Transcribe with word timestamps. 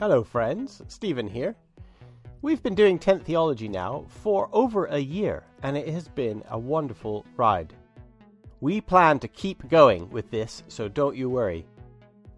Hello, 0.00 0.22
friends. 0.22 0.80
Stephen 0.86 1.26
here. 1.26 1.56
We've 2.40 2.62
been 2.62 2.76
doing 2.76 3.00
Tent 3.00 3.24
Theology 3.24 3.66
now 3.66 4.04
for 4.06 4.48
over 4.52 4.84
a 4.84 4.98
year, 5.00 5.42
and 5.64 5.76
it 5.76 5.88
has 5.88 6.06
been 6.06 6.44
a 6.50 6.56
wonderful 6.56 7.26
ride. 7.36 7.74
We 8.60 8.80
plan 8.80 9.18
to 9.18 9.26
keep 9.26 9.68
going 9.68 10.08
with 10.10 10.30
this, 10.30 10.62
so 10.68 10.86
don't 10.86 11.16
you 11.16 11.28
worry. 11.28 11.66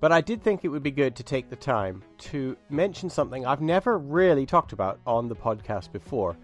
But 0.00 0.10
I 0.10 0.22
did 0.22 0.42
think 0.42 0.64
it 0.64 0.68
would 0.68 0.82
be 0.82 0.90
good 0.90 1.14
to 1.16 1.22
take 1.22 1.50
the 1.50 1.56
time 1.56 2.02
to 2.30 2.56
mention 2.70 3.10
something 3.10 3.44
I've 3.44 3.60
never 3.60 3.98
really 3.98 4.46
talked 4.46 4.72
about 4.72 4.98
on 5.06 5.28
the 5.28 5.36
podcast 5.36 5.92
before, 5.92 6.38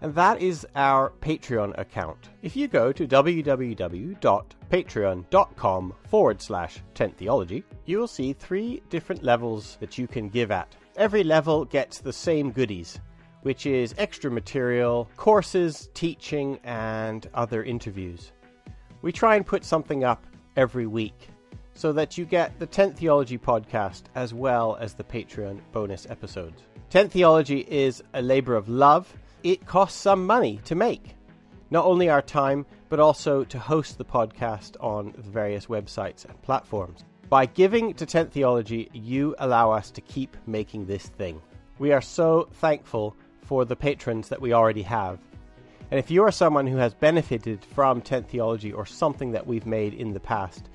and 0.00 0.14
that 0.14 0.40
is 0.40 0.66
our 0.74 1.12
Patreon 1.20 1.78
account. 1.78 2.30
If 2.42 2.56
you 2.56 2.66
go 2.68 2.92
to 2.92 3.06
www.patreon.com 3.06 5.94
forward 6.08 6.40
slash 6.40 6.78
tent 6.94 7.14
theology, 7.16 7.64
you 7.84 7.98
will 7.98 8.06
see 8.06 8.32
three 8.32 8.82
different 8.90 9.22
levels 9.22 9.76
that 9.80 9.98
you 9.98 10.06
can 10.06 10.28
give 10.28 10.50
at. 10.50 10.74
Every 10.96 11.24
level 11.24 11.64
gets 11.64 11.98
the 11.98 12.12
same 12.12 12.52
goodies, 12.52 13.00
which 13.42 13.66
is 13.66 13.94
extra 13.98 14.30
material, 14.30 15.10
courses, 15.16 15.90
teaching, 15.94 16.60
and 16.64 17.28
other 17.34 17.64
interviews. 17.64 18.32
We 19.02 19.12
try 19.12 19.36
and 19.36 19.46
put 19.46 19.64
something 19.64 20.04
up 20.04 20.26
every 20.56 20.86
week 20.86 21.28
so 21.74 21.92
that 21.92 22.18
you 22.18 22.24
get 22.24 22.58
the 22.58 22.66
Tent 22.66 22.98
Theology 22.98 23.38
podcast 23.38 24.02
as 24.16 24.34
well 24.34 24.76
as 24.80 24.94
the 24.94 25.04
Patreon 25.04 25.60
bonus 25.70 26.08
episodes. 26.10 26.62
Tent 26.90 27.12
Theology 27.12 27.60
is 27.68 28.02
a 28.14 28.22
labor 28.22 28.56
of 28.56 28.68
love 28.68 29.14
it 29.42 29.66
costs 29.66 30.00
some 30.00 30.26
money 30.26 30.60
to 30.64 30.74
make. 30.74 31.14
Not 31.70 31.84
only 31.84 32.08
our 32.08 32.22
time, 32.22 32.66
but 32.88 33.00
also 33.00 33.44
to 33.44 33.58
host 33.58 33.98
the 33.98 34.04
podcast 34.04 34.76
on 34.80 35.12
the 35.16 35.30
various 35.30 35.66
websites 35.66 36.24
and 36.24 36.40
platforms. 36.42 37.04
By 37.28 37.46
giving 37.46 37.92
to 37.94 38.06
Tent 38.06 38.32
Theology, 38.32 38.88
you 38.92 39.34
allow 39.38 39.70
us 39.70 39.90
to 39.90 40.00
keep 40.00 40.36
making 40.46 40.86
this 40.86 41.06
thing. 41.08 41.42
We 41.78 41.92
are 41.92 42.00
so 42.00 42.48
thankful 42.54 43.14
for 43.42 43.64
the 43.64 43.76
patrons 43.76 44.28
that 44.30 44.40
we 44.40 44.52
already 44.52 44.82
have. 44.82 45.18
And 45.90 45.98
if 45.98 46.10
you 46.10 46.22
are 46.24 46.32
someone 46.32 46.66
who 46.66 46.76
has 46.76 46.94
benefited 46.94 47.64
from 47.64 48.00
Tent 48.00 48.28
Theology 48.28 48.72
or 48.72 48.86
something 48.86 49.32
that 49.32 49.46
we've 49.46 49.66
made 49.66 49.94
in 49.94 50.12
the 50.12 50.20
past, 50.20 50.70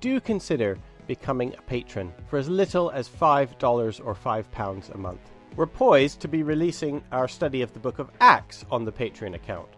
do 0.00 0.20
consider 0.20 0.78
becoming 1.06 1.54
a 1.56 1.62
patron 1.62 2.12
for 2.26 2.38
as 2.38 2.48
little 2.48 2.90
as 2.90 3.08
$5 3.08 4.00
or 4.04 4.14
£5 4.14 4.94
a 4.94 4.98
month. 4.98 5.20
We're 5.56 5.66
poised 5.66 6.18
to 6.20 6.26
be 6.26 6.42
releasing 6.42 7.00
our 7.12 7.28
study 7.28 7.62
of 7.62 7.72
the 7.72 7.78
book 7.78 8.00
of 8.00 8.10
Acts 8.20 8.64
on 8.72 8.84
the 8.84 8.90
Patreon 8.90 9.36
account. 9.36 9.68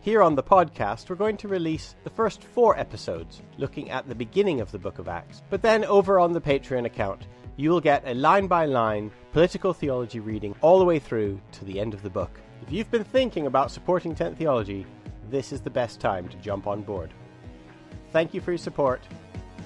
Here 0.00 0.22
on 0.22 0.34
the 0.34 0.42
podcast, 0.42 1.08
we're 1.08 1.16
going 1.16 1.38
to 1.38 1.48
release 1.48 1.94
the 2.04 2.10
first 2.10 2.44
four 2.44 2.78
episodes 2.78 3.40
looking 3.56 3.90
at 3.90 4.06
the 4.06 4.14
beginning 4.14 4.60
of 4.60 4.70
the 4.70 4.78
book 4.78 4.98
of 4.98 5.08
Acts. 5.08 5.42
But 5.48 5.62
then 5.62 5.86
over 5.86 6.20
on 6.20 6.34
the 6.34 6.42
Patreon 6.42 6.84
account, 6.84 7.26
you 7.56 7.70
will 7.70 7.80
get 7.80 8.06
a 8.06 8.12
line 8.12 8.48
by 8.48 8.66
line 8.66 9.10
political 9.32 9.72
theology 9.72 10.20
reading 10.20 10.54
all 10.60 10.78
the 10.78 10.84
way 10.84 10.98
through 10.98 11.40
to 11.52 11.64
the 11.64 11.80
end 11.80 11.94
of 11.94 12.02
the 12.02 12.10
book. 12.10 12.38
If 12.60 12.70
you've 12.70 12.90
been 12.90 13.04
thinking 13.04 13.46
about 13.46 13.70
supporting 13.70 14.14
Tent 14.14 14.36
Theology, 14.36 14.84
this 15.30 15.54
is 15.54 15.62
the 15.62 15.70
best 15.70 16.00
time 16.00 16.28
to 16.28 16.36
jump 16.36 16.66
on 16.66 16.82
board. 16.82 17.14
Thank 18.12 18.34
you 18.34 18.42
for 18.42 18.50
your 18.50 18.58
support. 18.58 19.00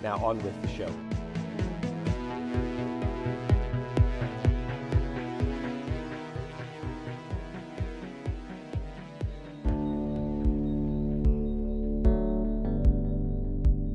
Now 0.04 0.24
on 0.24 0.40
with 0.44 0.62
the 0.62 0.68
show. 0.68 1.31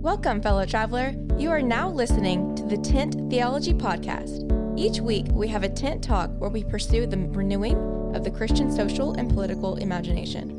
Welcome, 0.01 0.41
fellow 0.41 0.63
traveler. 0.63 1.15
You 1.39 1.49
are 1.49 1.61
now 1.61 1.89
listening 1.89 2.53
to 2.55 2.63
the 2.63 2.77
Tent 2.77 3.15
Theology 3.31 3.73
Podcast. 3.73 4.45
Each 4.77 5.01
week, 5.01 5.25
we 5.31 5.47
have 5.47 5.63
a 5.63 5.69
tent 5.69 6.03
talk 6.03 6.29
where 6.37 6.51
we 6.51 6.63
pursue 6.63 7.07
the 7.07 7.17
renewing 7.17 7.75
of 8.15 8.23
the 8.23 8.29
Christian 8.29 8.71
social 8.71 9.13
and 9.13 9.27
political 9.27 9.75
imagination. 9.77 10.53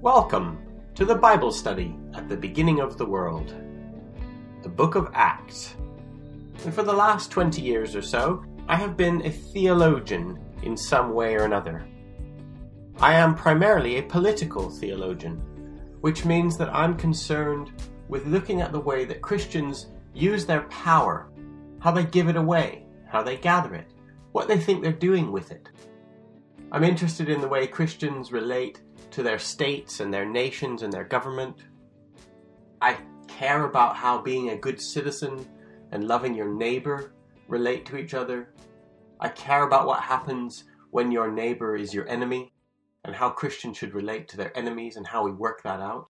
Welcome 0.00 0.64
to 0.94 1.04
the 1.04 1.16
Bible 1.16 1.50
study 1.50 1.92
at 2.14 2.28
the 2.28 2.36
beginning 2.36 2.78
of 2.78 2.96
the 2.98 3.04
world, 3.04 3.52
the 4.62 4.68
book 4.68 4.94
of 4.94 5.10
Acts. 5.12 5.74
And 6.64 6.72
for 6.72 6.84
the 6.84 6.92
last 6.92 7.32
20 7.32 7.60
years 7.60 7.96
or 7.96 8.02
so, 8.02 8.44
I 8.68 8.76
have 8.76 8.96
been 8.96 9.22
a 9.22 9.30
theologian 9.30 10.38
in 10.62 10.76
some 10.76 11.12
way 11.12 11.34
or 11.34 11.44
another. 11.44 11.84
I 13.00 13.14
am 13.14 13.34
primarily 13.34 13.98
a 13.98 14.04
political 14.04 14.70
theologian 14.70 15.42
which 16.06 16.24
means 16.24 16.56
that 16.56 16.72
I'm 16.72 16.96
concerned 16.96 17.72
with 18.06 18.28
looking 18.28 18.60
at 18.60 18.70
the 18.70 18.78
way 18.78 19.04
that 19.06 19.20
Christians 19.20 19.88
use 20.14 20.46
their 20.46 20.60
power, 20.68 21.32
how 21.80 21.90
they 21.90 22.04
give 22.04 22.28
it 22.28 22.36
away, 22.36 22.86
how 23.08 23.24
they 23.24 23.36
gather 23.36 23.74
it, 23.74 23.90
what 24.30 24.46
they 24.46 24.56
think 24.56 24.80
they're 24.80 24.92
doing 24.92 25.32
with 25.32 25.50
it. 25.50 25.68
I'm 26.70 26.84
interested 26.84 27.28
in 27.28 27.40
the 27.40 27.48
way 27.48 27.66
Christians 27.66 28.30
relate 28.30 28.82
to 29.10 29.24
their 29.24 29.40
states 29.40 29.98
and 29.98 30.14
their 30.14 30.24
nations 30.24 30.82
and 30.82 30.92
their 30.92 31.02
government. 31.02 31.64
I 32.80 32.98
care 33.26 33.64
about 33.64 33.96
how 33.96 34.22
being 34.22 34.50
a 34.50 34.56
good 34.56 34.80
citizen 34.80 35.44
and 35.90 36.06
loving 36.06 36.36
your 36.36 36.54
neighbor 36.54 37.14
relate 37.48 37.84
to 37.86 37.96
each 37.96 38.14
other. 38.14 38.54
I 39.18 39.30
care 39.30 39.64
about 39.64 39.88
what 39.88 40.02
happens 40.02 40.66
when 40.92 41.10
your 41.10 41.32
neighbor 41.32 41.74
is 41.74 41.92
your 41.92 42.08
enemy 42.08 42.52
and 43.06 43.14
how 43.14 43.30
Christians 43.30 43.78
should 43.78 43.94
relate 43.94 44.26
to 44.28 44.36
their 44.36 44.56
enemies 44.58 44.96
and 44.96 45.06
how 45.06 45.22
we 45.22 45.30
work 45.30 45.62
that 45.62 45.80
out. 45.80 46.08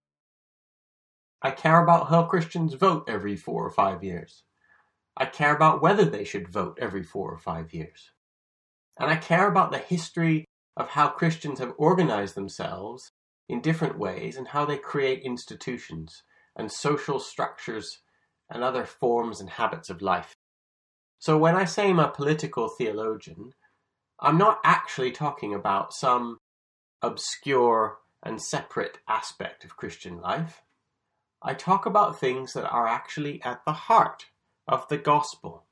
I 1.43 1.51
care 1.51 1.83
about 1.83 2.09
how 2.09 2.25
Christians 2.25 2.73
vote 2.73 3.05
every 3.07 3.37
four 3.37 3.67
or 3.67 3.71
five 3.71 4.03
years. 4.03 4.43
I 5.15 5.27
care 5.27 5.55
about 5.55 5.83
whether 5.83 6.07
they 6.07 6.25
should 6.25 6.49
vote 6.49 6.79
every 6.81 7.03
four 7.03 7.31
or 7.31 7.39
five 7.39 7.75
years. 7.75 8.13
And 8.99 9.11
I 9.11 9.17
care 9.17 9.47
about 9.47 9.73
the 9.73 9.79
history 9.79 10.47
of 10.75 10.89
how 10.89 11.09
Christians 11.09 11.59
have 11.59 11.75
organized 11.77 12.35
themselves 12.35 13.11
in 13.47 13.61
different 13.61 13.99
ways 13.99 14.39
and 14.39 14.49
how 14.49 14.65
they 14.65 14.79
create 14.79 15.23
institutions 15.23 16.23
and 16.57 16.73
social 16.73 17.21
structures 17.21 17.99
and 18.51 18.65
other 18.65 18.87
forms 18.87 19.39
and 19.39 19.51
habits 19.51 19.91
of 19.91 20.01
life. 20.01 20.35
So 21.19 21.37
when 21.37 21.57
I 21.57 21.65
say 21.65 21.91
I'm 21.91 21.99
a 21.99 22.09
political 22.09 22.69
theologian, 22.69 23.53
I'm 24.19 24.39
not 24.39 24.61
actually 24.65 25.13
talking 25.13 25.53
about 25.53 25.93
some 25.93 26.39
obscure 27.07 27.99
and 28.23 28.43
separate 28.43 28.99
aspect 29.07 29.65
of 29.65 29.77
Christian 29.77 30.21
life. 30.21 30.63
I 31.41 31.55
talk 31.55 31.87
about 31.87 32.19
things 32.19 32.53
that 32.55 32.69
are 32.69 32.89
actually 32.89 33.41
at 33.43 33.65
the 33.65 33.73
heart 33.73 34.27
of 34.67 34.89
the 34.89 34.99
gospel. 34.99 35.65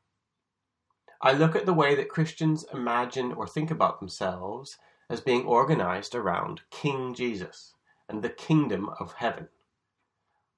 I 1.20 1.32
look 1.32 1.56
at 1.56 1.66
the 1.66 1.74
way 1.74 1.94
that 1.96 2.08
Christians 2.08 2.64
imagine 2.72 3.32
or 3.32 3.46
think 3.46 3.70
about 3.70 3.98
themselves 3.98 4.78
as 5.10 5.20
being 5.20 5.44
organized 5.44 6.14
around 6.14 6.60
King 6.70 7.14
Jesus 7.14 7.74
and 8.08 8.22
the 8.22 8.30
kingdom 8.30 8.90
of 9.00 9.14
heaven. 9.14 9.48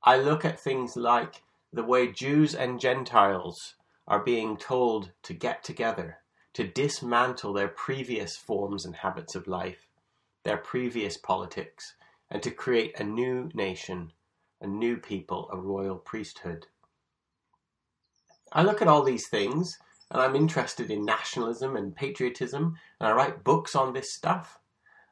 I 0.02 0.18
look 0.18 0.44
at 0.44 0.60
things 0.60 0.96
like 0.96 1.42
the 1.72 1.84
way 1.84 2.12
Jews 2.12 2.54
and 2.54 2.78
Gentiles 2.78 3.74
are 4.06 4.22
being 4.22 4.56
told 4.56 5.12
to 5.22 5.32
get 5.32 5.64
together, 5.64 6.18
to 6.54 6.66
dismantle 6.66 7.52
their 7.52 7.68
previous 7.68 8.36
forms 8.36 8.84
and 8.84 8.96
habits 8.96 9.34
of 9.34 9.48
life, 9.48 9.88
their 10.46 10.56
previous 10.56 11.16
politics 11.16 11.94
and 12.30 12.40
to 12.40 12.52
create 12.52 13.00
a 13.00 13.04
new 13.04 13.50
nation, 13.52 14.12
a 14.60 14.66
new 14.66 14.96
people, 14.96 15.50
a 15.52 15.58
royal 15.58 15.96
priesthood. 15.96 16.68
I 18.52 18.62
look 18.62 18.80
at 18.80 18.86
all 18.86 19.02
these 19.02 19.26
things 19.26 19.76
and 20.12 20.22
I'm 20.22 20.36
interested 20.36 20.88
in 20.88 21.04
nationalism 21.04 21.74
and 21.74 21.96
patriotism, 21.96 22.76
and 23.00 23.08
I 23.08 23.12
write 23.12 23.42
books 23.42 23.74
on 23.74 23.92
this 23.92 24.12
stuff. 24.12 24.60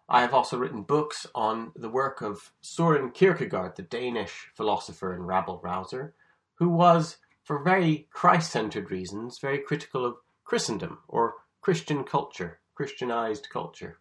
I 0.09 0.21
have 0.21 0.33
also 0.33 0.57
written 0.57 0.83
books 0.83 1.27
on 1.35 1.73
the 1.75 1.89
work 1.89 2.23
of 2.23 2.53
Soren 2.61 3.11
Kierkegaard, 3.11 3.75
the 3.75 3.83
Danish 3.83 4.51
philosopher 4.55 5.15
and 5.15 5.27
rabble 5.27 5.61
rouser, 5.65 6.15
who 6.55 6.69
was, 6.69 7.17
for 7.43 7.59
very 7.65 8.07
Christ 8.13 8.53
centered 8.53 8.93
reasons, 8.93 9.41
very 9.41 9.59
critical 9.59 10.05
of 10.05 10.15
Christendom 10.45 10.99
or 11.09 11.35
Christian 11.61 12.05
culture, 12.05 12.61
Christianized 12.77 13.49
culture. 13.51 13.99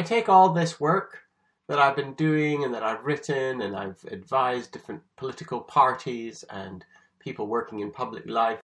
I 0.00 0.02
take 0.02 0.30
all 0.30 0.48
this 0.48 0.80
work 0.80 1.24
that 1.68 1.78
I've 1.78 1.94
been 1.94 2.14
doing 2.14 2.64
and 2.64 2.72
that 2.72 2.82
I've 2.82 3.04
written 3.04 3.60
and 3.60 3.76
I've 3.76 4.02
advised 4.10 4.72
different 4.72 5.02
political 5.18 5.60
parties 5.60 6.42
and 6.48 6.86
people 7.18 7.46
working 7.46 7.80
in 7.80 7.90
public 7.90 8.26
life. 8.26 8.60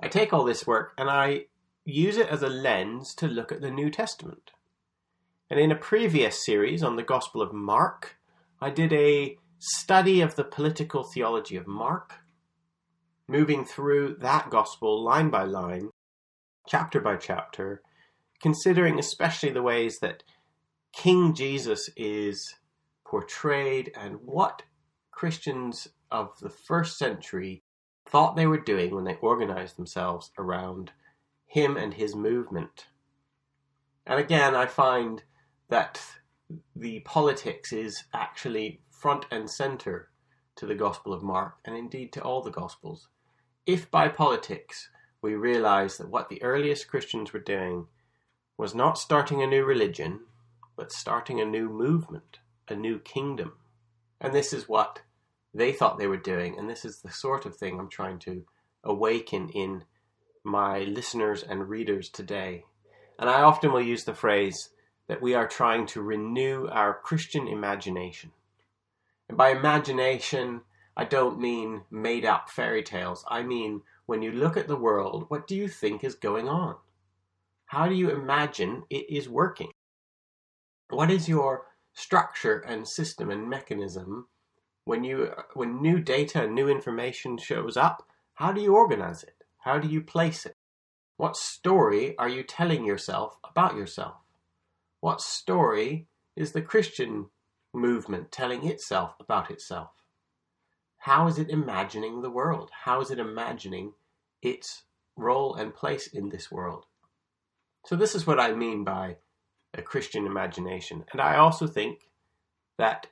I 0.00 0.08
take 0.08 0.32
all 0.32 0.42
this 0.42 0.66
work 0.66 0.94
and 0.96 1.10
I 1.10 1.48
use 1.84 2.16
it 2.16 2.28
as 2.28 2.42
a 2.42 2.48
lens 2.48 3.14
to 3.16 3.28
look 3.28 3.52
at 3.52 3.60
the 3.60 3.70
New 3.70 3.90
Testament. 3.90 4.52
And 5.50 5.60
in 5.60 5.70
a 5.70 5.76
previous 5.76 6.42
series 6.46 6.82
on 6.82 6.96
the 6.96 7.02
Gospel 7.02 7.42
of 7.42 7.52
Mark, 7.52 8.16
I 8.58 8.70
did 8.70 8.94
a 8.94 9.36
study 9.58 10.22
of 10.22 10.34
the 10.34 10.44
political 10.44 11.04
theology 11.04 11.56
of 11.56 11.66
Mark, 11.66 12.14
moving 13.28 13.66
through 13.66 14.16
that 14.20 14.48
Gospel 14.48 15.04
line 15.04 15.28
by 15.28 15.42
line, 15.42 15.90
chapter 16.66 17.02
by 17.02 17.16
chapter, 17.16 17.82
considering 18.40 18.98
especially 18.98 19.50
the 19.50 19.62
ways 19.62 19.98
that 20.00 20.22
King 20.96 21.34
Jesus 21.34 21.90
is 21.96 22.54
portrayed 23.04 23.92
and 23.96 24.16
what 24.22 24.62
Christians 25.10 25.88
of 26.10 26.38
the 26.40 26.48
first 26.48 26.96
century 26.96 27.62
thought 28.06 28.36
they 28.36 28.46
were 28.46 28.60
doing 28.60 28.94
when 28.94 29.04
they 29.04 29.16
organized 29.16 29.76
themselves 29.76 30.30
around 30.38 30.92
him 31.46 31.76
and 31.76 31.94
his 31.94 32.14
movement. 32.14 32.86
And 34.06 34.18
again, 34.18 34.54
I 34.54 34.66
find 34.66 35.22
that 35.68 36.00
the 36.76 37.00
politics 37.00 37.72
is 37.72 38.04
actually 38.12 38.80
front 38.90 39.26
and 39.30 39.50
center 39.50 40.10
to 40.56 40.66
the 40.66 40.74
Gospel 40.74 41.12
of 41.12 41.22
Mark, 41.22 41.56
and 41.64 41.76
indeed 41.76 42.12
to 42.12 42.22
all 42.22 42.40
the 42.42 42.50
Gospels. 42.50 43.08
If 43.66 43.90
by 43.90 44.08
politics 44.08 44.88
we 45.20 45.34
realize 45.34 45.96
that 45.98 46.08
what 46.08 46.28
the 46.28 46.42
earliest 46.42 46.88
Christians 46.88 47.32
were 47.32 47.40
doing 47.40 47.86
was 48.56 48.74
not 48.74 48.98
starting 48.98 49.42
a 49.42 49.46
new 49.46 49.64
religion, 49.64 50.20
but 50.76 50.92
starting 50.92 51.40
a 51.40 51.44
new 51.44 51.68
movement, 51.68 52.38
a 52.68 52.74
new 52.74 52.98
kingdom. 52.98 53.52
And 54.20 54.34
this 54.34 54.52
is 54.52 54.68
what 54.68 55.02
they 55.52 55.72
thought 55.72 55.98
they 55.98 56.06
were 56.06 56.16
doing, 56.16 56.58
and 56.58 56.68
this 56.68 56.84
is 56.84 57.00
the 57.00 57.10
sort 57.10 57.46
of 57.46 57.56
thing 57.56 57.78
I'm 57.78 57.88
trying 57.88 58.18
to 58.20 58.44
awaken 58.82 59.48
in 59.50 59.84
my 60.42 60.80
listeners 60.80 61.42
and 61.42 61.68
readers 61.68 62.08
today. 62.08 62.64
And 63.18 63.30
I 63.30 63.42
often 63.42 63.72
will 63.72 63.82
use 63.82 64.04
the 64.04 64.14
phrase 64.14 64.70
that 65.06 65.22
we 65.22 65.34
are 65.34 65.46
trying 65.46 65.86
to 65.86 66.02
renew 66.02 66.66
our 66.68 66.94
Christian 66.94 67.46
imagination. 67.46 68.32
And 69.28 69.38
by 69.38 69.50
imagination, 69.50 70.62
I 70.96 71.04
don't 71.04 71.40
mean 71.40 71.82
made 71.90 72.24
up 72.24 72.50
fairy 72.50 72.82
tales. 72.82 73.24
I 73.28 73.42
mean, 73.42 73.82
when 74.06 74.22
you 74.22 74.32
look 74.32 74.56
at 74.56 74.68
the 74.68 74.76
world, 74.76 75.26
what 75.28 75.46
do 75.46 75.56
you 75.56 75.68
think 75.68 76.04
is 76.04 76.14
going 76.14 76.48
on? 76.48 76.76
How 77.66 77.88
do 77.88 77.94
you 77.94 78.10
imagine 78.10 78.84
it 78.90 79.08
is 79.08 79.28
working? 79.28 79.70
What 80.94 81.10
is 81.10 81.28
your 81.28 81.66
structure 81.92 82.60
and 82.60 82.86
system 82.86 83.28
and 83.28 83.50
mechanism 83.50 84.28
when 84.84 85.02
you 85.02 85.32
when 85.54 85.82
new 85.82 85.98
data 85.98 86.44
and 86.44 86.54
new 86.54 86.68
information 86.68 87.36
shows 87.36 87.76
up? 87.76 88.06
How 88.34 88.52
do 88.52 88.60
you 88.60 88.76
organize 88.76 89.24
it? 89.24 89.34
How 89.58 89.80
do 89.80 89.88
you 89.88 90.00
place 90.00 90.46
it? 90.46 90.56
What 91.16 91.36
story 91.36 92.16
are 92.16 92.28
you 92.28 92.44
telling 92.44 92.84
yourself 92.84 93.36
about 93.42 93.74
yourself? 93.74 94.18
What 95.00 95.20
story 95.20 96.06
is 96.36 96.52
the 96.52 96.62
Christian 96.62 97.26
movement 97.72 98.30
telling 98.30 98.64
itself 98.64 99.16
about 99.18 99.50
itself? 99.50 99.90
How 100.98 101.26
is 101.26 101.40
it 101.40 101.50
imagining 101.50 102.22
the 102.22 102.30
world? 102.30 102.70
How 102.84 103.00
is 103.00 103.10
it 103.10 103.18
imagining 103.18 103.94
its 104.42 104.84
role 105.16 105.56
and 105.56 105.74
place 105.74 106.06
in 106.06 106.28
this 106.28 106.52
world? 106.52 106.86
So, 107.84 107.96
this 107.96 108.14
is 108.14 108.28
what 108.28 108.38
I 108.38 108.52
mean 108.52 108.84
by 108.84 109.16
a 109.74 109.82
Christian 109.82 110.26
imagination. 110.26 111.04
And 111.12 111.20
I 111.20 111.36
also 111.36 111.66
think 111.66 112.08
that 112.78 113.08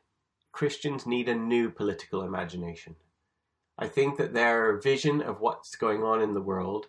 Christians 0.53 1.07
need 1.07 1.29
a 1.29 1.35
new 1.35 1.71
political 1.71 2.23
imagination. 2.23 2.97
I 3.79 3.89
think 3.89 4.19
that 4.19 4.35
their 4.35 4.77
vision 4.77 5.23
of 5.23 5.41
what's 5.41 5.77
going 5.77 6.03
on 6.03 6.21
in 6.21 6.35
the 6.35 6.43
world 6.43 6.87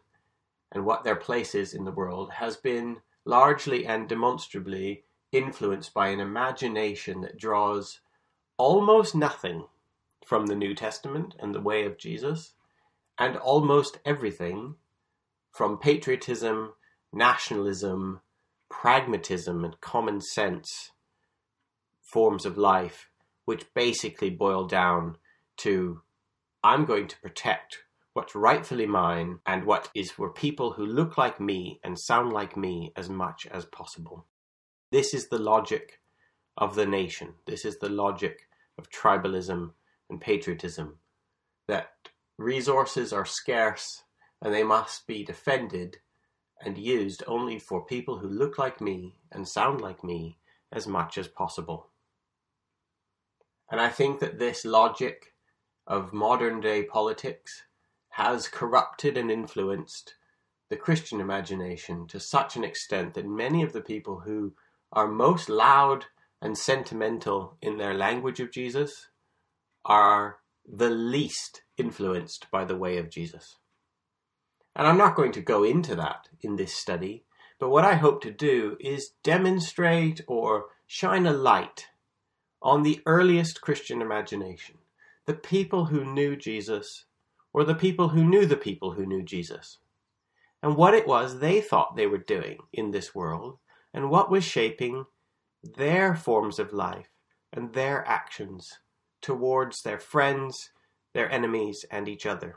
and 0.72 0.86
what 0.86 1.04
their 1.04 1.16
place 1.16 1.56
is 1.56 1.74
in 1.74 1.86
the 1.86 1.92
world 1.92 2.32
has 2.32 2.58
been 2.58 2.98
largely 3.26 3.86
and 3.86 4.10
demonstrably 4.10 5.04
influenced 5.32 5.94
by 5.94 6.10
an 6.10 6.20
imagination 6.20 7.22
that 7.22 7.38
draws 7.38 8.02
almost 8.58 9.16
nothing 9.16 9.66
from 10.26 10.46
the 10.46 10.56
New 10.56 10.76
Testament 10.76 11.36
and 11.40 11.54
the 11.54 11.62
way 11.62 11.86
of 11.86 11.98
Jesus, 11.98 12.54
and 13.18 13.38
almost 13.38 14.00
everything 14.06 14.76
from 15.52 15.78
patriotism, 15.78 16.74
nationalism, 17.12 18.22
pragmatism, 18.82 19.64
and 19.64 19.80
common 19.82 20.20
sense 20.20 20.92
forms 22.02 22.44
of 22.46 22.58
life, 22.58 23.10
which 23.46 23.72
basically 23.74 24.30
boil 24.30 24.66
down 24.66 25.16
to 25.58 26.02
I'm 26.64 26.86
going 26.86 27.08
to 27.08 27.20
protect 27.22 27.84
what's 28.14 28.36
rightfully 28.36 28.88
mine 28.88 29.40
and 29.46 29.66
what 29.66 29.90
is 29.94 30.12
for 30.12 30.34
people 30.34 30.74
who 30.74 30.86
look 30.86 31.18
like 31.18 31.40
me 31.40 31.80
and 31.84 32.00
sound 32.00 32.34
like 32.34 32.58
me 32.58 32.92
as 32.96 33.10
much 33.10 33.46
as 33.52 33.66
possible. 33.66 34.26
This 34.92 35.14
is 35.14 35.30
the 35.30 35.40
logic 35.40 36.00
of 36.58 36.76
the 36.76 36.86
nation. 36.86 37.36
This 37.46 37.66
is 37.66 37.78
the 37.78 37.90
logic 37.90 38.48
of 38.78 38.90
tribalism 38.90 39.72
and 40.10 40.20
patriotism. 40.20 40.98
That 41.68 41.92
resources 42.38 43.14
are 43.14 43.26
scarce 43.26 44.04
and 44.42 44.54
they 44.54 44.64
must 44.64 45.06
be 45.08 45.24
defended 45.24 45.98
and 46.64 46.78
used 46.78 47.24
only 47.28 47.60
for 47.60 47.86
people 47.86 48.18
who 48.18 48.28
look 48.28 48.58
like 48.58 48.82
me 48.82 49.16
and 49.32 49.48
sound 49.48 49.82
like 49.82 50.04
me 50.04 50.38
as 50.72 50.88
much 50.88 51.18
as 51.18 51.28
possible. 51.28 51.90
And 53.70 53.82
I 53.82 53.90
think 53.90 54.20
that 54.20 54.40
this 54.40 54.66
logic 54.66 55.34
of 55.88 56.14
modern 56.14 56.62
day 56.62 56.84
politics 56.84 57.64
has 58.10 58.48
corrupted 58.48 59.18
and 59.18 59.32
influenced 59.32 60.16
the 60.70 60.78
Christian 60.78 61.20
imagination 61.20 62.08
to 62.08 62.20
such 62.20 62.56
an 62.56 62.64
extent 62.64 63.14
that 63.14 63.28
many 63.28 63.64
of 63.64 63.74
the 63.74 63.82
people 63.82 64.20
who 64.20 64.54
are 64.92 65.08
most 65.08 65.50
loud 65.50 66.06
and 66.42 66.58
sentimental 66.58 67.58
in 67.62 67.78
their 67.78 67.94
language 67.94 68.40
of 68.40 68.52
Jesus 68.52 69.08
are 69.86 70.38
the 70.66 70.90
least 70.90 71.64
influenced 71.78 72.50
by 72.52 72.64
the 72.64 72.78
way 72.78 72.98
of 72.98 73.10
Jesus. 73.10 73.58
And 74.76 74.88
I'm 74.88 74.98
not 74.98 75.16
going 75.16 75.32
to 75.34 75.42
go 75.42 75.64
into 75.64 75.96
that 75.96 76.30
in 76.42 76.56
this 76.56 76.74
study, 76.74 77.24
but 77.60 77.70
what 77.70 77.86
I 77.86 77.96
hope 77.96 78.22
to 78.24 78.32
do 78.32 78.78
is 78.80 79.14
demonstrate 79.24 80.22
or 80.28 80.66
shine 80.88 81.26
a 81.26 81.34
light 81.34 81.88
on 82.62 82.84
the 82.84 83.02
earliest 83.06 83.62
Christian 83.62 84.02
imagination, 84.02 84.78
the 85.26 85.34
people 85.34 85.86
who 85.86 86.04
knew 86.04 86.36
Jesus, 86.36 87.06
or 87.54 87.64
the 87.64 87.76
people 87.76 88.10
who 88.10 88.24
knew 88.24 88.46
the 88.46 88.58
people 88.58 88.92
who 88.94 89.06
knew 89.06 89.22
Jesus, 89.22 89.78
and 90.62 90.76
what 90.76 90.94
it 90.94 91.08
was 91.08 91.40
they 91.40 91.62
thought 91.62 91.96
they 91.96 92.08
were 92.08 92.18
doing 92.18 92.58
in 92.72 92.92
this 92.92 93.14
world 93.14 93.60
and 93.94 94.10
what 94.10 94.32
was 94.32 94.44
shaping 94.44 95.06
their 95.62 96.16
forms 96.16 96.58
of 96.58 96.74
life 96.74 97.10
and 97.52 97.74
their 97.74 98.08
actions 98.08 98.80
towards 99.22 99.84
their 99.84 100.00
friends, 100.00 100.72
their 101.14 101.30
enemies, 101.32 101.86
and 101.92 102.08
each 102.08 102.26
other. 102.26 102.56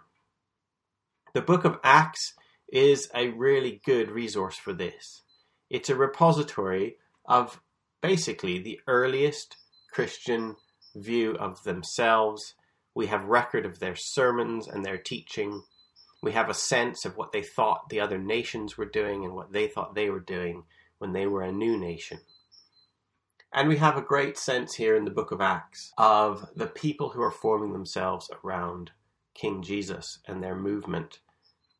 The 1.37 1.43
book 1.43 1.67
of 1.67 1.79
Acts 1.85 2.33
is 2.73 3.11
a 3.15 3.29
really 3.29 3.83
good 3.85 4.11
resource 4.11 4.57
for 4.57 4.73
this. 4.73 5.21
It's 5.69 5.91
a 5.91 5.95
repository 5.95 6.97
of 7.27 7.61
basically 8.01 8.59
the 8.59 8.81
earliest 8.87 9.59
Christian 9.93 10.57
view 10.95 11.37
of 11.37 11.63
themselves. 11.63 12.55
We 12.95 13.09
have 13.09 13.27
record 13.27 13.67
of 13.67 13.81
their 13.81 13.97
sermons 13.97 14.67
and 14.67 14.83
their 14.83 14.97
teaching. 14.97 15.65
We 16.23 16.33
have 16.33 16.49
a 16.49 16.55
sense 16.55 17.05
of 17.05 17.19
what 17.19 17.33
they 17.33 17.43
thought 17.43 17.91
the 17.91 18.01
other 18.01 18.17
nations 18.17 18.79
were 18.79 18.87
doing 18.87 19.23
and 19.23 19.35
what 19.35 19.53
they 19.53 19.69
thought 19.69 19.95
they 19.95 20.09
were 20.09 20.21
doing 20.21 20.65
when 20.97 21.13
they 21.13 21.27
were 21.27 21.43
a 21.43 21.53
new 21.53 21.77
nation. 21.77 22.21
And 23.53 23.69
we 23.69 23.77
have 23.77 23.99
a 23.99 24.01
great 24.01 24.39
sense 24.39 24.77
here 24.77 24.97
in 24.97 25.05
the 25.05 25.11
book 25.11 25.33
of 25.33 25.43
Acts 25.43 25.93
of 25.99 26.49
the 26.57 26.67
people 26.67 27.11
who 27.11 27.21
are 27.21 27.31
forming 27.31 27.75
themselves 27.75 28.31
around 28.43 28.93
King 29.35 29.61
Jesus 29.61 30.21
and 30.27 30.43
their 30.43 30.57
movement 30.57 31.21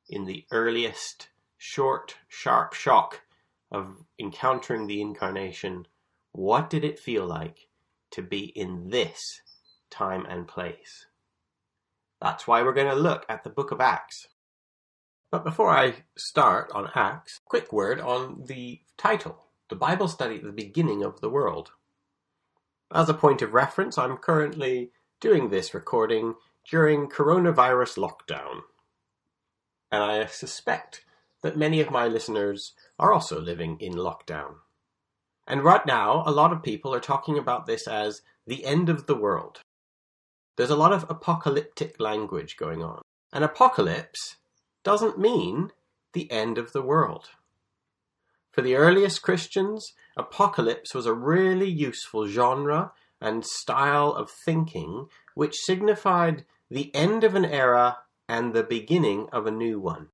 in 0.09 0.25
the 0.25 0.45
earliest 0.51 1.29
short, 1.57 2.17
sharp 2.29 2.73
shock 2.75 3.23
of 3.71 4.05
encountering 4.19 4.87
the 4.87 5.01
incarnation. 5.01 5.87
What 6.33 6.71
did 6.71 6.85
it 6.85 6.99
feel 6.99 7.27
like 7.27 7.69
to 8.13 8.23
be 8.23 8.45
in 8.45 8.91
this 8.91 9.41
time 9.91 10.27
and 10.27 10.47
place? 10.47 11.07
That's 12.21 12.47
why 12.47 12.63
we're 12.63 12.73
going 12.73 12.89
to 12.89 12.95
look 12.95 13.27
at 13.29 13.45
the 13.45 13.51
book 13.51 13.73
of 13.73 13.81
Acts. 13.81 14.29
But 15.31 15.45
before 15.45 15.71
I 15.71 16.05
start 16.17 16.71
on 16.73 16.91
Acts, 16.95 17.41
quick 17.45 17.73
word 17.73 18.01
on 18.01 18.45
the 18.47 18.81
title 18.97 19.47
The 19.69 19.77
Bible 19.77 20.09
Study 20.09 20.37
at 20.37 20.45
the 20.45 20.53
Beginning 20.53 21.03
of 21.03 21.21
the 21.21 21.29
World. 21.29 21.73
As 22.95 23.09
a 23.09 23.15
point 23.15 23.43
of 23.43 23.53
reference, 23.53 23.99
I'm 23.99 24.17
currently 24.17 24.93
doing 25.21 25.49
this 25.49 25.75
recording 25.75 26.35
during 26.71 27.09
coronavirus 27.09 27.99
lockdown. 27.99 28.61
And 29.97 30.05
I 30.05 30.27
suspect 30.27 31.07
that 31.41 31.57
many 31.57 31.81
of 31.81 31.91
my 31.91 32.07
listeners 32.07 32.75
are 32.99 33.15
also 33.15 33.41
living 33.41 33.79
in 33.81 33.95
lockdown. 33.95 34.57
And 35.47 35.65
right 35.65 35.87
now, 35.87 36.23
a 36.27 36.31
lot 36.31 36.53
of 36.53 36.63
people 36.63 36.93
are 36.93 37.01
talking 37.01 37.39
about 37.39 37.65
this 37.65 37.89
as 37.89 38.21
the 38.47 38.67
end 38.67 38.91
of 38.91 39.07
the 39.07 39.15
world. 39.15 39.63
There's 40.59 40.69
a 40.69 40.77
lot 40.77 40.93
of 40.93 41.07
apocalyptic 41.09 41.99
language 41.99 42.59
going 42.59 42.83
on. 42.83 43.01
An 43.33 43.43
apocalypse 43.43 44.37
doesn't 44.85 45.19
mean 45.19 45.71
the 46.13 46.31
end 46.31 46.59
of 46.59 46.75
the 46.75 46.83
world. 46.83 47.31
For 48.53 48.61
the 48.61 48.75
earliest 48.77 49.23
Christians, 49.23 49.95
apocalypse 50.15 50.95
was 50.95 51.07
a 51.07 51.15
really 51.15 51.71
useful 51.71 52.27
genre 52.27 52.93
and 53.19 53.47
style 53.47 54.13
of 54.13 54.31
thinking 54.31 55.07
which 55.35 55.57
signified 55.57 56.45
the 56.71 56.95
end 56.95 57.25
of 57.25 57.35
an 57.35 57.47
era 57.47 58.01
and 58.29 58.53
the 58.53 58.63
beginning 58.63 59.29
of 59.33 59.47
a 59.47 59.51
new 59.51 59.79
one. 59.79 60.09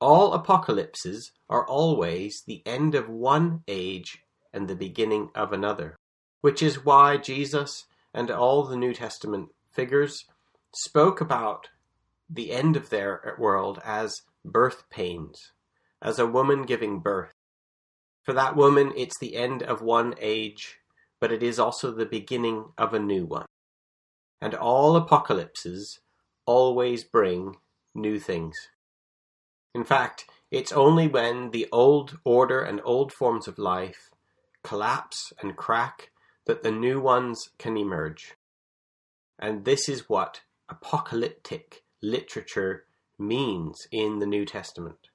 All 0.00 0.32
apocalypses 0.32 1.32
are 1.48 1.66
always 1.66 2.42
the 2.46 2.62
end 2.66 2.94
of 2.94 3.08
one 3.08 3.62
age 3.68 4.24
and 4.52 4.66
the 4.66 4.76
beginning 4.76 5.30
of 5.34 5.52
another, 5.52 5.96
which 6.40 6.62
is 6.62 6.84
why 6.84 7.16
Jesus 7.16 7.84
and 8.14 8.30
all 8.30 8.64
the 8.64 8.76
New 8.76 8.94
Testament 8.94 9.50
figures 9.70 10.24
spoke 10.74 11.20
about 11.20 11.68
the 12.28 12.52
end 12.52 12.76
of 12.76 12.90
their 12.90 13.36
world 13.38 13.80
as 13.84 14.22
birth 14.44 14.84
pains, 14.90 15.52
as 16.00 16.18
a 16.18 16.26
woman 16.26 16.62
giving 16.62 17.00
birth. 17.00 17.32
For 18.22 18.32
that 18.32 18.56
woman, 18.56 18.92
it's 18.96 19.18
the 19.18 19.36
end 19.36 19.62
of 19.62 19.82
one 19.82 20.14
age, 20.20 20.78
but 21.20 21.32
it 21.32 21.42
is 21.42 21.58
also 21.58 21.90
the 21.90 22.06
beginning 22.06 22.66
of 22.78 22.94
a 22.94 22.98
new 22.98 23.26
one. 23.26 23.46
And 24.40 24.54
all 24.54 24.96
apocalypses 24.96 26.00
always 26.50 27.04
bring 27.04 27.54
new 27.94 28.18
things. 28.18 28.56
In 29.72 29.84
fact, 29.84 30.24
it's 30.50 30.72
only 30.72 31.06
when 31.06 31.52
the 31.52 31.68
old 31.70 32.18
order 32.24 32.60
and 32.60 32.80
old 32.82 33.12
forms 33.12 33.46
of 33.46 33.56
life 33.56 34.10
collapse 34.64 35.32
and 35.40 35.56
crack 35.56 36.10
that 36.46 36.64
the 36.64 36.72
new 36.72 37.00
ones 37.00 37.50
can 37.56 37.76
emerge. 37.76 38.34
And 39.38 39.64
this 39.64 39.88
is 39.88 40.08
what 40.08 40.40
apocalyptic 40.68 41.84
literature 42.02 42.84
means 43.16 43.76
in 43.92 44.18
the 44.18 44.26
New 44.26 44.44
Testament. 44.44 45.06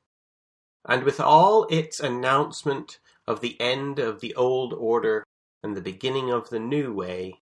And 0.87 1.03
with 1.03 1.19
all 1.19 1.67
its 1.69 1.99
announcement 1.99 2.99
of 3.27 3.41
the 3.41 3.59
end 3.59 3.99
of 3.99 4.21
the 4.21 4.33
old 4.35 4.73
order 4.73 5.25
and 5.61 5.75
the 5.75 5.81
beginning 5.81 6.31
of 6.31 6.49
the 6.49 6.59
new 6.61 6.93
way, 6.93 7.41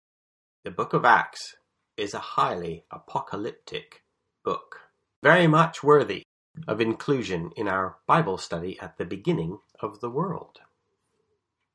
the 0.64 0.72
book 0.72 0.94
of 0.94 1.06
Acts 1.06 1.58
is 1.98 2.14
a 2.14 2.20
highly 2.20 2.86
apocalyptic 2.92 4.04
book, 4.44 4.82
very 5.22 5.48
much 5.48 5.84
worthy 5.84 6.24
of 6.68 6.82
inclusion 6.82 7.52
in 7.56 7.68
our 7.68 7.98
Bible 8.08 8.38
study 8.38 8.80
at 8.80 8.98
the 8.98 9.06
beginning 9.06 9.60
of 9.80 10.00
the 10.02 10.10
world. 10.10 10.60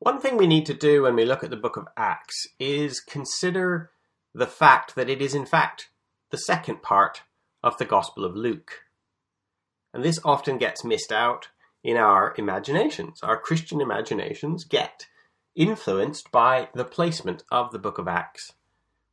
One 0.00 0.20
thing 0.20 0.36
we 0.36 0.46
need 0.46 0.66
to 0.66 0.74
do 0.74 1.02
when 1.02 1.16
we 1.16 1.24
look 1.24 1.42
at 1.42 1.50
the 1.50 1.56
book 1.56 1.76
of 1.76 1.88
Acts 1.96 2.46
is 2.60 3.00
consider 3.00 3.90
the 4.34 4.46
fact 4.46 4.94
that 4.94 5.10
it 5.10 5.20
is, 5.20 5.34
in 5.34 5.46
fact, 5.46 5.90
the 6.30 6.38
second 6.38 6.82
part 6.82 7.22
of 7.62 7.78
the 7.78 7.84
Gospel 7.84 8.24
of 8.24 8.36
Luke. 8.36 8.82
And 9.92 10.04
this 10.04 10.20
often 10.24 10.58
gets 10.58 10.84
missed 10.84 11.10
out 11.10 11.48
in 11.82 11.96
our 11.96 12.34
imaginations. 12.38 13.20
Our 13.22 13.38
Christian 13.38 13.80
imaginations 13.80 14.64
get 14.64 15.06
influenced 15.56 16.30
by 16.30 16.68
the 16.74 16.84
placement 16.84 17.42
of 17.50 17.72
the 17.72 17.78
book 17.78 17.98
of 17.98 18.06
Acts, 18.06 18.52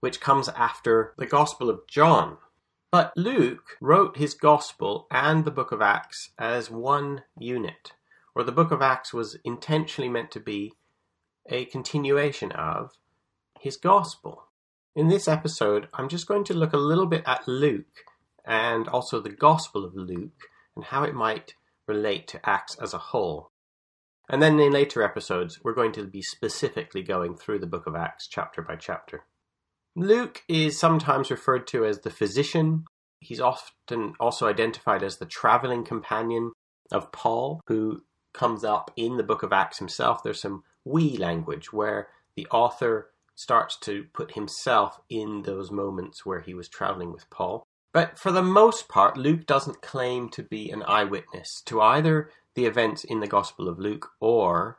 which 0.05 0.21
comes 0.21 0.47
after 0.49 1.15
the 1.17 1.25
Gospel 1.25 1.67
of 1.67 1.87
John. 1.87 2.37
But 2.91 3.11
Luke 3.17 3.75
wrote 3.81 4.17
his 4.17 4.35
Gospel 4.35 5.07
and 5.09 5.43
the 5.43 5.49
book 5.49 5.71
of 5.71 5.81
Acts 5.81 6.29
as 6.37 6.69
one 6.69 7.23
unit, 7.39 7.93
or 8.35 8.43
the 8.43 8.51
book 8.51 8.69
of 8.69 8.83
Acts 8.83 9.15
was 9.15 9.39
intentionally 9.43 10.07
meant 10.07 10.29
to 10.29 10.39
be 10.39 10.73
a 11.49 11.65
continuation 11.65 12.51
of 12.51 12.91
his 13.59 13.77
Gospel. 13.77 14.43
In 14.95 15.07
this 15.07 15.27
episode, 15.27 15.87
I'm 15.91 16.07
just 16.07 16.27
going 16.27 16.43
to 16.43 16.53
look 16.53 16.73
a 16.73 16.77
little 16.77 17.07
bit 17.07 17.23
at 17.25 17.47
Luke 17.47 18.05
and 18.45 18.87
also 18.87 19.19
the 19.19 19.31
Gospel 19.31 19.85
of 19.85 19.95
Luke 19.95 20.43
and 20.75 20.85
how 20.85 21.01
it 21.01 21.15
might 21.15 21.55
relate 21.87 22.27
to 22.27 22.47
Acts 22.47 22.75
as 22.75 22.93
a 22.93 22.99
whole. 23.09 23.49
And 24.29 24.39
then 24.39 24.59
in 24.59 24.71
later 24.71 25.01
episodes, 25.01 25.61
we're 25.63 25.73
going 25.73 25.93
to 25.93 26.03
be 26.05 26.21
specifically 26.21 27.01
going 27.01 27.37
through 27.37 27.57
the 27.57 27.65
book 27.65 27.87
of 27.87 27.95
Acts 27.95 28.27
chapter 28.27 28.61
by 28.61 28.75
chapter. 28.75 29.23
Luke 29.95 30.43
is 30.47 30.77
sometimes 30.77 31.31
referred 31.31 31.67
to 31.67 31.85
as 31.85 32.01
the 32.01 32.09
physician. 32.09 32.85
He's 33.19 33.39
often 33.39 34.13
also 34.19 34.47
identified 34.47 35.03
as 35.03 35.17
the 35.17 35.25
traveling 35.25 35.85
companion 35.85 36.51
of 36.91 37.11
Paul, 37.11 37.61
who 37.67 38.03
comes 38.33 38.63
up 38.63 38.91
in 38.97 39.17
the 39.17 39.23
book 39.23 39.41
of 39.41 39.53
Acts 39.53 39.79
himself. 39.79 40.21
There's 40.21 40.41
some 40.41 40.63
we 40.83 41.17
language 41.17 41.71
where 41.71 42.09
the 42.35 42.47
author 42.47 43.11
starts 43.35 43.77
to 43.79 44.05
put 44.13 44.33
himself 44.33 44.99
in 45.09 45.43
those 45.43 45.71
moments 45.71 46.25
where 46.25 46.41
he 46.41 46.53
was 46.53 46.67
traveling 46.67 47.11
with 47.11 47.29
Paul. 47.29 47.63
But 47.93 48.19
for 48.19 48.31
the 48.31 48.43
most 48.43 48.89
part, 48.89 49.15
Luke 49.15 49.45
doesn't 49.45 49.81
claim 49.81 50.29
to 50.29 50.43
be 50.43 50.69
an 50.69 50.83
eyewitness 50.83 51.61
to 51.67 51.81
either 51.81 52.29
the 52.53 52.65
events 52.65 53.05
in 53.05 53.21
the 53.21 53.27
Gospel 53.27 53.69
of 53.69 53.79
Luke 53.79 54.09
or 54.19 54.77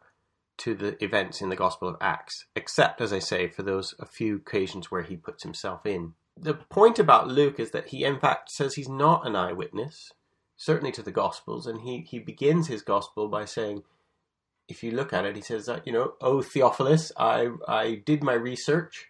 to 0.58 0.74
the 0.74 1.02
events 1.04 1.40
in 1.40 1.48
the 1.48 1.56
Gospel 1.56 1.88
of 1.88 1.96
Acts, 2.00 2.46
except, 2.54 3.00
as 3.00 3.12
I 3.12 3.18
say, 3.18 3.48
for 3.48 3.62
those 3.62 3.94
a 3.98 4.06
few 4.06 4.36
occasions 4.36 4.90
where 4.90 5.02
he 5.02 5.16
puts 5.16 5.42
himself 5.42 5.84
in. 5.84 6.14
The 6.36 6.54
point 6.54 6.98
about 6.98 7.28
Luke 7.28 7.58
is 7.58 7.70
that 7.70 7.88
he, 7.88 8.04
in 8.04 8.18
fact, 8.18 8.50
says 8.50 8.74
he's 8.74 8.88
not 8.88 9.26
an 9.26 9.36
eyewitness, 9.36 10.12
certainly 10.56 10.92
to 10.92 11.02
the 11.02 11.12
Gospels, 11.12 11.66
and 11.66 11.80
he, 11.80 12.00
he 12.00 12.18
begins 12.18 12.68
his 12.68 12.82
Gospel 12.82 13.28
by 13.28 13.44
saying, 13.44 13.82
if 14.68 14.82
you 14.82 14.90
look 14.90 15.12
at 15.12 15.24
it, 15.24 15.36
he 15.36 15.42
says 15.42 15.66
that, 15.66 15.86
you 15.86 15.92
know, 15.92 16.14
oh, 16.20 16.42
Theophilus, 16.42 17.12
I, 17.16 17.50
I 17.68 18.02
did 18.04 18.22
my 18.22 18.32
research 18.32 19.06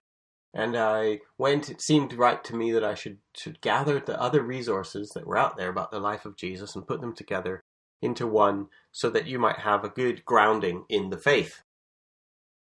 and 0.52 0.76
I 0.76 1.20
went, 1.38 1.70
it 1.70 1.80
seemed 1.80 2.12
right 2.12 2.42
to 2.44 2.56
me 2.56 2.72
that 2.72 2.84
I 2.84 2.94
should, 2.94 3.18
should 3.34 3.60
gather 3.60 4.00
the 4.00 4.20
other 4.20 4.42
resources 4.42 5.10
that 5.10 5.26
were 5.26 5.36
out 5.36 5.56
there 5.56 5.68
about 5.68 5.90
the 5.90 6.00
life 6.00 6.24
of 6.24 6.36
Jesus 6.36 6.74
and 6.74 6.86
put 6.86 7.00
them 7.00 7.14
together 7.14 7.62
into 8.02 8.26
one 8.26 8.68
so 8.92 9.10
that 9.10 9.26
you 9.26 9.38
might 9.38 9.60
have 9.60 9.84
a 9.84 9.88
good 9.88 10.24
grounding 10.24 10.84
in 10.88 11.10
the 11.10 11.18
faith. 11.18 11.62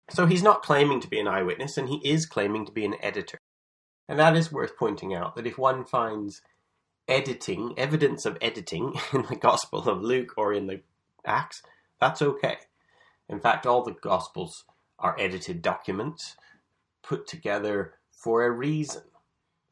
So 0.09 0.25
he's 0.25 0.43
not 0.43 0.63
claiming 0.63 0.99
to 1.01 1.09
be 1.09 1.19
an 1.19 1.27
eyewitness 1.27 1.77
and 1.77 1.89
he 1.89 1.97
is 2.03 2.25
claiming 2.25 2.65
to 2.65 2.71
be 2.71 2.85
an 2.85 2.95
editor. 3.01 3.39
And 4.07 4.17
that 4.19 4.37
is 4.37 4.51
worth 4.51 4.77
pointing 4.77 5.13
out 5.13 5.35
that 5.35 5.47
if 5.47 5.57
one 5.57 5.83
finds 5.83 6.41
editing, 7.07 7.73
evidence 7.77 8.25
of 8.25 8.37
editing 8.41 8.93
in 9.13 9.23
the 9.23 9.35
Gospel 9.35 9.87
of 9.87 10.01
Luke 10.01 10.33
or 10.37 10.53
in 10.53 10.67
the 10.67 10.81
Acts, 11.25 11.61
that's 11.99 12.21
okay. 12.21 12.57
In 13.27 13.39
fact, 13.39 13.65
all 13.65 13.83
the 13.83 13.91
Gospels 13.91 14.63
are 14.99 15.19
edited 15.19 15.61
documents 15.61 16.37
put 17.03 17.27
together 17.27 17.93
for 18.11 18.45
a 18.45 18.51
reason. 18.51 19.03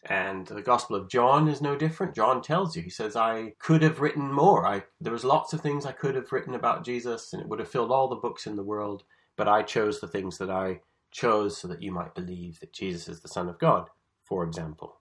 And 0.08 0.46
the 0.46 0.62
Gospel 0.62 0.96
of 0.96 1.10
John 1.10 1.48
is 1.48 1.62
no 1.62 1.76
different. 1.76 2.16
John 2.16 2.42
tells 2.42 2.76
you, 2.76 2.84
he 2.84 2.90
says, 2.90 3.16
I 3.16 3.54
could 3.60 3.82
have 3.82 4.02
written 4.02 4.32
more. 4.32 4.66
I, 4.66 4.84
there 5.02 5.14
was 5.14 5.26
lots 5.26 5.52
of 5.54 5.62
things 5.62 5.86
I 5.86 5.92
could 5.92 6.16
have 6.16 6.32
written 6.32 6.54
about 6.54 6.86
Jesus, 6.86 7.34
and 7.34 7.42
it 7.42 7.48
would 7.48 7.60
have 7.60 7.70
filled 7.70 7.92
all 7.92 8.08
the 8.08 8.16
books 8.16 8.46
in 8.46 8.56
the 8.56 8.64
world, 8.64 9.04
but 9.36 9.48
I 9.48 9.64
chose 9.64 10.00
the 10.00 10.08
things 10.08 10.38
that 10.38 10.50
I 10.52 10.82
chose 11.12 11.58
so 11.58 11.68
that 11.70 11.82
you 11.82 11.92
might 11.92 12.14
believe 12.14 12.60
that 12.60 12.74
Jesus 12.74 13.08
is 13.08 13.22
the 13.22 13.28
Son 13.28 13.50
of 13.50 13.58
God, 13.58 13.90
for 14.24 14.44
example. 14.44 14.98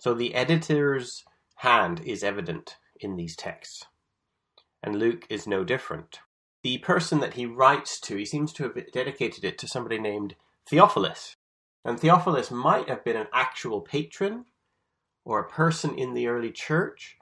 So 0.00 0.14
the 0.14 0.34
editor's 0.34 1.24
hand 1.56 2.00
is 2.04 2.24
evident 2.24 2.76
in 2.98 3.16
these 3.16 3.36
texts. 3.36 3.84
And 4.82 4.96
Luke 4.96 5.26
is 5.30 5.46
no 5.46 5.62
different 5.62 6.18
the 6.64 6.78
person 6.78 7.20
that 7.20 7.34
he 7.34 7.44
writes 7.46 8.00
to, 8.00 8.16
he 8.16 8.24
seems 8.24 8.52
to 8.54 8.62
have 8.64 8.90
dedicated 8.90 9.44
it 9.44 9.58
to 9.58 9.68
somebody 9.68 9.98
named 9.98 10.34
Theophilus. 10.66 11.36
And 11.84 12.00
Theophilus 12.00 12.50
might 12.50 12.88
have 12.88 13.04
been 13.04 13.16
an 13.16 13.28
actual 13.32 13.80
patron 13.80 14.46
or 15.24 15.40
a 15.40 15.48
person 15.48 15.96
in 15.98 16.14
the 16.14 16.28
early 16.28 16.50
church, 16.50 17.18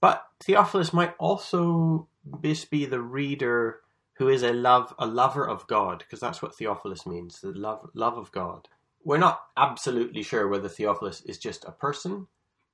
but 0.00 0.26
Theophilus 0.40 0.92
might 0.92 1.14
also 1.18 2.08
just 2.42 2.70
be 2.70 2.84
the 2.84 3.00
reader 3.00 3.80
who 4.14 4.28
is 4.28 4.42
a 4.42 4.52
love 4.52 4.94
a 4.98 5.06
lover 5.06 5.48
of 5.48 5.66
God, 5.66 5.98
because 5.98 6.20
that's 6.20 6.42
what 6.42 6.54
Theophilus 6.54 7.06
means, 7.06 7.40
the 7.40 7.52
love 7.52 7.88
love 7.94 8.18
of 8.18 8.30
God. 8.32 8.68
We're 9.04 9.18
not 9.18 9.42
absolutely 9.56 10.22
sure 10.22 10.46
whether 10.48 10.68
Theophilus 10.68 11.22
is 11.22 11.38
just 11.38 11.64
a 11.64 11.72
person 11.72 12.28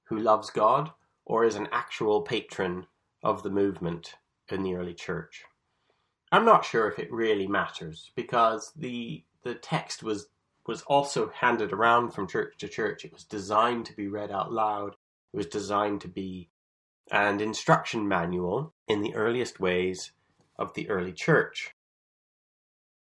who 0.04 0.18
loves 0.18 0.50
God 0.50 0.90
or 1.24 1.44
is 1.44 1.54
an 1.54 1.68
actual 1.72 2.22
patron 2.22 2.86
of 3.22 3.42
the 3.42 3.50
movement 3.50 4.14
in 4.50 4.62
the 4.62 4.74
early 4.74 4.94
church. 4.94 5.44
I'm 6.30 6.44
not 6.44 6.64
sure 6.64 6.88
if 6.90 6.98
it 6.98 7.12
really 7.12 7.46
matters 7.46 8.10
because 8.14 8.72
the 8.76 9.24
the 9.44 9.54
text 9.54 10.02
was 10.02 10.26
was 10.68 10.82
also 10.82 11.30
handed 11.30 11.72
around 11.72 12.10
from 12.10 12.28
church 12.28 12.54
to 12.58 12.68
church. 12.68 13.04
It 13.04 13.12
was 13.12 13.24
designed 13.24 13.86
to 13.86 13.96
be 13.96 14.06
read 14.06 14.30
out 14.30 14.52
loud. 14.52 14.94
It 15.32 15.36
was 15.36 15.46
designed 15.46 16.02
to 16.02 16.08
be 16.08 16.50
an 17.10 17.40
instruction 17.40 18.06
manual 18.06 18.74
in 18.86 19.02
the 19.02 19.14
earliest 19.14 19.58
ways 19.58 20.12
of 20.56 20.74
the 20.74 20.88
early 20.88 21.12
church. 21.12 21.74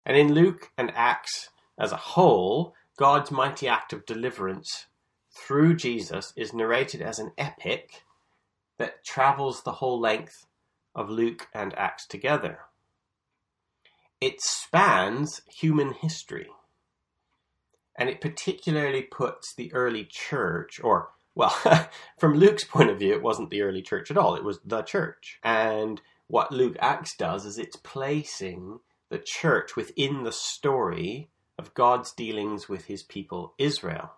And 0.06 0.18
in 0.18 0.34
Luke 0.34 0.72
and 0.78 0.92
Acts 0.96 1.50
as 1.78 1.92
a 1.92 1.98
whole, 1.98 2.74
God's 2.98 3.30
mighty 3.30 3.68
act 3.68 3.94
of 3.94 4.06
deliverance 4.06 4.88
through 5.32 5.76
Jesus 5.76 6.34
is 6.36 6.54
narrated 6.54 7.02
as 7.02 7.20
an 7.20 7.32
epic 7.38 8.04
that 8.78 9.04
travels 9.06 9.62
the 9.62 9.74
whole 9.74 10.00
length 10.00 10.48
of 10.96 11.10
Luke 11.10 11.48
and 11.54 11.78
Acts 11.78 12.08
together 12.08 12.60
it 14.22 14.42
spans 14.42 15.42
human 15.48 15.94
history. 15.94 16.50
And 18.00 18.08
it 18.08 18.22
particularly 18.22 19.02
puts 19.02 19.54
the 19.54 19.74
early 19.74 20.06
church, 20.10 20.80
or, 20.82 21.10
well, 21.36 21.54
from 22.18 22.36
Luke's 22.36 22.64
point 22.64 22.90
of 22.90 22.98
view, 22.98 23.14
it 23.14 23.22
wasn't 23.22 23.50
the 23.50 23.62
early 23.62 23.82
church 23.82 24.10
at 24.10 24.18
all, 24.18 24.36
it 24.36 24.44
was 24.44 24.62
the 24.66 24.82
church. 24.84 25.38
And 25.44 26.02
what 26.28 26.54
Luke 26.54 26.78
Acts 26.80 27.16
does 27.18 27.46
is 27.46 27.58
it's 27.58 27.76
placing 27.76 28.80
the 29.10 29.22
church 29.24 29.76
within 29.76 30.24
the 30.24 30.32
story 30.32 31.30
of 31.58 31.74
God's 31.74 32.14
dealings 32.14 32.70
with 32.70 32.86
his 32.86 33.04
people 33.04 33.54
Israel. 33.58 34.14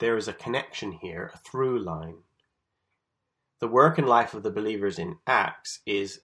There 0.00 0.16
is 0.16 0.26
a 0.26 0.32
connection 0.32 0.92
here, 0.92 1.30
a 1.32 1.38
through 1.38 1.78
line. 1.78 2.18
The 3.60 3.68
work 3.68 3.96
and 3.96 4.08
life 4.08 4.34
of 4.34 4.42
the 4.42 4.50
believers 4.50 4.98
in 4.98 5.18
Acts 5.24 5.80
is 5.86 6.20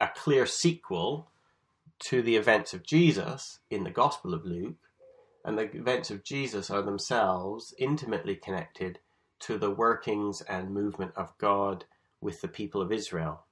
a 0.00 0.08
clear 0.08 0.44
sequel 0.44 1.30
to 2.08 2.20
the 2.20 2.36
events 2.36 2.74
of 2.74 2.84
Jesus 2.84 3.60
in 3.70 3.84
the 3.84 3.90
Gospel 3.90 4.34
of 4.34 4.44
Luke, 4.44 4.85
and 5.46 5.56
the 5.56 5.72
events 5.76 6.10
of 6.10 6.24
Jesus 6.24 6.70
are 6.70 6.82
themselves 6.82 7.72
intimately 7.78 8.34
connected 8.34 8.98
to 9.38 9.56
the 9.56 9.70
workings 9.70 10.42
and 10.42 10.74
movement 10.74 11.12
of 11.14 11.38
God 11.38 11.84
with 12.20 12.40
the 12.40 12.48
people 12.48 12.82
of 12.82 12.90
Israel. 12.90 13.44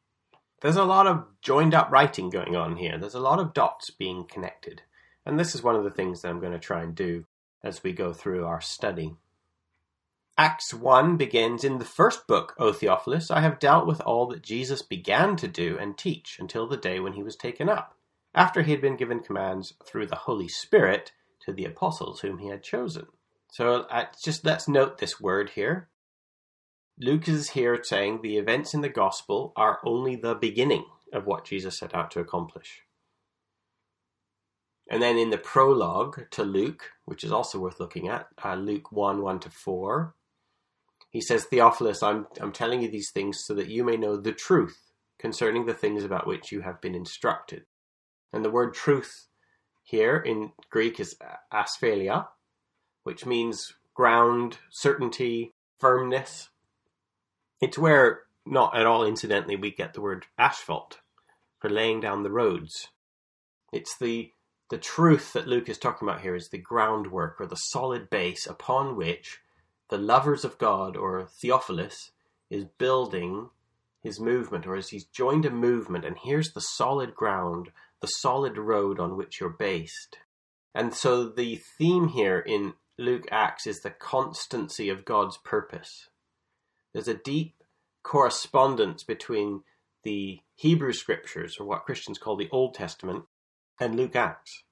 There's 0.61 0.77
a 0.77 0.85
lot 0.85 1.07
of 1.07 1.25
joined 1.41 1.73
up 1.73 1.93
writing 1.93 2.31
going 2.31 2.57
on 2.57 2.77
here. 2.77 2.99
There's 2.99 3.15
a 3.15 3.21
lot 3.21 3.39
of 3.39 3.55
dots 3.55 3.91
being 3.91 4.25
connected. 4.25 4.83
And 5.25 5.39
this 5.39 5.55
is 5.55 5.63
one 5.63 5.77
of 5.77 5.85
the 5.85 5.91
things 5.91 6.21
that 6.21 6.29
I'm 6.29 6.41
going 6.41 6.53
to 6.53 6.59
try 6.59 6.83
and 6.83 6.97
do 6.97 7.27
as 7.63 7.85
we 7.85 7.93
go 7.93 8.13
through 8.13 8.45
our 8.45 8.61
study. 8.61 9.15
Acts 10.37 10.75
1 10.75 11.17
begins 11.17 11.63
In 11.63 11.79
the 11.79 11.85
first 11.85 12.27
book, 12.27 12.55
O 12.59 12.73
Theophilus, 12.73 13.31
I 13.31 13.41
have 13.41 13.61
dealt 13.61 13.87
with 13.87 14.01
all 14.01 14.27
that 14.27 14.43
Jesus 14.43 14.83
began 14.83 15.37
to 15.37 15.47
do 15.47 15.79
and 15.79 15.97
teach 15.97 16.39
until 16.41 16.67
the 16.67 16.77
day 16.77 16.99
when 16.99 17.13
he 17.13 17.23
was 17.23 17.37
taken 17.37 17.69
up, 17.69 17.95
after 18.35 18.63
he 18.63 18.73
had 18.73 18.81
been 18.81 18.97
given 18.97 19.21
commands 19.21 19.75
through 19.87 20.07
the 20.07 20.17
Holy 20.17 20.49
Spirit 20.49 21.13
to 21.45 21.53
the 21.53 21.65
apostles 21.65 22.21
whom 22.21 22.39
he 22.39 22.49
had 22.49 22.63
chosen. 22.63 23.07
So 23.51 23.83
uh, 23.91 24.07
just 24.23 24.45
let's 24.45 24.69
note 24.69 24.99
this 24.99 25.21
word 25.21 25.51
here. 25.51 25.89
Luke 26.99 27.29
is 27.29 27.51
here 27.51 27.83
saying 27.83 28.21
the 28.23 28.37
events 28.37 28.75
in 28.75 28.81
the 28.81 28.89
gospel 28.89 29.53
are 29.57 29.81
only 29.85 30.17
the 30.17 30.35
beginning 30.35 30.85
of 31.13 31.27
what 31.27 31.45
Jesus 31.45 31.79
set 31.79 31.95
out 31.95 32.11
to 32.13 32.21
accomplish. 32.21 32.83
And 34.89 35.03
then 35.03 35.17
in 35.17 35.31
the 35.31 35.39
prologue 35.39 36.31
to 36.33 36.45
Luke, 36.45 36.91
which 37.05 37.25
is 37.25 37.33
also 37.33 37.59
worth 37.59 37.81
looking 37.81 38.09
at, 38.09 38.27
uh, 38.45 38.55
Luke 38.55 38.93
1 38.93 39.23
1 39.23 39.41
to 39.41 39.51
4, 39.51 40.15
he 41.11 41.21
says, 41.21 41.45
Theophilus, 41.45 42.03
I'm, 42.03 42.27
I'm 42.41 42.53
telling 42.53 42.83
you 42.83 42.91
these 42.91 43.11
things 43.11 43.45
so 43.45 43.55
that 43.55 43.69
you 43.69 43.85
may 43.85 43.97
know 43.97 44.17
the 44.17 44.33
truth 44.33 44.79
concerning 45.19 45.65
the 45.65 45.75
things 45.75 46.05
about 46.05 46.27
which 46.27 46.53
you 46.53 46.61
have 46.61 46.81
been 46.81 46.95
instructed. 46.95 47.65
And 48.33 48.45
the 48.45 48.51
word 48.51 48.75
truth 48.75 49.29
here 49.85 50.17
in 50.17 50.53
Greek 50.71 50.99
is 50.99 51.17
asphaleia, 51.53 52.27
which 53.05 53.27
means 53.27 53.75
ground, 53.95 54.59
certainty, 54.71 55.53
firmness. 55.79 56.49
It's 57.61 57.79
where, 57.79 58.23
not 58.45 58.77
at 58.77 58.87
all 58.87 59.05
incidentally, 59.05 59.57
we 59.57 59.71
get 59.71 59.95
the 59.95 60.01
word 60.01 60.27
asphalt 60.39 60.99
for 61.61 61.71
laying 61.71 62.01
down 62.01 62.23
the 62.23 62.31
roads. 62.31 62.89
It's 63.73 63.97
the 63.97 64.33
the 64.71 64.79
truth 64.79 65.35
that 65.35 65.47
Luke 65.47 65.69
is 65.69 65.79
talking 65.79 66.09
about 66.09 66.23
here 66.23 66.35
is 66.35 66.49
the 66.49 66.59
groundwork 66.59 67.39
or 67.39 67.47
the 67.47 67.55
solid 67.55 68.09
base 68.09 68.47
upon 68.47 68.97
which 68.97 69.41
the 69.91 69.99
lovers 69.99 70.45
of 70.45 70.59
God 70.59 70.97
or 70.97 71.27
Theophilus 71.27 72.11
is 72.51 72.65
building 72.65 73.51
his 74.03 74.19
movement, 74.19 74.67
or 74.67 74.75
as 74.75 74.89
he's 74.89 75.05
joined 75.05 75.45
a 75.45 75.51
movement, 75.51 76.05
and 76.05 76.17
here's 76.23 76.53
the 76.53 76.61
solid 76.61 77.15
ground, 77.15 77.71
the 78.05 78.09
solid 78.09 78.59
road 78.59 79.01
on 79.01 79.17
which 79.17 79.41
you're 79.41 79.49
based. 79.49 80.19
And 80.75 80.93
so 80.93 81.27
the 81.27 81.59
theme 81.79 82.09
here 82.09 82.39
in 82.39 82.75
Luke 82.99 83.27
Acts 83.31 83.67
is 83.67 83.81
the 83.81 83.89
constancy 83.89 84.91
of 84.91 85.07
God's 85.07 85.39
purpose. 85.39 86.11
There's 86.93 87.09
a 87.09 87.15
deep 87.15 87.55
correspondence 88.03 89.05
between 89.05 89.63
the 90.03 90.41
Hebrew 90.55 90.93
scriptures, 90.93 91.57
or 91.59 91.65
what 91.67 91.87
Christians 91.87 92.19
call 92.19 92.37
the 92.37 92.51
Old 92.53 92.75
Testament, 92.75 93.25
and 93.81 93.97
Luke 93.97 94.17
Acts. 94.17 94.65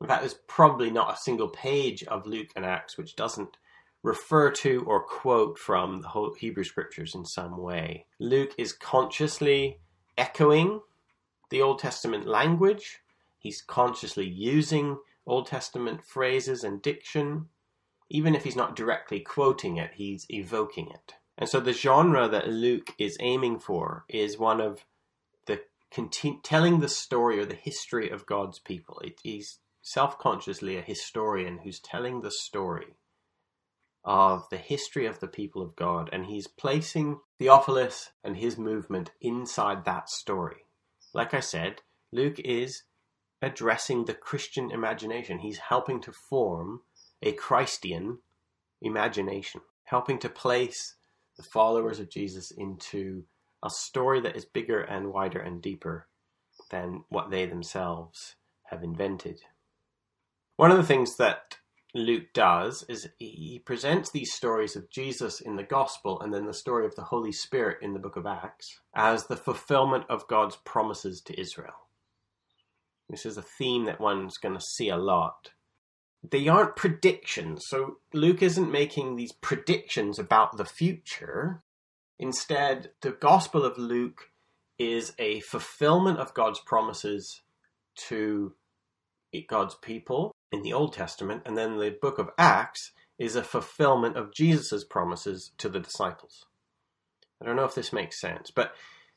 In 0.00 0.06
fact, 0.06 0.22
there's 0.22 0.38
probably 0.46 0.92
not 0.92 1.14
a 1.14 1.20
single 1.20 1.48
page 1.48 2.04
of 2.04 2.24
Luke 2.24 2.50
and 2.54 2.64
Acts 2.64 2.96
which 2.96 3.16
doesn't 3.16 3.56
refer 4.04 4.52
to 4.52 4.84
or 4.86 5.02
quote 5.02 5.58
from 5.58 6.02
the 6.02 6.30
Hebrew 6.38 6.62
scriptures 6.62 7.16
in 7.16 7.24
some 7.24 7.56
way. 7.60 8.06
Luke 8.20 8.54
is 8.56 8.72
consciously 8.72 9.80
echoing 10.16 10.82
the 11.50 11.60
Old 11.62 11.78
Testament 11.78 12.26
language. 12.26 13.00
He's 13.38 13.62
consciously 13.62 14.26
using 14.26 14.98
Old 15.26 15.46
Testament 15.46 16.02
phrases 16.02 16.64
and 16.64 16.80
diction. 16.80 17.48
Even 18.08 18.34
if 18.34 18.44
he's 18.44 18.56
not 18.56 18.74
directly 18.76 19.20
quoting 19.20 19.76
it, 19.76 19.92
he's 19.94 20.26
evoking 20.28 20.88
it. 20.90 21.14
And 21.38 21.48
so 21.48 21.60
the 21.60 21.72
genre 21.72 22.28
that 22.28 22.48
Luke 22.48 22.94
is 22.98 23.16
aiming 23.20 23.60
for 23.60 24.04
is 24.08 24.38
one 24.38 24.60
of 24.60 24.84
the 25.46 25.62
telling 26.42 26.80
the 26.80 26.88
story 26.88 27.38
or 27.38 27.46
the 27.46 27.54
history 27.54 28.10
of 28.10 28.26
God's 28.26 28.58
people. 28.58 29.00
It, 29.00 29.20
he's 29.22 29.58
self 29.82 30.18
consciously 30.18 30.76
a 30.76 30.82
historian 30.82 31.58
who's 31.58 31.80
telling 31.80 32.20
the 32.20 32.30
story 32.30 32.96
of 34.04 34.48
the 34.50 34.56
history 34.56 35.06
of 35.06 35.20
the 35.20 35.28
people 35.28 35.62
of 35.62 35.76
God, 35.76 36.08
and 36.12 36.26
he's 36.26 36.46
placing 36.46 37.20
Theophilus 37.38 38.10
and 38.24 38.36
his 38.36 38.56
movement 38.56 39.10
inside 39.20 39.84
that 39.84 40.08
story. 40.08 40.64
Like 41.12 41.34
I 41.34 41.40
said, 41.40 41.82
Luke 42.12 42.38
is 42.40 42.84
addressing 43.42 44.04
the 44.04 44.14
Christian 44.14 44.70
imagination. 44.70 45.38
He's 45.38 45.58
helping 45.58 46.00
to 46.02 46.12
form 46.12 46.82
a 47.22 47.32
Christian 47.32 48.18
imagination, 48.80 49.62
helping 49.84 50.18
to 50.20 50.28
place 50.28 50.94
the 51.36 51.42
followers 51.42 52.00
of 52.00 52.10
Jesus 52.10 52.50
into 52.50 53.24
a 53.62 53.70
story 53.70 54.20
that 54.20 54.36
is 54.36 54.44
bigger 54.44 54.80
and 54.80 55.12
wider 55.12 55.38
and 55.38 55.60
deeper 55.60 56.06
than 56.70 57.04
what 57.08 57.30
they 57.30 57.46
themselves 57.46 58.36
have 58.64 58.82
invented. 58.82 59.40
One 60.56 60.70
of 60.70 60.76
the 60.76 60.84
things 60.84 61.16
that 61.16 61.56
Luke 61.94 62.32
does 62.32 62.84
is 62.88 63.08
he 63.18 63.60
presents 63.64 64.10
these 64.10 64.32
stories 64.32 64.76
of 64.76 64.90
Jesus 64.90 65.40
in 65.40 65.56
the 65.56 65.64
gospel 65.64 66.20
and 66.20 66.32
then 66.32 66.46
the 66.46 66.54
story 66.54 66.86
of 66.86 66.94
the 66.94 67.02
Holy 67.02 67.32
Spirit 67.32 67.78
in 67.82 67.94
the 67.94 67.98
book 67.98 68.16
of 68.16 68.26
Acts 68.26 68.80
as 68.94 69.26
the 69.26 69.36
fulfillment 69.36 70.04
of 70.08 70.28
God's 70.28 70.56
promises 70.56 71.20
to 71.22 71.38
Israel. 71.40 71.88
This 73.08 73.26
is 73.26 73.36
a 73.36 73.42
theme 73.42 73.86
that 73.86 74.00
one's 74.00 74.38
going 74.38 74.54
to 74.54 74.64
see 74.64 74.88
a 74.88 74.96
lot. 74.96 75.50
They 76.22 76.46
aren't 76.46 76.76
predictions, 76.76 77.66
so 77.66 77.96
Luke 78.12 78.42
isn't 78.42 78.70
making 78.70 79.16
these 79.16 79.32
predictions 79.32 80.18
about 80.18 80.56
the 80.56 80.64
future. 80.64 81.62
Instead, 82.18 82.90
the 83.00 83.10
Gospel 83.10 83.64
of 83.64 83.78
Luke 83.78 84.30
is 84.78 85.12
a 85.18 85.40
fulfillment 85.40 86.18
of 86.18 86.34
God's 86.34 86.60
promises 86.60 87.40
to 88.08 88.54
God's 89.48 89.74
people 89.74 90.32
in 90.52 90.62
the 90.62 90.72
Old 90.72 90.92
Testament, 90.92 91.42
and 91.46 91.56
then 91.56 91.78
the 91.78 91.90
book 91.90 92.18
of 92.18 92.30
Acts 92.38 92.92
is 93.18 93.36
a 93.36 93.42
fulfillment 93.42 94.16
of 94.16 94.34
Jesus' 94.34 94.84
promises 94.84 95.52
to 95.58 95.68
the 95.68 95.80
disciples. 95.80 96.46
I 97.40 97.46
don't 97.46 97.56
know 97.56 97.64
if 97.64 97.74
this 97.74 97.92
makes 97.92 98.20
sense, 98.20 98.50
but 98.50 98.74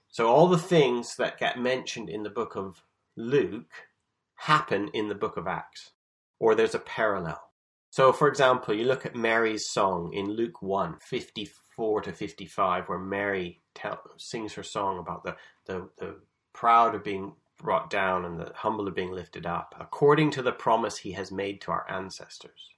so 0.09 0.27
all 0.27 0.47
the 0.47 0.57
things 0.57 1.15
that 1.15 1.39
get 1.39 1.59
mentioned 1.59 2.09
in 2.09 2.23
the 2.23 2.29
book 2.29 2.55
of 2.55 2.83
Luke 3.15 3.87
happen 4.35 4.89
in 4.93 5.07
the 5.07 5.15
book 5.15 5.37
of 5.37 5.47
Acts, 5.47 5.91
or 6.39 6.53
there's 6.53 6.75
a 6.75 6.79
parallel. 6.79 7.41
So, 7.89 8.11
for 8.11 8.27
example, 8.27 8.73
you 8.73 8.85
look 8.85 9.05
at 9.05 9.15
Mary's 9.15 9.69
song 9.69 10.13
in 10.13 10.31
Luke 10.31 10.61
1 10.61 10.97
54 10.99 12.01
to 12.01 12.11
55, 12.11 12.89
where 12.89 12.99
Mary 12.99 13.61
tell, 13.75 13.99
sings 14.17 14.53
her 14.53 14.63
song 14.63 14.99
about 14.99 15.23
the, 15.23 15.35
the, 15.65 15.89
the 15.97 16.15
proud 16.53 16.95
of 16.95 17.03
being 17.03 17.33
brought 17.63 17.89
down 17.89 18.25
and 18.25 18.39
the 18.39 18.51
humble 18.55 18.87
are 18.87 18.91
being 18.91 19.11
lifted 19.11 19.45
up, 19.45 19.73
according 19.79 20.31
to 20.31 20.41
the 20.41 20.51
promise 20.51 20.99
he 20.99 21.13
has 21.13 21.31
made 21.31 21.61
to 21.61 21.71
our 21.71 21.89
ancestors. 21.89 22.69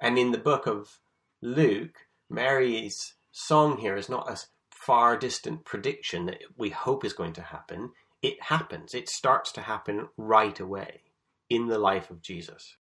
And 0.00 0.18
in 0.18 0.32
the 0.32 0.38
book 0.38 0.66
of 0.66 0.98
Luke, 1.40 2.06
Mary's 2.28 3.14
song 3.30 3.78
here 3.78 3.96
is 3.96 4.08
not 4.08 4.30
a 4.30 4.40
far 4.70 5.16
distant 5.16 5.64
prediction 5.64 6.26
that 6.26 6.38
we 6.56 6.70
hope 6.70 7.04
is 7.04 7.12
going 7.12 7.32
to 7.34 7.42
happen. 7.42 7.92
It 8.22 8.42
happens. 8.42 8.94
It 8.94 9.08
starts 9.08 9.52
to 9.52 9.62
happen 9.62 10.08
right 10.16 10.58
away 10.58 11.02
in 11.48 11.68
the 11.68 11.78
life 11.78 12.10
of 12.10 12.22
Jesus. 12.22 12.76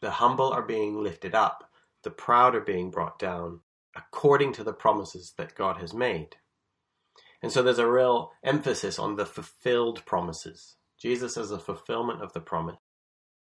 The 0.00 0.12
humble 0.12 0.52
are 0.52 0.62
being 0.62 1.02
lifted 1.02 1.34
up, 1.34 1.70
the 2.02 2.10
proud 2.10 2.54
are 2.54 2.60
being 2.60 2.90
brought 2.90 3.18
down, 3.18 3.60
according 3.96 4.52
to 4.54 4.64
the 4.64 4.72
promises 4.72 5.32
that 5.38 5.54
God 5.54 5.78
has 5.78 5.94
made. 5.94 6.36
And 7.44 7.52
so 7.52 7.62
there's 7.62 7.78
a 7.78 7.86
real 7.86 8.32
emphasis 8.42 8.98
on 8.98 9.16
the 9.16 9.26
fulfilled 9.26 10.02
promises. 10.06 10.76
Jesus 10.96 11.36
as 11.36 11.50
a 11.50 11.58
fulfillment 11.58 12.22
of 12.22 12.32
the 12.32 12.40
promise, 12.40 12.78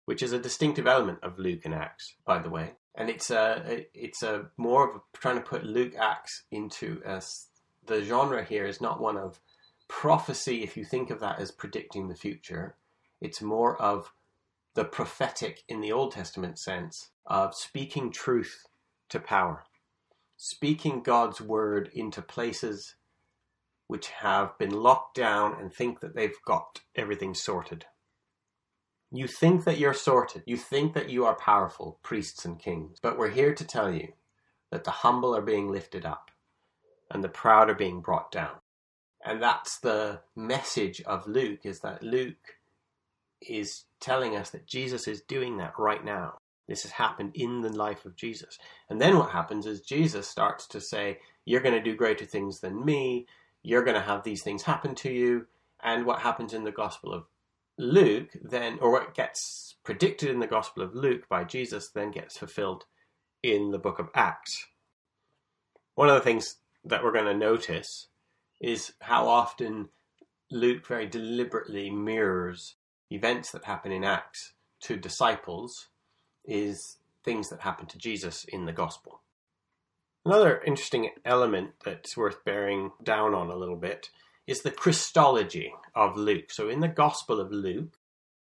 which 0.05 0.21
is 0.21 0.31
a 0.31 0.39
distinctive 0.39 0.85
element 0.85 1.17
of 1.23 1.39
Luke 1.39 1.61
and 1.65 1.73
Acts, 1.73 2.13
by 2.23 2.37
the 2.37 2.51
way. 2.51 2.73
And 2.93 3.09
it's 3.09 3.31
a 3.31 3.87
it's 3.95 4.21
a 4.21 4.51
more 4.55 4.87
of 4.87 4.97
a, 4.97 5.17
trying 5.17 5.37
to 5.37 5.41
put 5.41 5.63
Luke 5.63 5.95
Acts 5.99 6.43
into 6.51 7.01
as 7.03 7.47
the 7.87 8.03
genre 8.03 8.45
here 8.45 8.67
is 8.67 8.79
not 8.79 9.01
one 9.01 9.17
of 9.17 9.39
prophecy 9.87 10.61
if 10.61 10.77
you 10.77 10.85
think 10.85 11.09
of 11.09 11.19
that 11.21 11.39
as 11.39 11.49
predicting 11.49 12.07
the 12.07 12.13
future. 12.13 12.75
It's 13.19 13.41
more 13.41 13.81
of 13.81 14.13
the 14.75 14.85
prophetic 14.85 15.63
in 15.67 15.81
the 15.81 15.91
Old 15.91 16.11
Testament 16.11 16.59
sense 16.59 17.09
of 17.25 17.55
speaking 17.55 18.11
truth 18.11 18.67
to 19.09 19.19
power, 19.19 19.63
speaking 20.35 21.01
God's 21.01 21.41
word 21.41 21.89
into 21.95 22.21
places 22.21 22.93
which 23.87 24.09
have 24.09 24.57
been 24.57 24.71
locked 24.71 25.15
down 25.15 25.55
and 25.59 25.73
think 25.73 25.99
that 26.01 26.15
they've 26.15 26.41
got 26.45 26.81
everything 26.95 27.33
sorted. 27.33 27.85
You 29.11 29.27
think 29.27 29.63
that 29.63 29.77
you're 29.77 29.93
sorted. 29.93 30.43
You 30.45 30.57
think 30.57 30.93
that 30.93 31.09
you 31.09 31.25
are 31.25 31.35
powerful, 31.35 31.99
priests 32.03 32.43
and 32.43 32.59
kings. 32.59 32.99
But 33.01 33.17
we're 33.17 33.29
here 33.29 33.53
to 33.53 33.65
tell 33.65 33.91
you 33.93 34.09
that 34.71 34.83
the 34.83 34.91
humble 34.91 35.35
are 35.35 35.41
being 35.41 35.71
lifted 35.71 36.05
up 36.05 36.31
and 37.09 37.23
the 37.23 37.29
proud 37.29 37.69
are 37.69 37.75
being 37.75 38.01
brought 38.01 38.31
down. 38.31 38.57
And 39.25 39.41
that's 39.41 39.79
the 39.79 40.19
message 40.35 41.01
of 41.01 41.27
Luke 41.27 41.61
is 41.63 41.79
that 41.81 42.03
Luke 42.03 42.57
is 43.41 43.85
telling 43.99 44.35
us 44.35 44.49
that 44.49 44.67
Jesus 44.67 45.07
is 45.07 45.21
doing 45.21 45.57
that 45.57 45.73
right 45.77 46.03
now. 46.03 46.37
This 46.67 46.83
has 46.83 46.91
happened 46.91 47.31
in 47.33 47.61
the 47.61 47.69
life 47.69 48.05
of 48.05 48.15
Jesus. 48.15 48.57
And 48.89 48.99
then 48.99 49.17
what 49.17 49.31
happens 49.31 49.65
is 49.65 49.81
Jesus 49.81 50.27
starts 50.27 50.67
to 50.67 50.81
say, 50.81 51.19
You're 51.45 51.61
going 51.61 51.75
to 51.75 51.81
do 51.81 51.95
greater 51.95 52.25
things 52.25 52.59
than 52.59 52.83
me. 52.83 53.25
You're 53.67 53.83
going 53.83 53.95
to 53.95 54.01
have 54.01 54.23
these 54.23 54.43
things 54.43 54.63
happen 54.63 54.95
to 54.95 55.11
you. 55.11 55.45
And 55.83 56.05
what 56.05 56.21
happens 56.21 56.53
in 56.53 56.63
the 56.63 56.71
Gospel 56.71 57.13
of 57.13 57.25
Luke, 57.77 58.29
then, 58.41 58.79
or 58.79 58.93
what 58.93 59.13
gets 59.13 59.75
predicted 59.83 60.29
in 60.29 60.39
the 60.39 60.47
Gospel 60.47 60.83
of 60.83 60.95
Luke 60.95 61.27
by 61.27 61.43
Jesus, 61.43 61.89
then 61.89 62.11
gets 62.11 62.37
fulfilled 62.37 62.85
in 63.43 63.71
the 63.71 63.77
book 63.77 63.99
of 63.99 64.07
Acts. 64.15 64.67
One 65.95 66.07
of 66.07 66.15
the 66.15 66.21
things 66.21 66.55
that 66.85 67.03
we're 67.03 67.11
going 67.11 67.25
to 67.25 67.33
notice 67.33 68.07
is 68.61 68.93
how 69.01 69.27
often 69.27 69.89
Luke 70.49 70.87
very 70.87 71.05
deliberately 71.05 71.89
mirrors 71.89 72.75
events 73.11 73.51
that 73.51 73.65
happen 73.65 73.91
in 73.91 74.05
Acts 74.05 74.53
to 74.83 74.95
disciples 74.95 75.89
is 76.45 76.99
things 77.25 77.49
that 77.49 77.59
happen 77.59 77.85
to 77.87 77.97
Jesus 77.97 78.45
in 78.45 78.63
the 78.63 78.71
gospel. 78.71 79.19
Another 80.27 80.61
interesting 80.67 81.09
element 81.23 81.71
that's 81.85 82.17
worth 82.17 82.43
bearing 82.43 82.91
down 83.01 83.33
on 83.33 83.47
a 83.47 83.55
little 83.55 83.77
bit 83.77 84.09
is 84.45 84.61
the 84.61 84.71
Christology 84.71 85.73
of 85.95 86.17
Luke. 86.17 86.51
So 86.51 86.67
in 86.67 86.81
the 86.81 86.89
Gospel 86.89 87.39
of 87.39 87.49
Luke, 87.49 87.97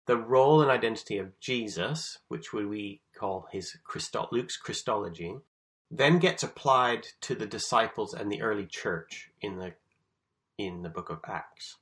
the 0.07 0.17
role 0.17 0.63
and 0.63 0.71
identity 0.71 1.19
of 1.19 1.39
Jesus, 1.39 2.17
which 2.29 2.51
we 2.51 3.01
call 3.15 3.47
his 3.51 3.77
Christo- 3.83 4.27
Luke's 4.31 4.57
Christology, 4.57 5.35
then 5.91 6.17
gets 6.17 6.41
applied 6.41 7.05
to 7.21 7.35
the 7.35 7.45
disciples 7.45 8.11
and 8.11 8.31
the 8.31 8.41
early 8.41 8.65
church 8.65 9.29
in 9.39 9.59
the 9.59 9.75
in 10.57 10.81
the 10.81 10.89
book 10.89 11.11
of 11.11 11.19
Acts. 11.27 11.75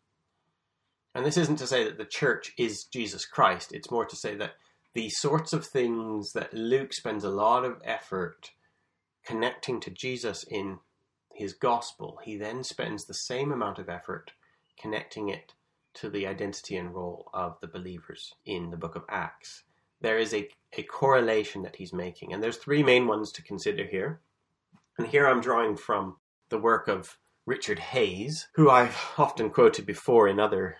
And 1.13 1.25
this 1.25 1.37
isn't 1.37 1.59
to 1.59 1.67
say 1.67 1.85
that 1.85 1.97
the 1.97 2.03
church 2.03 2.51
is 2.57 2.83
Jesus 2.83 3.25
Christ, 3.25 3.71
it's 3.71 3.89
more 3.89 4.05
to 4.05 4.15
say 4.17 4.35
that 4.35 4.55
the 4.93 5.09
sorts 5.09 5.53
of 5.53 5.65
things 5.65 6.33
that 6.33 6.53
Luke 6.53 6.91
spends 6.91 7.23
a 7.23 7.29
lot 7.29 7.63
of 7.63 7.79
effort 7.85 8.51
connecting 9.25 9.79
to 9.81 9.89
Jesus 9.89 10.43
in 10.43 10.79
his 11.33 11.53
gospel, 11.53 12.19
he 12.23 12.37
then 12.37 12.63
spends 12.63 13.05
the 13.05 13.13
same 13.13 13.51
amount 13.51 13.79
of 13.79 13.89
effort 13.89 14.31
connecting 14.79 15.29
it 15.29 15.53
to 15.95 16.09
the 16.09 16.27
identity 16.27 16.75
and 16.75 16.93
role 16.93 17.29
of 17.33 17.57
the 17.61 17.67
believers 17.67 18.33
in 18.45 18.69
the 18.69 18.77
book 18.77 18.95
of 18.95 19.03
Acts. 19.09 19.63
There 20.01 20.17
is 20.17 20.33
a, 20.33 20.49
a 20.77 20.83
correlation 20.83 21.63
that 21.63 21.77
he's 21.77 21.93
making, 21.93 22.33
and 22.33 22.43
there's 22.43 22.57
three 22.57 22.83
main 22.83 23.07
ones 23.07 23.31
to 23.33 23.41
consider 23.41 23.85
here. 23.85 24.19
And 24.97 25.07
here 25.07 25.27
I'm 25.27 25.41
drawing 25.41 25.77
from 25.77 26.17
the 26.49 26.59
work 26.59 26.87
of 26.87 27.17
Richard 27.45 27.79
Hays, 27.79 28.47
who 28.55 28.69
I've 28.69 28.97
often 29.17 29.49
quoted 29.49 29.85
before 29.85 30.27
in 30.27 30.39
other 30.39 30.77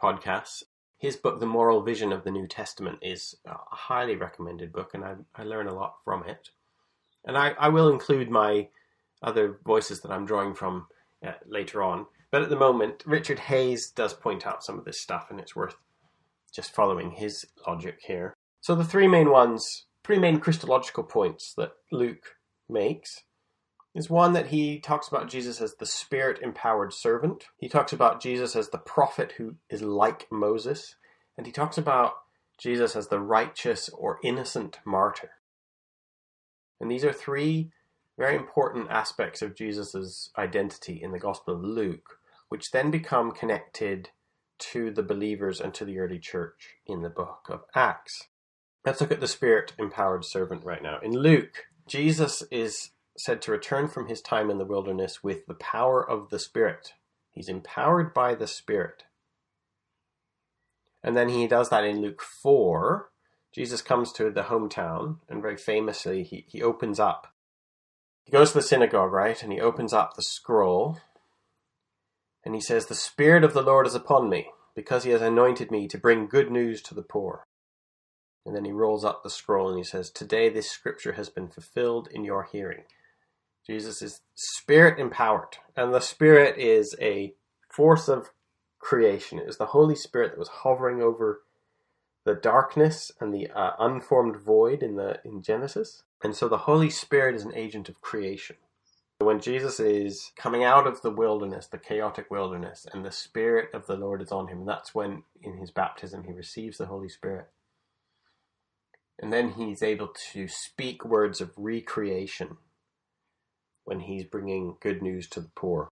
podcasts. 0.00 0.62
His 0.98 1.16
book, 1.16 1.40
The 1.40 1.46
Moral 1.46 1.82
Vision 1.82 2.12
of 2.12 2.24
the 2.24 2.30
New 2.30 2.46
Testament, 2.46 2.98
is 3.02 3.36
a 3.46 3.54
highly 3.70 4.16
recommended 4.16 4.72
book, 4.72 4.94
and 4.94 5.04
I, 5.04 5.16
I 5.34 5.44
learn 5.44 5.66
a 5.66 5.74
lot 5.74 5.96
from 6.04 6.24
it. 6.24 6.50
And 7.24 7.36
I, 7.36 7.50
I 7.58 7.68
will 7.68 7.90
include 7.90 8.30
my 8.30 8.68
other 9.22 9.58
voices 9.64 10.00
that 10.00 10.12
I'm 10.12 10.26
drawing 10.26 10.54
from 10.54 10.86
uh, 11.26 11.32
later 11.46 11.82
on. 11.82 12.06
But 12.30 12.42
at 12.42 12.50
the 12.50 12.56
moment, 12.56 13.02
Richard 13.06 13.38
Hays 13.38 13.90
does 13.90 14.12
point 14.12 14.46
out 14.46 14.64
some 14.64 14.78
of 14.78 14.84
this 14.84 15.00
stuff, 15.00 15.28
and 15.30 15.38
it's 15.38 15.56
worth 15.56 15.76
just 16.52 16.74
following 16.74 17.12
his 17.12 17.46
logic 17.66 17.98
here. 18.06 18.34
So 18.60 18.74
the 18.74 18.84
three 18.84 19.08
main 19.08 19.30
ones, 19.30 19.86
three 20.04 20.18
main 20.18 20.40
Christological 20.40 21.04
points 21.04 21.54
that 21.56 21.72
Luke 21.90 22.36
makes 22.68 23.22
is 23.94 24.10
one 24.10 24.32
that 24.32 24.48
he 24.48 24.80
talks 24.80 25.06
about 25.06 25.30
Jesus 25.30 25.60
as 25.60 25.74
the 25.74 25.86
spirit 25.86 26.40
empowered 26.42 26.92
servant. 26.92 27.44
He 27.58 27.68
talks 27.68 27.92
about 27.92 28.20
Jesus 28.20 28.56
as 28.56 28.70
the 28.70 28.78
prophet 28.78 29.34
who 29.38 29.56
is 29.70 29.82
like 29.82 30.26
Moses. 30.30 30.96
And 31.36 31.46
he 31.46 31.52
talks 31.52 31.78
about 31.78 32.14
Jesus 32.58 32.96
as 32.96 33.08
the 33.08 33.20
righteous 33.20 33.88
or 33.90 34.18
innocent 34.24 34.78
martyr. 34.84 35.30
And 36.80 36.90
these 36.90 37.04
are 37.04 37.12
three 37.12 37.70
very 38.18 38.36
important 38.36 38.90
aspects 38.90 39.42
of 39.42 39.56
Jesus' 39.56 40.30
identity 40.38 41.00
in 41.02 41.12
the 41.12 41.18
Gospel 41.18 41.54
of 41.54 41.64
Luke, 41.64 42.18
which 42.48 42.70
then 42.70 42.90
become 42.90 43.32
connected 43.32 44.10
to 44.58 44.90
the 44.90 45.02
believers 45.02 45.60
and 45.60 45.74
to 45.74 45.84
the 45.84 45.98
early 45.98 46.18
church 46.18 46.76
in 46.86 47.02
the 47.02 47.10
book 47.10 47.46
of 47.48 47.62
Acts. 47.74 48.28
Let's 48.84 49.00
look 49.00 49.10
at 49.10 49.20
the 49.20 49.26
spirit 49.26 49.72
empowered 49.78 50.24
servant 50.24 50.64
right 50.64 50.82
now. 50.82 50.98
In 51.02 51.12
Luke, 51.12 51.64
Jesus 51.86 52.42
is 52.50 52.90
said 53.16 53.40
to 53.42 53.52
return 53.52 53.88
from 53.88 54.08
his 54.08 54.20
time 54.20 54.50
in 54.50 54.58
the 54.58 54.64
wilderness 54.64 55.22
with 55.22 55.46
the 55.46 55.54
power 55.54 56.08
of 56.08 56.30
the 56.30 56.38
Spirit. 56.38 56.94
He's 57.30 57.48
empowered 57.48 58.12
by 58.12 58.34
the 58.34 58.46
Spirit. 58.46 59.04
And 61.02 61.16
then 61.16 61.28
he 61.28 61.46
does 61.46 61.68
that 61.70 61.84
in 61.84 62.00
Luke 62.00 62.22
4. 62.22 63.10
Jesus 63.54 63.82
comes 63.82 64.12
to 64.12 64.30
the 64.30 64.44
hometown, 64.44 65.18
and 65.28 65.40
very 65.40 65.56
famously, 65.56 66.24
he, 66.24 66.44
he 66.48 66.60
opens 66.60 66.98
up. 66.98 67.32
He 68.24 68.32
goes 68.32 68.50
to 68.50 68.58
the 68.58 68.62
synagogue, 68.62 69.12
right? 69.12 69.40
And 69.42 69.52
he 69.52 69.60
opens 69.60 69.92
up 69.92 70.14
the 70.14 70.22
scroll. 70.22 70.98
And 72.44 72.54
he 72.54 72.60
says, 72.60 72.86
The 72.86 72.94
Spirit 72.96 73.44
of 73.44 73.54
the 73.54 73.62
Lord 73.62 73.86
is 73.86 73.94
upon 73.94 74.28
me, 74.28 74.48
because 74.74 75.04
he 75.04 75.10
has 75.10 75.22
anointed 75.22 75.70
me 75.70 75.86
to 75.88 75.98
bring 75.98 76.26
good 76.26 76.50
news 76.50 76.82
to 76.82 76.94
the 76.94 77.02
poor. 77.02 77.44
And 78.44 78.56
then 78.56 78.64
he 78.64 78.72
rolls 78.72 79.04
up 79.04 79.22
the 79.22 79.30
scroll 79.30 79.68
and 79.68 79.78
he 79.78 79.84
says, 79.84 80.10
Today 80.10 80.48
this 80.48 80.70
scripture 80.70 81.12
has 81.12 81.30
been 81.30 81.48
fulfilled 81.48 82.08
in 82.10 82.24
your 82.24 82.42
hearing. 82.42 82.82
Jesus 83.66 84.02
is 84.02 84.20
spirit 84.34 84.98
empowered, 84.98 85.56
and 85.74 85.94
the 85.94 86.00
spirit 86.00 86.58
is 86.58 86.94
a 87.00 87.34
force 87.70 88.08
of 88.08 88.30
creation. 88.78 89.38
It 89.38 89.46
was 89.46 89.56
the 89.56 89.66
Holy 89.66 89.96
Spirit 89.96 90.32
that 90.32 90.38
was 90.38 90.48
hovering 90.48 91.00
over 91.00 91.40
the 92.24 92.34
darkness 92.34 93.12
and 93.20 93.32
the 93.32 93.50
uh, 93.50 93.72
unformed 93.78 94.36
void 94.36 94.82
in 94.82 94.96
the 94.96 95.20
in 95.24 95.42
Genesis. 95.42 96.02
And 96.22 96.34
so 96.34 96.48
the 96.48 96.58
Holy 96.58 96.90
Spirit 96.90 97.34
is 97.34 97.44
an 97.44 97.54
agent 97.54 97.88
of 97.88 98.00
creation. 98.00 98.56
When 99.18 99.40
Jesus 99.40 99.78
is 99.78 100.32
coming 100.36 100.64
out 100.64 100.86
of 100.86 101.02
the 101.02 101.10
wilderness, 101.10 101.66
the 101.66 101.78
chaotic 101.78 102.30
wilderness, 102.30 102.86
and 102.92 103.04
the 103.04 103.12
Spirit 103.12 103.68
of 103.72 103.86
the 103.86 103.96
Lord 103.96 104.20
is 104.20 104.32
on 104.32 104.48
him, 104.48 104.66
that's 104.66 104.94
when 104.94 105.22
in 105.40 105.58
his 105.58 105.70
baptism 105.70 106.24
he 106.24 106.32
receives 106.32 106.78
the 106.78 106.86
Holy 106.86 107.08
Spirit. 107.08 107.46
And 109.20 109.32
then 109.32 109.50
he's 109.50 109.82
able 109.82 110.08
to 110.32 110.48
speak 110.48 111.04
words 111.04 111.40
of 111.40 111.52
recreation 111.56 112.56
when 113.84 114.00
he's 114.00 114.24
bringing 114.24 114.76
good 114.80 115.00
news 115.00 115.28
to 115.28 115.40
the 115.40 115.50
poor. 115.54 115.88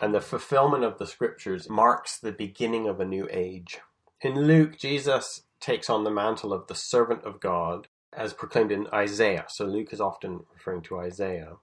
And 0.00 0.14
the 0.14 0.20
fulfillment 0.20 0.84
of 0.84 0.98
the 0.98 1.06
scriptures 1.06 1.68
marks 1.68 2.18
the 2.18 2.32
beginning 2.32 2.88
of 2.88 2.98
a 2.98 3.04
new 3.04 3.28
age. 3.30 3.78
In 4.20 4.46
Luke, 4.46 4.78
Jesus 4.78 5.42
takes 5.64 5.88
on 5.88 6.04
the 6.04 6.10
mantle 6.10 6.52
of 6.52 6.66
the 6.66 6.74
servant 6.74 7.24
of 7.24 7.40
God 7.40 7.88
as 8.12 8.34
proclaimed 8.34 8.70
in 8.70 8.86
Isaiah. 8.92 9.46
So 9.48 9.64
Luke 9.64 9.92
is 9.92 10.00
often 10.00 10.44
referring 10.52 10.82
to 10.82 10.98
Isaiah, 10.98 11.54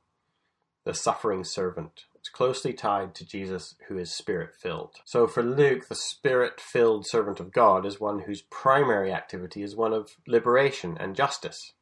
the 0.85 0.93
suffering 0.95 1.43
servant. 1.43 2.05
It's 2.15 2.27
closely 2.29 2.73
tied 2.73 3.13
to 3.15 3.25
Jesus, 3.25 3.75
who 3.87 3.97
is 3.99 4.11
spirit 4.11 4.55
filled. 4.55 4.95
So 5.05 5.27
for 5.27 5.43
Luke, 5.43 5.87
the 5.87 5.95
spirit 5.95 6.59
filled 6.59 7.05
servant 7.05 7.39
of 7.39 7.51
God 7.51 7.85
is 7.85 7.99
one 7.99 8.21
whose 8.21 8.41
primary 8.41 9.13
activity 9.13 9.61
is 9.61 9.75
one 9.75 9.93
of 9.93 10.15
liberation 10.27 10.97
and 10.99 11.15
justice, 11.15 11.73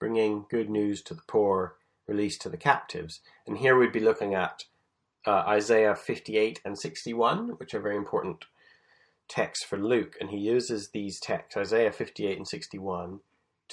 bringing 0.00 0.46
good 0.50 0.68
news 0.68 1.02
to 1.02 1.14
the 1.14 1.22
poor 1.28 1.76
released 2.08 2.42
to 2.42 2.48
the 2.48 2.56
captives. 2.56 3.20
And 3.46 3.58
here 3.58 3.78
we'd 3.78 3.92
be 3.92 4.00
looking 4.00 4.34
at 4.34 4.64
uh, 5.24 5.44
Isaiah 5.46 5.94
58 5.94 6.60
and 6.64 6.76
61, 6.76 7.50
which 7.58 7.74
are 7.74 7.80
very 7.80 7.96
important 7.96 8.46
texts 9.30 9.64
for 9.64 9.78
Luke. 9.78 10.16
And 10.20 10.30
he 10.30 10.36
uses 10.36 10.90
these 10.90 11.18
texts, 11.18 11.56
Isaiah 11.56 11.92
58 11.92 12.36
and 12.36 12.46
61, 12.46 13.20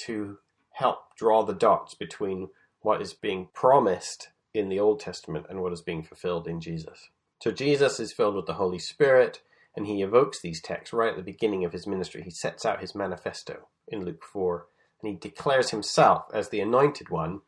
to 0.06 0.38
help 0.72 1.16
draw 1.18 1.44
the 1.44 1.54
dots 1.54 1.96
between 1.96 2.50
what 2.82 3.02
is 3.02 3.14
being 3.14 3.50
promised 3.54 4.30
in 4.54 4.70
the 4.70 4.80
Old 4.80 5.00
Testament 5.00 5.48
and 5.50 5.62
what 5.62 5.74
is 5.74 5.82
being 5.82 6.04
fulfilled 6.04 6.48
in 6.48 6.62
Jesus. 6.62 7.10
So 7.44 7.52
Jesus 7.52 8.00
is 8.00 8.14
filled 8.14 8.36
with 8.36 8.46
the 8.46 8.54
Holy 8.54 8.80
Spirit, 8.80 9.42
and 9.76 9.86
he 9.86 10.02
evokes 10.02 10.42
these 10.42 10.62
texts 10.62 10.94
right 10.94 11.12
at 11.12 11.18
the 11.18 11.22
beginning 11.22 11.66
of 11.66 11.74
his 11.74 11.86
ministry. 11.86 12.24
He 12.24 12.32
sets 12.32 12.66
out 12.66 12.82
his 12.82 12.96
manifesto 12.96 13.68
in 13.88 14.06
Luke 14.06 14.24
4, 14.24 14.66
and 15.02 15.12
he 15.12 15.18
declares 15.18 15.72
himself 15.72 16.26
as 16.34 16.50
the 16.50 16.62
anointed 16.62 17.10
one 17.10 17.42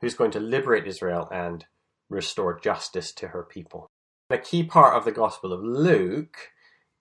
who's 0.00 0.14
going 0.14 0.30
to 0.32 0.40
liberate 0.40 0.86
Israel 0.86 1.28
and 1.30 1.64
restore 2.08 2.58
justice 2.58 3.12
to 3.12 3.28
her 3.28 3.42
people. 3.42 3.90
A 4.28 4.38
key 4.38 4.64
part 4.64 4.94
of 4.94 5.04
the 5.04 5.12
Gospel 5.12 5.52
of 5.52 5.62
Luke 5.62 6.36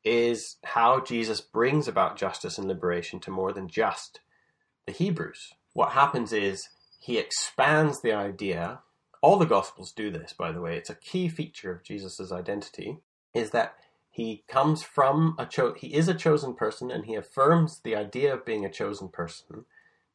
is 0.06 0.58
how 0.63 1.02
Jesus 1.02 1.41
brings 1.41 1.88
about 1.88 2.18
justice 2.18 2.58
and 2.58 2.68
liberation 2.68 3.20
to 3.22 3.32
more 3.32 3.52
than 3.52 3.68
just 3.68 4.20
the 4.86 4.94
Hebrews. 4.94 5.54
What 5.74 5.91
happens 5.91 6.32
is 6.32 6.70
he 7.00 7.18
expands 7.18 8.02
the 8.02 8.13
idea. 8.13 8.80
All 9.22 9.38
the 9.38 9.46
Gospels 9.46 9.91
do 9.91 10.12
this, 10.12 10.34
by 10.34 10.52
the 10.52 10.62
way. 10.62 10.78
It's 10.78 10.89
a 10.89 10.96
key 10.96 11.28
feature 11.28 11.72
of 11.72 11.84
Jesus' 11.84 12.32
identity, 12.32 13.00
is 13.34 13.50
that 13.52 13.76
he 14.12 14.44
comes 14.48 14.84
from 14.84 15.36
a 15.38 15.46
cho- 15.46 15.74
he 15.74 15.94
is 15.94 16.08
a 16.08 16.13
chosen 16.13 16.54
person 16.54 16.91
and 16.91 17.06
he 17.06 17.15
affirms 17.15 17.80
the 17.80 17.96
idea 17.96 18.34
of 18.34 18.46
being 18.46 18.63
a 18.63 18.72
chosen 18.72 19.10
person 19.10 19.65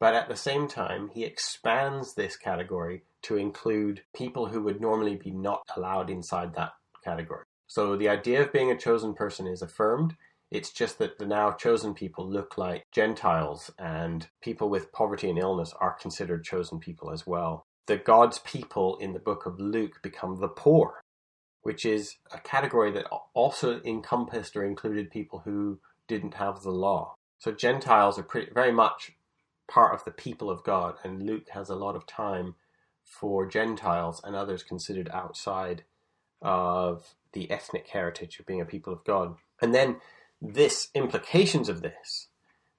but 0.01 0.15
at 0.15 0.29
the 0.29 0.37
same 0.37 0.67
time, 0.67 1.11
he 1.13 1.25
expands 1.25 2.15
this 2.15 2.35
category 2.35 3.03
to 3.23 3.37
include 3.37 4.03
people 4.15 4.47
who 4.47 4.63
would 4.63 4.81
normally 4.81 5.15
be 5.15 5.31
not 5.31 5.63
allowed 5.77 6.09
inside 6.09 6.55
that 6.55 6.73
category. 7.05 7.45
So 7.71 7.95
the 7.95 8.09
idea 8.09 8.43
of 8.43 8.53
being 8.53 8.73
a 8.73 8.77
chosen 8.77 9.15
person 9.15 9.47
is 9.47 9.63
affirmed, 9.63 10.17
It's 10.51 10.73
just 10.73 10.99
that 10.99 11.19
the 11.19 11.27
now 11.27 11.53
chosen 11.53 11.95
people 11.95 12.29
look 12.29 12.59
like 12.59 12.91
Gentiles, 12.91 13.71
and 13.79 14.27
people 14.43 14.69
with 14.69 14.91
poverty 14.91 15.31
and 15.31 15.39
illness 15.39 15.73
are 15.81 15.93
considered 15.93 16.43
chosen 16.43 16.81
people 16.81 17.13
as 17.13 17.27
well. 17.27 17.67
The 17.87 17.97
God's 17.97 18.41
people 18.41 18.97
in 18.97 19.13
the 19.13 19.21
book 19.21 19.47
of 19.47 19.61
Luke 19.61 20.01
become 20.03 20.41
the 20.41 20.49
poor, 20.49 21.01
which 21.63 21.87
is 21.87 22.17
a 22.33 22.39
category 22.39 22.91
that 22.91 23.07
also 23.35 23.81
encompassed 23.83 24.57
or 24.57 24.65
included 24.65 25.11
people 25.13 25.43
who 25.45 25.79
didn't 26.09 26.35
have 26.35 26.63
the 26.63 26.71
law. 26.73 27.15
So 27.39 27.53
Gentiles 27.53 28.19
are 28.19 28.25
pretty, 28.25 28.53
very 28.53 28.73
much 28.73 29.13
part 29.69 29.95
of 29.95 30.05
the 30.05 30.11
people 30.11 30.51
of 30.51 30.65
God, 30.65 30.97
and 31.05 31.23
Luke 31.23 31.51
has 31.51 31.69
a 31.69 31.77
lot 31.77 31.95
of 31.95 32.07
time 32.07 32.57
for 33.05 33.47
Gentiles 33.47 34.21
and 34.25 34.35
others 34.35 34.65
considered 34.65 35.09
outside 35.13 35.85
of 36.43 37.15
the 37.33 37.51
ethnic 37.51 37.89
heritage 37.89 38.39
of 38.39 38.47
being 38.47 38.61
a 38.61 38.67
people 38.67 38.93
of 38.93 39.05
God. 39.05 39.37
And 39.61 39.75
then 39.75 39.97
this 40.41 40.89
implications 40.95 41.69
of 41.69 41.83
this, 41.83 42.29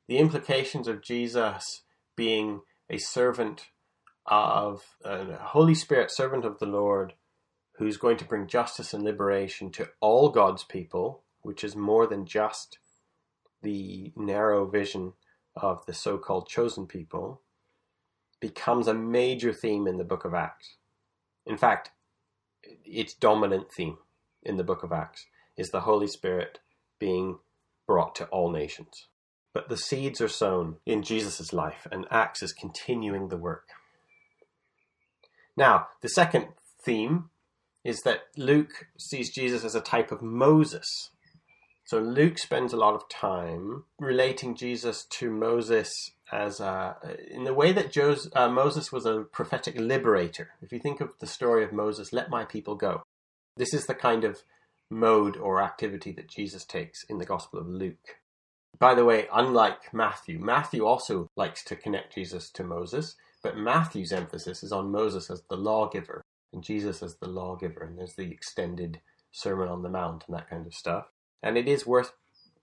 the 0.08 0.18
implications 0.18 0.88
of 0.88 1.02
Jesus 1.02 1.84
being 2.16 2.62
a 2.90 2.98
servant 2.98 3.68
of 4.26 4.84
a 5.04 5.38
Holy 5.38 5.76
Spirit, 5.76 6.12
servant 6.12 6.46
of 6.46 6.60
the 6.60 6.66
Lord, 6.66 7.14
who's 7.78 7.98
going 7.98 8.18
to 8.18 8.26
bring 8.26 8.48
justice 8.48 8.94
and 8.94 9.04
liberation 9.04 9.72
to 9.72 9.90
all 10.00 10.30
God's 10.30 10.64
people, 10.64 11.24
which 11.42 11.64
is 11.64 11.76
more 11.76 12.06
than 12.06 12.26
just 12.26 12.78
the 13.64 14.12
narrow 14.16 14.66
vision 14.66 15.14
of 15.56 15.86
the 15.86 15.94
so 15.94 16.18
called 16.18 16.48
chosen 16.48 16.86
people, 16.86 17.42
becomes 18.40 18.88
a 18.88 18.94
major 18.94 19.54
theme 19.54 19.88
in 19.88 19.98
the 19.98 20.04
book 20.04 20.26
of 20.26 20.34
Acts. 20.34 20.76
In 21.46 21.58
fact, 21.58 21.92
its 22.86 23.14
dominant 23.14 23.72
theme 23.72 23.98
in 24.44 24.58
the 24.58 24.64
book 24.64 24.84
of 24.84 24.92
Acts 24.92 25.26
is 25.58 25.70
the 25.70 25.82
Holy 25.82 26.08
Spirit 26.08 26.60
being 27.00 27.40
brought 27.88 28.16
to 28.16 28.26
all 28.26 28.52
nations. 28.52 29.08
But 29.54 29.70
the 29.70 29.78
seeds 29.78 30.22
are 30.22 30.30
sown 30.30 30.78
in 30.86 31.04
Jesus' 31.04 31.52
life, 31.52 31.86
and 31.92 32.06
Acts 32.10 32.42
is 32.42 32.54
continuing 32.54 33.28
the 33.28 33.38
work. 33.38 33.70
Now, 35.58 35.88
the 36.02 36.10
second 36.10 36.48
theme 36.84 37.30
is 37.84 38.02
that 38.02 38.24
Luke 38.38 38.88
sees 38.98 39.34
Jesus 39.34 39.64
as 39.64 39.76
a 39.76 39.82
type 39.82 40.12
of 40.12 40.22
Moses. 40.22 41.10
So 41.84 42.00
Luke 42.00 42.38
spends 42.38 42.72
a 42.72 42.78
lot 42.78 42.94
of 42.94 43.10
time 43.10 43.84
relating 44.00 44.56
Jesus 44.56 45.06
to 45.10 45.30
Moses 45.30 45.92
as 46.32 46.62
a, 46.62 46.96
in 47.30 47.44
the 47.44 47.54
way 47.54 47.74
that 47.74 47.92
Joseph, 47.92 48.32
uh, 48.36 48.48
Moses 48.48 48.92
was 48.92 49.06
a 49.06 49.26
prophetic 49.32 49.78
liberator. 49.78 50.52
If 50.62 50.72
you 50.72 50.80
think 50.80 51.02
of 51.02 51.20
the 51.20 51.28
story 51.28 51.64
of 51.66 51.74
Moses, 51.74 52.14
let 52.14 52.30
my 52.30 52.46
people 52.46 52.76
go. 52.76 53.04
This 53.58 53.74
is 53.74 53.86
the 53.86 53.96
kind 53.96 54.24
of 54.24 54.42
mode 54.90 55.38
or 55.38 55.62
activity 55.62 56.12
that 56.14 56.30
Jesus 56.30 56.66
takes 56.66 57.04
in 57.10 57.18
the 57.18 57.26
Gospel 57.26 57.60
of 57.60 57.68
Luke. 57.68 58.18
By 58.80 58.96
the 58.96 59.06
way, 59.06 59.28
unlike 59.32 59.94
Matthew, 59.94 60.40
Matthew 60.40 60.86
also 60.86 61.30
likes 61.36 61.64
to 61.66 61.76
connect 61.76 62.16
Jesus 62.16 62.50
to 62.52 62.64
Moses, 62.64 63.16
but 63.44 63.58
Matthew's 63.58 64.12
emphasis 64.12 64.64
is 64.64 64.72
on 64.72 64.92
Moses 64.92 65.30
as 65.30 65.44
the 65.50 65.58
lawgiver 65.58 66.24
and 66.54 66.64
Jesus 66.64 67.02
as 67.02 67.16
the 67.16 67.30
lawgiver, 67.30 67.84
and 67.84 67.98
there's 67.98 68.16
the 68.16 68.32
extended 68.32 69.02
Sermon 69.32 69.70
on 69.70 69.84
the 69.84 69.90
Mount 69.90 70.26
and 70.28 70.36
that 70.36 70.50
kind 70.50 70.68
of 70.68 70.74
stuff. 70.74 71.06
And 71.42 71.58
it 71.58 71.68
is 71.68 71.88
worth, 71.88 72.14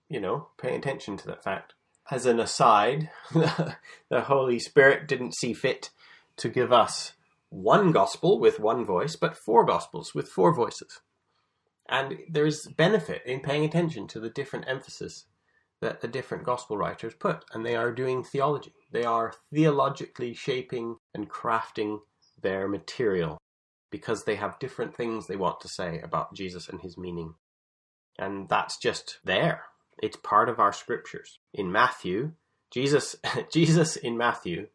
you 0.07 0.19
know, 0.19 0.49
paying 0.61 0.75
attention 0.75 1.17
to 1.17 1.27
that 1.27 1.43
fact. 1.43 1.73
As 2.11 2.25
an 2.25 2.39
aside, 2.39 3.09
the 3.31 3.75
Holy 4.11 4.59
Spirit 4.59 5.07
didn't 5.07 5.35
see 5.35 5.53
fit 5.53 5.89
to 6.37 6.49
give 6.49 6.71
us 6.71 7.13
one 7.49 7.91
gospel 7.91 8.39
with 8.39 8.59
one 8.59 8.85
voice, 8.85 9.15
but 9.15 9.35
four 9.35 9.65
gospels 9.65 10.13
with 10.13 10.27
four 10.27 10.53
voices. 10.53 11.01
And 11.87 12.19
there 12.29 12.45
is 12.45 12.67
benefit 12.77 13.23
in 13.25 13.39
paying 13.39 13.65
attention 13.65 14.07
to 14.09 14.19
the 14.19 14.29
different 14.29 14.67
emphasis 14.67 15.25
that 15.81 16.01
the 16.01 16.07
different 16.07 16.43
gospel 16.43 16.77
writers 16.77 17.13
put, 17.15 17.45
and 17.53 17.65
they 17.65 17.75
are 17.75 17.91
doing 17.91 18.23
theology. 18.23 18.73
They 18.91 19.05
are 19.05 19.33
theologically 19.53 20.33
shaping 20.33 20.97
and 21.13 21.29
crafting 21.29 21.99
their 22.41 22.67
material 22.67 23.37
because 23.91 24.23
they 24.23 24.35
have 24.35 24.59
different 24.59 24.95
things 24.95 25.25
they 25.25 25.35
want 25.35 25.61
to 25.61 25.67
say 25.67 25.99
about 26.01 26.35
Jesus 26.35 26.69
and 26.69 26.81
his 26.81 26.97
meaning. 26.97 27.33
And 28.17 28.49
that's 28.49 28.77
just 28.77 29.19
there. 29.23 29.63
It's 30.01 30.17
part 30.17 30.49
of 30.49 30.59
our 30.59 30.73
scriptures. 30.73 31.39
In 31.53 31.71
Matthew, 31.71 32.33
Jesus 32.71 33.15
Jesus 33.51 33.95
in 33.95 34.17
Matthew, 34.17 34.67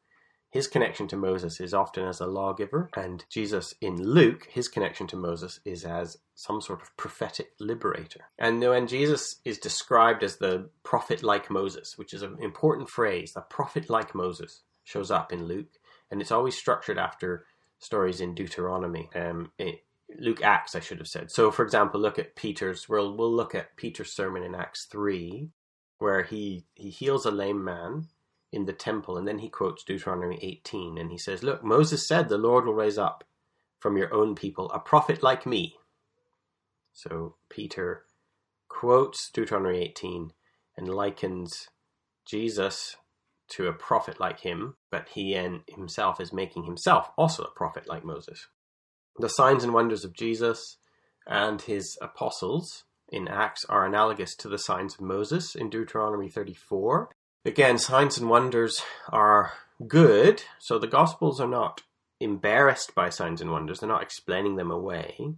his 0.54 0.68
connection 0.68 1.08
to 1.08 1.16
Moses 1.16 1.58
is 1.58 1.74
often 1.74 2.06
as 2.06 2.20
a 2.20 2.28
lawgiver, 2.28 2.88
and 2.96 3.24
Jesus 3.28 3.74
in 3.80 4.00
Luke, 4.00 4.46
his 4.48 4.68
connection 4.68 5.08
to 5.08 5.16
Moses 5.16 5.58
is 5.64 5.84
as 5.84 6.18
some 6.36 6.60
sort 6.60 6.80
of 6.80 6.96
prophetic 6.96 7.48
liberator. 7.58 8.26
And 8.38 8.60
when 8.60 8.86
Jesus 8.86 9.40
is 9.44 9.58
described 9.58 10.22
as 10.22 10.36
the 10.36 10.70
prophet 10.84 11.24
like 11.24 11.50
Moses, 11.50 11.98
which 11.98 12.14
is 12.14 12.22
an 12.22 12.36
important 12.40 12.88
phrase, 12.88 13.32
the 13.32 13.40
prophet 13.40 13.90
like 13.90 14.14
Moses 14.14 14.62
shows 14.84 15.10
up 15.10 15.32
in 15.32 15.46
Luke, 15.46 15.80
and 16.12 16.20
it's 16.20 16.30
always 16.30 16.56
structured 16.56 16.98
after 16.98 17.46
stories 17.80 18.20
in 18.20 18.36
Deuteronomy. 18.36 19.10
Um, 19.12 19.50
it, 19.58 19.82
Luke 20.20 20.44
Acts, 20.44 20.76
I 20.76 20.80
should 20.80 20.98
have 20.98 21.08
said. 21.08 21.32
So, 21.32 21.50
for 21.50 21.64
example, 21.64 22.00
look 22.00 22.20
at 22.20 22.36
Peter's. 22.36 22.88
We'll 22.88 23.16
we'll 23.16 23.34
look 23.34 23.56
at 23.56 23.76
Peter's 23.76 24.12
sermon 24.12 24.44
in 24.44 24.54
Acts 24.54 24.84
three, 24.84 25.50
where 25.98 26.22
he 26.22 26.64
he 26.76 26.90
heals 26.90 27.26
a 27.26 27.32
lame 27.32 27.64
man 27.64 28.06
in 28.54 28.66
the 28.66 28.72
temple, 28.72 29.18
and 29.18 29.26
then 29.26 29.40
he 29.40 29.48
quotes 29.48 29.84
Deuteronomy 29.84 30.38
eighteen, 30.42 30.96
and 30.96 31.10
he 31.10 31.18
says, 31.18 31.42
"Look, 31.42 31.64
Moses 31.64 32.06
said 32.06 32.28
the 32.28 32.38
Lord 32.38 32.64
will 32.64 32.74
raise 32.74 32.98
up 32.98 33.24
from 33.80 33.96
your 33.96 34.14
own 34.14 34.34
people 34.34 34.70
a 34.70 34.78
prophet 34.78 35.22
like 35.22 35.44
me." 35.44 35.76
So 36.92 37.36
Peter 37.48 38.06
quotes 38.68 39.30
Deuteronomy 39.30 39.78
eighteen 39.78 40.32
and 40.76 40.88
likens 40.88 41.68
Jesus 42.24 42.96
to 43.48 43.68
a 43.68 43.72
prophet 43.72 44.18
like 44.18 44.40
him, 44.40 44.76
but 44.90 45.10
he 45.10 45.34
and 45.34 45.62
himself 45.68 46.20
is 46.20 46.32
making 46.32 46.64
himself 46.64 47.10
also 47.16 47.42
a 47.42 47.50
prophet 47.50 47.86
like 47.86 48.04
Moses. 48.04 48.48
The 49.18 49.28
signs 49.28 49.62
and 49.62 49.74
wonders 49.74 50.04
of 50.04 50.14
Jesus 50.14 50.78
and 51.26 51.60
his 51.60 51.98
apostles 52.00 52.84
in 53.08 53.28
Acts 53.28 53.64
are 53.66 53.86
analogous 53.86 54.34
to 54.36 54.48
the 54.48 54.58
signs 54.58 54.94
of 54.94 55.00
Moses 55.02 55.54
in 55.54 55.70
Deuteronomy 55.70 56.28
34. 56.28 57.10
Again, 57.46 57.76
signs 57.76 58.16
and 58.16 58.30
wonders 58.30 58.82
are 59.10 59.52
good, 59.86 60.42
so 60.58 60.78
the 60.78 60.86
Gospels 60.86 61.40
are 61.40 61.48
not 61.48 61.82
embarrassed 62.18 62.94
by 62.94 63.10
signs 63.10 63.42
and 63.42 63.50
wonders, 63.50 63.80
they're 63.80 63.88
not 63.88 64.02
explaining 64.02 64.56
them 64.56 64.70
away. 64.70 65.34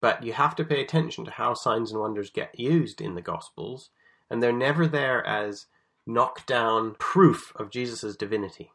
But 0.00 0.22
you 0.22 0.34
have 0.34 0.54
to 0.56 0.64
pay 0.64 0.80
attention 0.80 1.24
to 1.24 1.32
how 1.32 1.54
signs 1.54 1.90
and 1.90 2.00
wonders 2.00 2.30
get 2.30 2.58
used 2.58 3.00
in 3.00 3.16
the 3.16 3.22
Gospels, 3.22 3.90
and 4.30 4.40
they're 4.40 4.52
never 4.52 4.86
there 4.86 5.26
as 5.26 5.66
knock 6.06 6.46
down 6.46 6.94
proof 6.98 7.52
of 7.56 7.70
Jesus' 7.70 8.16
divinity. 8.16 8.70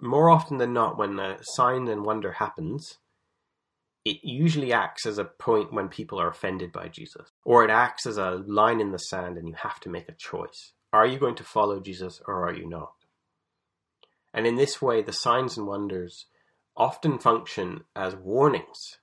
More 0.00 0.30
often 0.30 0.58
than 0.58 0.72
not, 0.72 0.98
when 0.98 1.18
a 1.18 1.38
sign 1.42 1.88
and 1.88 2.04
wonder 2.04 2.32
happens, 2.32 2.98
it 4.04 4.18
usually 4.22 4.72
acts 4.72 5.06
as 5.06 5.18
a 5.18 5.24
point 5.24 5.72
when 5.72 5.88
people 5.88 6.20
are 6.20 6.28
offended 6.28 6.72
by 6.72 6.88
Jesus, 6.88 7.30
or 7.44 7.64
it 7.64 7.70
acts 7.70 8.06
as 8.06 8.18
a 8.18 8.42
line 8.46 8.80
in 8.80 8.90
the 8.90 8.98
sand 8.98 9.36
and 9.36 9.48
you 9.48 9.54
have 9.54 9.78
to 9.80 9.88
make 9.88 10.08
a 10.08 10.14
choice. 10.14 10.72
Are 10.92 11.06
you 11.06 11.18
going 11.18 11.36
to 11.36 11.44
follow 11.44 11.80
Jesus 11.80 12.20
or 12.26 12.46
are 12.46 12.52
you 12.52 12.68
not? 12.68 12.92
And 14.34 14.46
in 14.46 14.56
this 14.56 14.80
way, 14.80 15.02
the 15.02 15.12
signs 15.12 15.56
and 15.56 15.66
wonders 15.66 16.26
often 16.76 17.18
function 17.18 17.84
as 17.94 18.14
warnings 18.16 18.98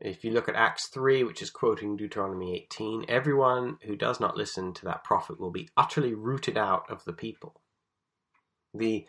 if 0.00 0.24
you 0.24 0.30
look 0.30 0.48
at 0.48 0.54
Acts 0.54 0.88
3, 0.88 1.24
which 1.24 1.42
is 1.42 1.50
quoting 1.50 1.96
Deuteronomy 1.96 2.54
18, 2.54 3.06
everyone 3.08 3.78
who 3.82 3.96
does 3.96 4.20
not 4.20 4.36
listen 4.36 4.72
to 4.74 4.84
that 4.84 5.04
prophet 5.04 5.40
will 5.40 5.50
be 5.50 5.68
utterly 5.76 6.14
rooted 6.14 6.56
out 6.56 6.88
of 6.88 7.04
the 7.04 7.12
people. 7.12 7.60
The, 8.72 9.06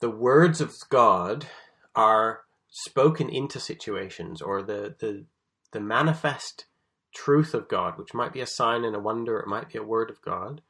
the 0.00 0.10
words 0.10 0.60
of 0.60 0.74
God 0.88 1.46
are 1.94 2.40
spoken 2.70 3.28
into 3.28 3.60
situations, 3.60 4.40
or 4.40 4.62
the, 4.62 4.94
the, 4.98 5.26
the 5.72 5.80
manifest 5.80 6.64
truth 7.14 7.54
of 7.54 7.68
God, 7.68 7.98
which 7.98 8.14
might 8.14 8.32
be 8.32 8.40
a 8.40 8.46
sign 8.46 8.84
and 8.84 8.96
a 8.96 9.00
wonder, 9.00 9.38
it 9.38 9.48
might 9.48 9.70
be 9.70 9.78
a 9.78 9.82
word 9.82 10.10
of 10.10 10.22
God, 10.22 10.62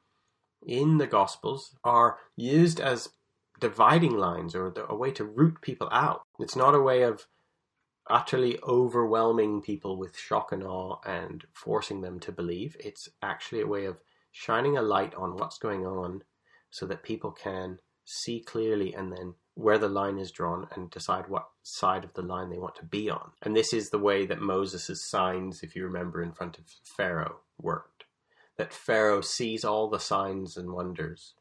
in 0.67 0.99
the 0.99 1.07
Gospels 1.07 1.77
are 1.85 2.19
used 2.37 2.81
as 2.81 3.09
dividing 3.61 4.17
lines 4.17 4.55
or 4.55 4.73
a 4.89 4.95
way 4.95 5.11
to 5.13 5.25
root 5.25 5.61
people 5.61 5.89
out. 5.93 6.23
It's 6.39 6.57
not 6.57 6.75
a 6.75 6.81
way 6.81 7.03
of 7.03 7.27
utterly 8.11 8.59
overwhelming 8.63 9.63
people 9.63 9.97
with 9.97 10.17
shock 10.17 10.53
and 10.53 10.63
awe 10.63 10.97
and 11.07 11.45
forcing 11.53 12.01
them 12.01 12.19
to 12.21 12.33
believe. 12.33 12.77
It's 12.81 13.09
actually 13.23 13.61
a 13.61 13.67
way 13.67 13.85
of 13.85 13.99
shining 14.33 14.77
a 14.77 14.83
light 14.83 15.15
on 15.15 15.37
what's 15.37 15.59
going 15.59 15.87
on 15.87 16.23
so 16.71 16.87
that 16.87 17.03
people 17.03 17.31
can 17.31 17.79
see 18.05 18.41
clearly 18.41 18.93
and 18.95 19.13
then 19.13 19.35
where 19.55 19.79
the 19.79 19.89
line 19.89 20.19
is 20.19 20.31
drawn 20.31 20.67
and 20.75 20.91
decide 20.91 21.29
what 21.29 21.49
side 21.63 22.05
of 22.05 22.15
the 22.15 22.23
line 22.23 22.51
they 22.51 22.59
want 22.59 22.77
to 22.77 22.85
be 22.85 23.11
on. 23.11 23.33
And 23.43 23.55
this 23.55 23.73
is 23.73 23.91
the 23.91 23.99
way 23.99 24.27
that 24.27 24.41
Moses' 24.41 25.09
signs, 25.09 25.63
if 25.63 25.77
you 25.77 25.85
remember, 25.85 26.23
in 26.23 26.33
front 26.33 26.59
of 26.59 26.65
Pharaoh 26.97 27.41
worked. 27.61 28.05
That 28.57 28.73
Pharaoh 28.73 29.21
sees 29.21 29.65
all 29.65 29.89
the 29.89 30.01
signs 30.01 30.57
and 30.57 30.73
wonders 30.73 31.35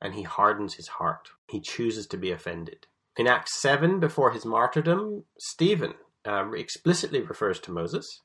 and 0.00 0.14
he 0.14 0.22
hardens 0.22 0.74
his 0.74 0.88
heart. 0.88 1.30
He 1.48 1.60
chooses 1.60 2.06
to 2.08 2.16
be 2.18 2.30
offended. 2.30 2.86
In 3.16 3.26
Acts 3.26 3.58
7, 3.60 3.98
before 3.98 4.32
his 4.32 4.44
martyrdom, 4.44 5.24
Stephen 5.38 5.94
uh, 6.26 6.50
explicitly 6.52 7.22
refers 7.22 7.58
to 7.60 7.72
Moses. 7.72 8.20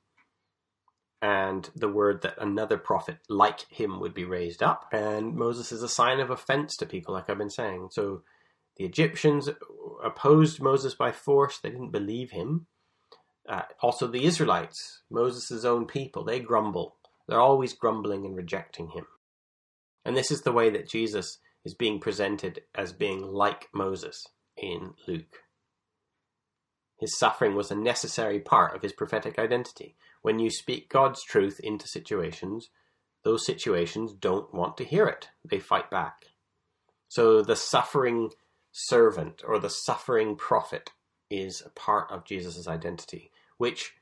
and 1.21 1.69
the 1.75 1.87
word 1.89 2.21
that 2.23 2.35
another 2.39 2.77
prophet 2.77 3.17
like 3.29 3.61
him 3.69 3.99
would 3.99 4.13
be 4.13 4.25
raised 4.25 4.63
up. 4.63 4.87
And 4.91 5.35
Moses 5.35 5.71
is 5.71 5.83
a 5.83 5.87
sign 5.89 6.19
of 6.19 6.31
offense 6.31 6.75
to 6.77 6.85
people, 6.85 7.13
like 7.13 7.29
I've 7.29 7.37
been 7.37 7.49
saying. 7.49 7.89
So 7.91 8.23
the 8.81 8.87
Egyptians 8.87 9.47
opposed 10.03 10.59
Moses 10.59 10.95
by 10.95 11.11
force, 11.11 11.59
they 11.59 11.69
didn't 11.69 11.91
believe 11.91 12.31
him. 12.31 12.65
Uh, 13.47 13.61
also, 13.79 14.07
the 14.07 14.25
Israelites, 14.25 15.03
Moses' 15.11 15.65
own 15.65 15.85
people, 15.85 16.23
they 16.23 16.39
grumble. 16.39 16.95
They're 17.27 17.39
always 17.39 17.73
grumbling 17.73 18.25
and 18.25 18.35
rejecting 18.35 18.89
him. 18.89 19.05
And 20.03 20.17
this 20.17 20.31
is 20.31 20.41
the 20.41 20.51
way 20.51 20.71
that 20.71 20.89
Jesus 20.89 21.37
is 21.63 21.75
being 21.75 21.99
presented 21.99 22.63
as 22.73 22.91
being 22.91 23.21
like 23.21 23.67
Moses 23.71 24.25
in 24.57 24.95
Luke. 25.07 25.43
His 26.97 27.15
suffering 27.19 27.53
was 27.53 27.69
a 27.69 27.75
necessary 27.75 28.39
part 28.39 28.75
of 28.75 28.81
his 28.81 28.93
prophetic 28.93 29.37
identity. 29.37 29.95
When 30.23 30.39
you 30.39 30.49
speak 30.49 30.89
God's 30.89 31.23
truth 31.23 31.59
into 31.63 31.87
situations, 31.87 32.69
those 33.23 33.45
situations 33.45 34.11
don't 34.11 34.51
want 34.51 34.75
to 34.77 34.83
hear 34.83 35.05
it. 35.05 35.29
They 35.47 35.59
fight 35.59 35.91
back. 35.91 36.25
So 37.09 37.43
the 37.43 37.55
suffering 37.55 38.31
servant 38.71 39.41
or 39.45 39.59
the 39.59 39.69
suffering 39.69 40.35
prophet 40.35 40.91
is 41.29 41.61
a 41.65 41.69
part 41.69 42.11
of 42.11 42.25
Jesus' 42.25 42.67
identity, 42.67 43.31
which 43.57 43.93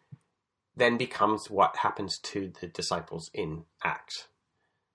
then 0.76 0.98
becomes 0.98 1.50
what 1.50 1.78
happens 1.78 2.18
to 2.20 2.52
the 2.62 2.68
disciples 2.68 3.30
in 3.34 3.66
Acts. 3.84 4.28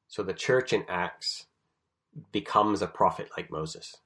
So 0.09 0.23
the 0.23 0.33
church 0.33 0.73
in 0.73 0.85
Acts 0.89 1.47
becomes 2.33 2.81
a 2.83 2.87
prophet 2.87 3.29
like 3.37 3.51
Moses, 3.51 3.97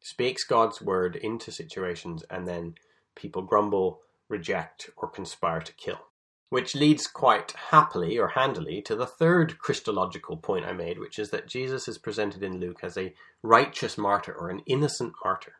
speaks 0.00 0.44
God's 0.44 0.82
word 0.82 1.16
into 1.16 1.50
situations, 1.50 2.24
and 2.30 2.46
then 2.46 2.74
people 3.14 3.42
grumble, 3.42 4.00
reject, 4.28 4.90
or 4.96 5.08
conspire 5.08 5.60
to 5.60 5.72
kill. 5.72 6.00
Which 6.48 6.76
leads 6.76 7.06
quite 7.08 7.52
happily 7.70 8.18
or 8.18 8.28
handily 8.28 8.80
to 8.82 8.94
the 8.94 9.06
third 9.06 9.58
Christological 9.58 10.36
point 10.36 10.64
I 10.64 10.72
made, 10.72 10.98
which 10.98 11.18
is 11.18 11.30
that 11.30 11.48
Jesus 11.48 11.88
is 11.88 11.98
presented 11.98 12.42
in 12.42 12.60
Luke 12.60 12.80
as 12.82 12.96
a 12.96 13.14
righteous 13.42 13.98
martyr 13.98 14.32
or 14.32 14.48
an 14.48 14.62
innocent 14.66 15.14
martyr. 15.24 15.54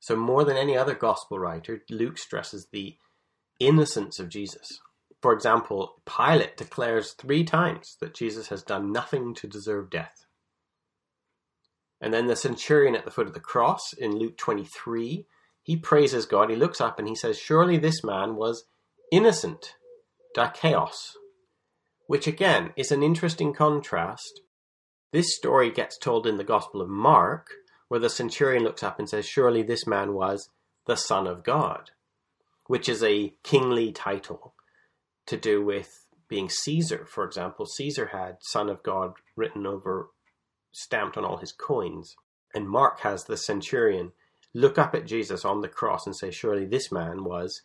So, 0.00 0.16
more 0.16 0.44
than 0.44 0.56
any 0.56 0.76
other 0.76 0.94
gospel 0.94 1.38
writer, 1.38 1.82
Luke 1.90 2.18
stresses 2.18 2.68
the 2.70 2.96
innocence 3.58 4.18
of 4.18 4.28
Jesus. 4.28 4.80
For 5.20 5.32
example, 5.32 6.02
Pilate 6.06 6.56
declares 6.56 7.12
three 7.12 7.42
times 7.42 7.96
that 8.00 8.14
Jesus 8.14 8.48
has 8.48 8.62
done 8.62 8.92
nothing 8.92 9.34
to 9.34 9.48
deserve 9.48 9.90
death. 9.90 10.26
And 12.00 12.14
then 12.14 12.28
the 12.28 12.36
centurion 12.36 12.94
at 12.94 13.04
the 13.04 13.10
foot 13.10 13.26
of 13.26 13.34
the 13.34 13.40
cross 13.40 13.92
in 13.92 14.16
Luke 14.16 14.36
23, 14.36 15.26
he 15.62 15.76
praises 15.76 16.26
God. 16.26 16.50
He 16.50 16.56
looks 16.56 16.80
up 16.80 16.98
and 16.98 17.08
he 17.08 17.16
says, 17.16 17.38
Surely 17.38 17.76
this 17.76 18.04
man 18.04 18.36
was 18.36 18.64
innocent, 19.10 19.74
dikaios, 20.36 21.12
which 22.06 22.26
again 22.26 22.72
is 22.76 22.90
an 22.90 23.02
interesting 23.02 23.52
contrast. 23.52 24.40
This 25.12 25.34
story 25.34 25.70
gets 25.70 25.98
told 25.98 26.26
in 26.26 26.36
the 26.36 26.44
Gospel 26.44 26.80
of 26.80 26.88
Mark, 26.88 27.48
where 27.88 28.00
the 28.00 28.10
centurion 28.10 28.62
looks 28.62 28.82
up 28.82 28.98
and 28.98 29.08
says, 29.08 29.26
Surely 29.26 29.62
this 29.62 29.86
man 29.86 30.12
was 30.12 30.50
the 30.86 30.96
Son 30.96 31.26
of 31.26 31.44
God, 31.44 31.90
which 32.66 32.88
is 32.88 33.02
a 33.02 33.34
kingly 33.42 33.92
title 33.92 34.54
to 35.26 35.36
do 35.36 35.64
with 35.64 36.06
being 36.28 36.50
Caesar, 36.50 37.06
for 37.06 37.24
example. 37.24 37.66
Caesar 37.66 38.06
had 38.12 38.36
Son 38.40 38.68
of 38.68 38.82
God 38.82 39.14
written 39.36 39.66
over, 39.66 40.10
stamped 40.72 41.16
on 41.16 41.24
all 41.24 41.38
his 41.38 41.52
coins. 41.52 42.14
And 42.54 42.68
Mark 42.68 43.00
has 43.00 43.24
the 43.24 43.36
centurion 43.36 44.12
look 44.54 44.78
up 44.78 44.94
at 44.94 45.06
Jesus 45.06 45.44
on 45.44 45.60
the 45.60 45.68
cross 45.68 46.06
and 46.06 46.16
say, 46.16 46.30
Surely 46.30 46.64
this 46.64 46.90
man 46.92 47.24
was 47.24 47.62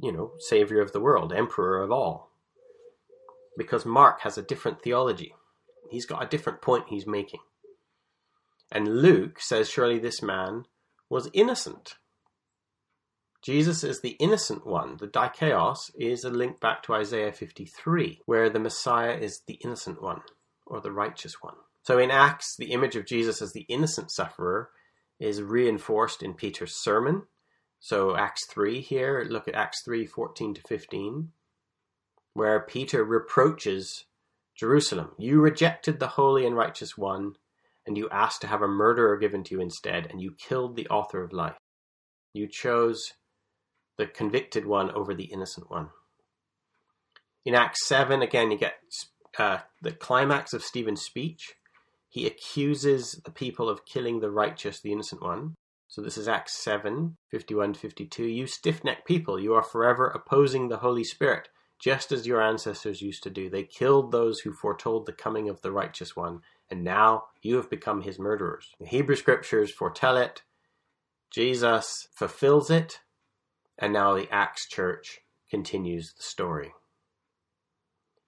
you 0.00 0.12
know, 0.12 0.32
savior 0.38 0.80
of 0.80 0.92
the 0.92 1.00
world, 1.00 1.32
emperor 1.32 1.82
of 1.82 1.90
all. 1.90 2.30
Because 3.56 3.84
Mark 3.84 4.20
has 4.22 4.38
a 4.38 4.42
different 4.42 4.82
theology. 4.82 5.34
He's 5.90 6.06
got 6.06 6.22
a 6.22 6.28
different 6.28 6.62
point 6.62 6.84
he's 6.88 7.06
making. 7.06 7.40
And 8.70 9.02
Luke 9.02 9.40
says, 9.40 9.68
surely 9.68 9.98
this 9.98 10.22
man 10.22 10.64
was 11.08 11.30
innocent. 11.32 11.94
Jesus 13.42 13.82
is 13.82 14.00
the 14.00 14.16
innocent 14.20 14.66
one. 14.66 14.96
The 14.98 15.06
dikaios 15.06 15.90
is 15.98 16.24
a 16.24 16.30
link 16.30 16.60
back 16.60 16.82
to 16.82 16.94
Isaiah 16.94 17.32
53, 17.32 18.20
where 18.26 18.50
the 18.50 18.58
Messiah 18.58 19.16
is 19.16 19.40
the 19.46 19.58
innocent 19.64 20.02
one, 20.02 20.22
or 20.66 20.80
the 20.80 20.92
righteous 20.92 21.36
one. 21.40 21.54
So 21.82 21.98
in 21.98 22.10
Acts, 22.10 22.56
the 22.56 22.72
image 22.72 22.96
of 22.96 23.06
Jesus 23.06 23.40
as 23.40 23.52
the 23.52 23.64
innocent 23.68 24.10
sufferer 24.10 24.70
is 25.18 25.42
reinforced 25.42 26.22
in 26.22 26.34
Peter's 26.34 26.74
sermon 26.74 27.22
so 27.80 28.16
Acts 28.16 28.46
3 28.50 28.80
here, 28.80 29.26
look 29.28 29.48
at 29.48 29.54
Acts 29.54 29.82
3 29.84 30.06
14 30.06 30.54
to 30.54 30.62
15, 30.62 31.30
where 32.34 32.60
Peter 32.60 33.04
reproaches 33.04 34.04
Jerusalem. 34.56 35.12
You 35.18 35.40
rejected 35.40 36.00
the 36.00 36.08
holy 36.08 36.44
and 36.44 36.56
righteous 36.56 36.98
one, 36.98 37.36
and 37.86 37.96
you 37.96 38.08
asked 38.10 38.40
to 38.40 38.48
have 38.48 38.62
a 38.62 38.68
murderer 38.68 39.16
given 39.16 39.44
to 39.44 39.54
you 39.54 39.60
instead, 39.60 40.06
and 40.10 40.20
you 40.20 40.34
killed 40.36 40.76
the 40.76 40.88
author 40.88 41.22
of 41.22 41.32
life. 41.32 41.56
You 42.32 42.48
chose 42.48 43.12
the 43.96 44.06
convicted 44.06 44.66
one 44.66 44.90
over 44.90 45.14
the 45.14 45.24
innocent 45.24 45.70
one. 45.70 45.90
In 47.44 47.54
Acts 47.54 47.86
7, 47.86 48.20
again, 48.22 48.50
you 48.50 48.58
get 48.58 48.74
uh, 49.38 49.58
the 49.80 49.92
climax 49.92 50.52
of 50.52 50.62
Stephen's 50.62 51.02
speech. 51.02 51.54
He 52.08 52.26
accuses 52.26 53.20
the 53.24 53.30
people 53.30 53.68
of 53.68 53.86
killing 53.86 54.20
the 54.20 54.30
righteous, 54.30 54.80
the 54.80 54.92
innocent 54.92 55.22
one. 55.22 55.54
So 55.90 56.02
this 56.02 56.18
is 56.18 56.28
Acts 56.28 56.52
7, 56.62 57.16
51 57.30 57.72
52. 57.72 58.22
You 58.26 58.46
stiff 58.46 58.84
necked 58.84 59.06
people, 59.06 59.40
you 59.40 59.54
are 59.54 59.62
forever 59.62 60.08
opposing 60.08 60.68
the 60.68 60.76
Holy 60.76 61.02
Spirit, 61.02 61.48
just 61.78 62.12
as 62.12 62.26
your 62.26 62.42
ancestors 62.42 63.00
used 63.00 63.22
to 63.22 63.30
do. 63.30 63.48
They 63.48 63.62
killed 63.62 64.12
those 64.12 64.40
who 64.40 64.52
foretold 64.52 65.06
the 65.06 65.14
coming 65.14 65.48
of 65.48 65.62
the 65.62 65.72
righteous 65.72 66.14
one, 66.14 66.40
and 66.70 66.84
now 66.84 67.24
you 67.40 67.56
have 67.56 67.70
become 67.70 68.02
his 68.02 68.18
murderers. 68.18 68.68
The 68.78 68.86
Hebrew 68.86 69.16
scriptures 69.16 69.72
foretell 69.72 70.18
it, 70.18 70.42
Jesus 71.30 72.06
fulfills 72.14 72.70
it, 72.70 73.00
and 73.78 73.90
now 73.90 74.14
the 74.14 74.30
Acts 74.30 74.68
church 74.68 75.20
continues 75.48 76.12
the 76.12 76.22
story. 76.22 76.74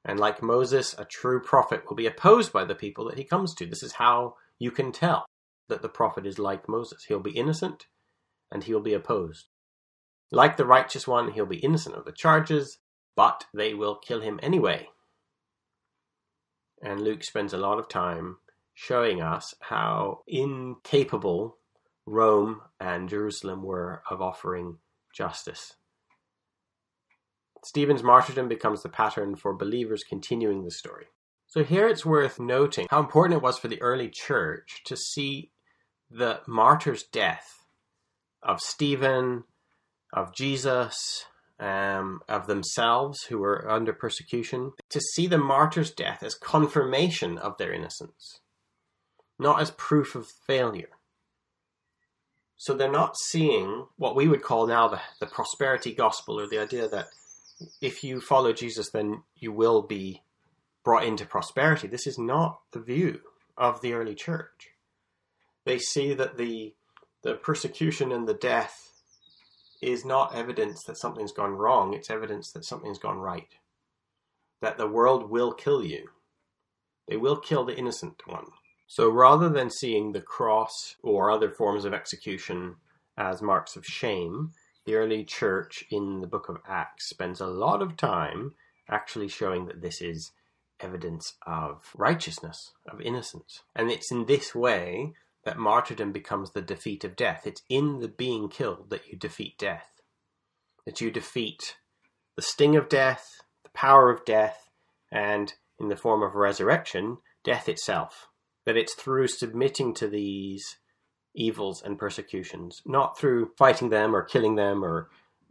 And 0.02 0.18
like 0.18 0.42
Moses, 0.42 0.94
a 0.96 1.04
true 1.04 1.42
prophet 1.42 1.82
will 1.86 1.96
be 1.96 2.06
opposed 2.06 2.54
by 2.54 2.64
the 2.64 2.74
people 2.74 3.04
that 3.10 3.18
he 3.18 3.24
comes 3.24 3.54
to. 3.56 3.66
This 3.66 3.82
is 3.82 3.92
how 3.92 4.36
you 4.58 4.70
can 4.70 4.92
tell 4.92 5.26
that 5.70 5.82
the 5.82 5.88
prophet 5.88 6.26
is 6.26 6.38
like 6.38 6.68
Moses. 6.68 7.04
He'll 7.08 7.20
be 7.20 7.36
innocent 7.36 7.86
and 8.52 8.64
he'll 8.64 8.80
be 8.80 8.94
opposed. 8.94 9.46
Like 10.30 10.56
the 10.56 10.66
righteous 10.66 11.08
one, 11.08 11.32
he'll 11.32 11.46
be 11.46 11.58
innocent 11.58 11.96
of 11.96 12.04
the 12.04 12.12
charges, 12.12 12.78
but 13.16 13.46
they 13.54 13.74
will 13.74 13.96
kill 13.96 14.20
him 14.20 14.38
anyway. 14.42 14.88
And 16.82 17.00
Luke 17.00 17.24
spends 17.24 17.52
a 17.52 17.58
lot 17.58 17.78
of 17.78 17.88
time 17.88 18.36
showing 18.74 19.20
us 19.20 19.54
how 19.60 20.22
incapable 20.26 21.58
Rome 22.06 22.62
and 22.78 23.08
Jerusalem 23.08 23.62
were 23.62 24.02
of 24.10 24.22
offering 24.22 24.78
justice. 25.14 25.74
Stephen's 27.62 28.02
martyrdom 28.02 28.48
becomes 28.48 28.82
the 28.82 28.88
pattern 28.88 29.36
for 29.36 29.54
believers 29.54 30.02
continuing 30.02 30.64
the 30.64 30.70
story. 30.70 31.06
So 31.46 31.62
here 31.62 31.88
it's 31.88 32.06
worth 32.06 32.40
noting 32.40 32.86
how 32.88 33.00
important 33.00 33.36
it 33.36 33.42
was 33.42 33.58
for 33.58 33.68
the 33.68 33.82
early 33.82 34.08
church 34.08 34.82
to 34.86 34.96
see 34.96 35.50
the 36.10 36.40
martyr's 36.46 37.04
death 37.04 37.64
of 38.42 38.60
Stephen, 38.60 39.44
of 40.12 40.34
Jesus, 40.34 41.24
um, 41.60 42.20
of 42.28 42.46
themselves 42.46 43.24
who 43.24 43.38
were 43.38 43.70
under 43.70 43.92
persecution, 43.92 44.72
to 44.88 45.00
see 45.00 45.26
the 45.26 45.38
martyr's 45.38 45.90
death 45.90 46.22
as 46.22 46.34
confirmation 46.34 47.38
of 47.38 47.56
their 47.58 47.72
innocence, 47.72 48.40
not 49.38 49.60
as 49.60 49.70
proof 49.72 50.14
of 50.14 50.26
failure. 50.46 50.88
So 52.56 52.74
they're 52.74 52.90
not 52.90 53.16
seeing 53.16 53.86
what 53.96 54.16
we 54.16 54.26
would 54.26 54.42
call 54.42 54.66
now 54.66 54.88
the, 54.88 55.00
the 55.20 55.26
prosperity 55.26 55.94
gospel, 55.94 56.40
or 56.40 56.46
the 56.46 56.58
idea 56.58 56.88
that 56.88 57.06
if 57.80 58.02
you 58.02 58.20
follow 58.20 58.52
Jesus, 58.52 58.90
then 58.90 59.22
you 59.36 59.52
will 59.52 59.82
be 59.82 60.22
brought 60.82 61.04
into 61.04 61.26
prosperity. 61.26 61.86
This 61.86 62.06
is 62.06 62.18
not 62.18 62.60
the 62.72 62.80
view 62.80 63.20
of 63.56 63.80
the 63.80 63.92
early 63.92 64.14
church 64.14 64.70
they 65.70 65.78
see 65.78 66.14
that 66.14 66.36
the 66.36 66.74
the 67.22 67.34
persecution 67.34 68.10
and 68.10 68.26
the 68.26 68.34
death 68.34 68.90
is 69.80 70.04
not 70.04 70.34
evidence 70.34 70.82
that 70.82 70.96
something's 70.96 71.32
gone 71.32 71.52
wrong, 71.52 71.94
it's 71.94 72.10
evidence 72.10 72.50
that 72.50 72.64
something's 72.64 72.98
gone 72.98 73.18
right. 73.18 73.54
That 74.62 74.78
the 74.78 74.88
world 74.88 75.30
will 75.30 75.52
kill 75.52 75.84
you. 75.84 76.08
They 77.06 77.16
will 77.16 77.36
kill 77.36 77.64
the 77.64 77.76
innocent 77.76 78.22
one. 78.26 78.46
So 78.88 79.08
rather 79.08 79.48
than 79.48 79.70
seeing 79.70 80.10
the 80.10 80.20
cross 80.20 80.96
or 81.02 81.30
other 81.30 81.50
forms 81.50 81.84
of 81.84 81.94
execution 81.94 82.76
as 83.16 83.40
marks 83.40 83.76
of 83.76 83.86
shame, 83.86 84.50
the 84.86 84.96
early 84.96 85.24
church 85.24 85.84
in 85.90 86.20
the 86.20 86.26
book 86.26 86.48
of 86.48 86.58
Acts 86.68 87.08
spends 87.08 87.40
a 87.40 87.46
lot 87.46 87.80
of 87.80 87.96
time 87.96 88.54
actually 88.88 89.28
showing 89.28 89.66
that 89.66 89.82
this 89.82 90.00
is 90.00 90.32
evidence 90.80 91.34
of 91.46 91.92
righteousness, 91.96 92.72
of 92.90 93.00
innocence. 93.00 93.62
And 93.76 93.88
it's 93.88 94.10
in 94.10 94.26
this 94.26 94.52
way 94.52 95.12
that 95.44 95.58
martyrdom 95.58 96.12
becomes 96.12 96.50
the 96.50 96.62
defeat 96.62 97.04
of 97.04 97.16
death. 97.16 97.46
It's 97.46 97.62
in 97.68 98.00
the 98.00 98.08
being 98.08 98.48
killed 98.48 98.90
that 98.90 99.08
you 99.08 99.16
defeat 99.16 99.58
death, 99.58 100.00
that 100.84 101.00
you 101.00 101.10
defeat 101.10 101.76
the 102.36 102.42
sting 102.42 102.76
of 102.76 102.88
death, 102.88 103.40
the 103.64 103.70
power 103.70 104.10
of 104.10 104.24
death, 104.24 104.68
and 105.10 105.52
in 105.78 105.88
the 105.88 105.96
form 105.96 106.22
of 106.22 106.34
resurrection, 106.34 107.18
death 107.42 107.68
itself. 107.68 108.28
That 108.66 108.76
it's 108.76 108.94
through 108.94 109.28
submitting 109.28 109.94
to 109.94 110.08
these 110.08 110.78
evils 111.34 111.82
and 111.82 111.98
persecutions, 111.98 112.82
not 112.84 113.18
through 113.18 113.52
fighting 113.56 113.88
them 113.88 114.14
or 114.14 114.22
killing 114.22 114.56
them 114.56 114.84
or 114.84 115.08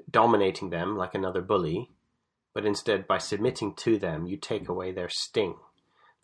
dominating 0.10 0.70
them 0.70 0.96
like 0.96 1.16
another 1.16 1.42
bully, 1.42 1.90
but 2.54 2.66
instead 2.66 3.08
by 3.08 3.18
submitting 3.18 3.74
to 3.76 3.98
them, 3.98 4.26
you 4.26 4.38
take 4.38 4.70
away 4.70 4.92
their 4.92 5.10
sting. 5.10 5.56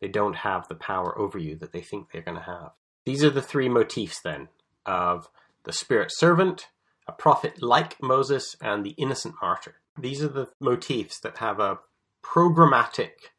They 0.02 0.08
don't 0.08 0.36
have 0.36 0.68
the 0.68 0.76
power 0.76 1.18
over 1.18 1.38
you 1.38 1.56
that 1.58 1.72
they 1.72 1.82
think 1.82 2.12
they're 2.12 2.22
going 2.22 2.38
to 2.38 2.44
have. 2.44 2.72
These 3.06 3.24
are 3.24 3.30
the 3.30 3.42
three 3.42 3.70
motifs 3.70 4.20
then 4.22 4.50
of 4.86 5.30
the 5.64 5.74
spirit 5.74 6.12
servant, 6.12 6.70
a 7.08 7.12
prophet 7.12 7.62
like 7.62 8.02
Moses, 8.02 8.56
and 8.62 8.84
the 8.84 8.96
innocent 8.98 9.36
martyr. 9.42 9.76
These 9.98 10.24
are 10.24 10.30
the 10.30 10.50
motifs 10.60 11.20
that 11.22 11.38
have 11.38 11.60
a 11.60 11.80
programmatic 12.24 13.32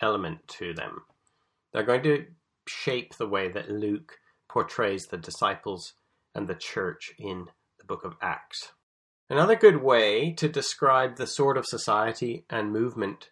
element 0.00 0.46
to 0.58 0.74
them. 0.74 1.02
They're 1.72 1.82
going 1.82 2.02
to 2.02 2.26
shape 2.68 3.16
the 3.16 3.28
way 3.28 3.48
that 3.48 3.70
Luke 3.70 4.18
portrays 4.48 5.06
the 5.06 5.16
disciples 5.16 5.94
and 6.34 6.46
the 6.46 6.54
church 6.54 7.12
in 7.18 7.46
the 7.78 7.84
book 7.84 8.04
of 8.04 8.16
Acts. 8.20 8.72
Another 9.30 9.56
good 9.56 9.82
way 9.82 10.32
to 10.32 10.48
describe 10.48 11.16
the 11.16 11.26
sort 11.26 11.56
of 11.56 11.66
society 11.66 12.44
and 12.50 12.72
movement 12.72 13.30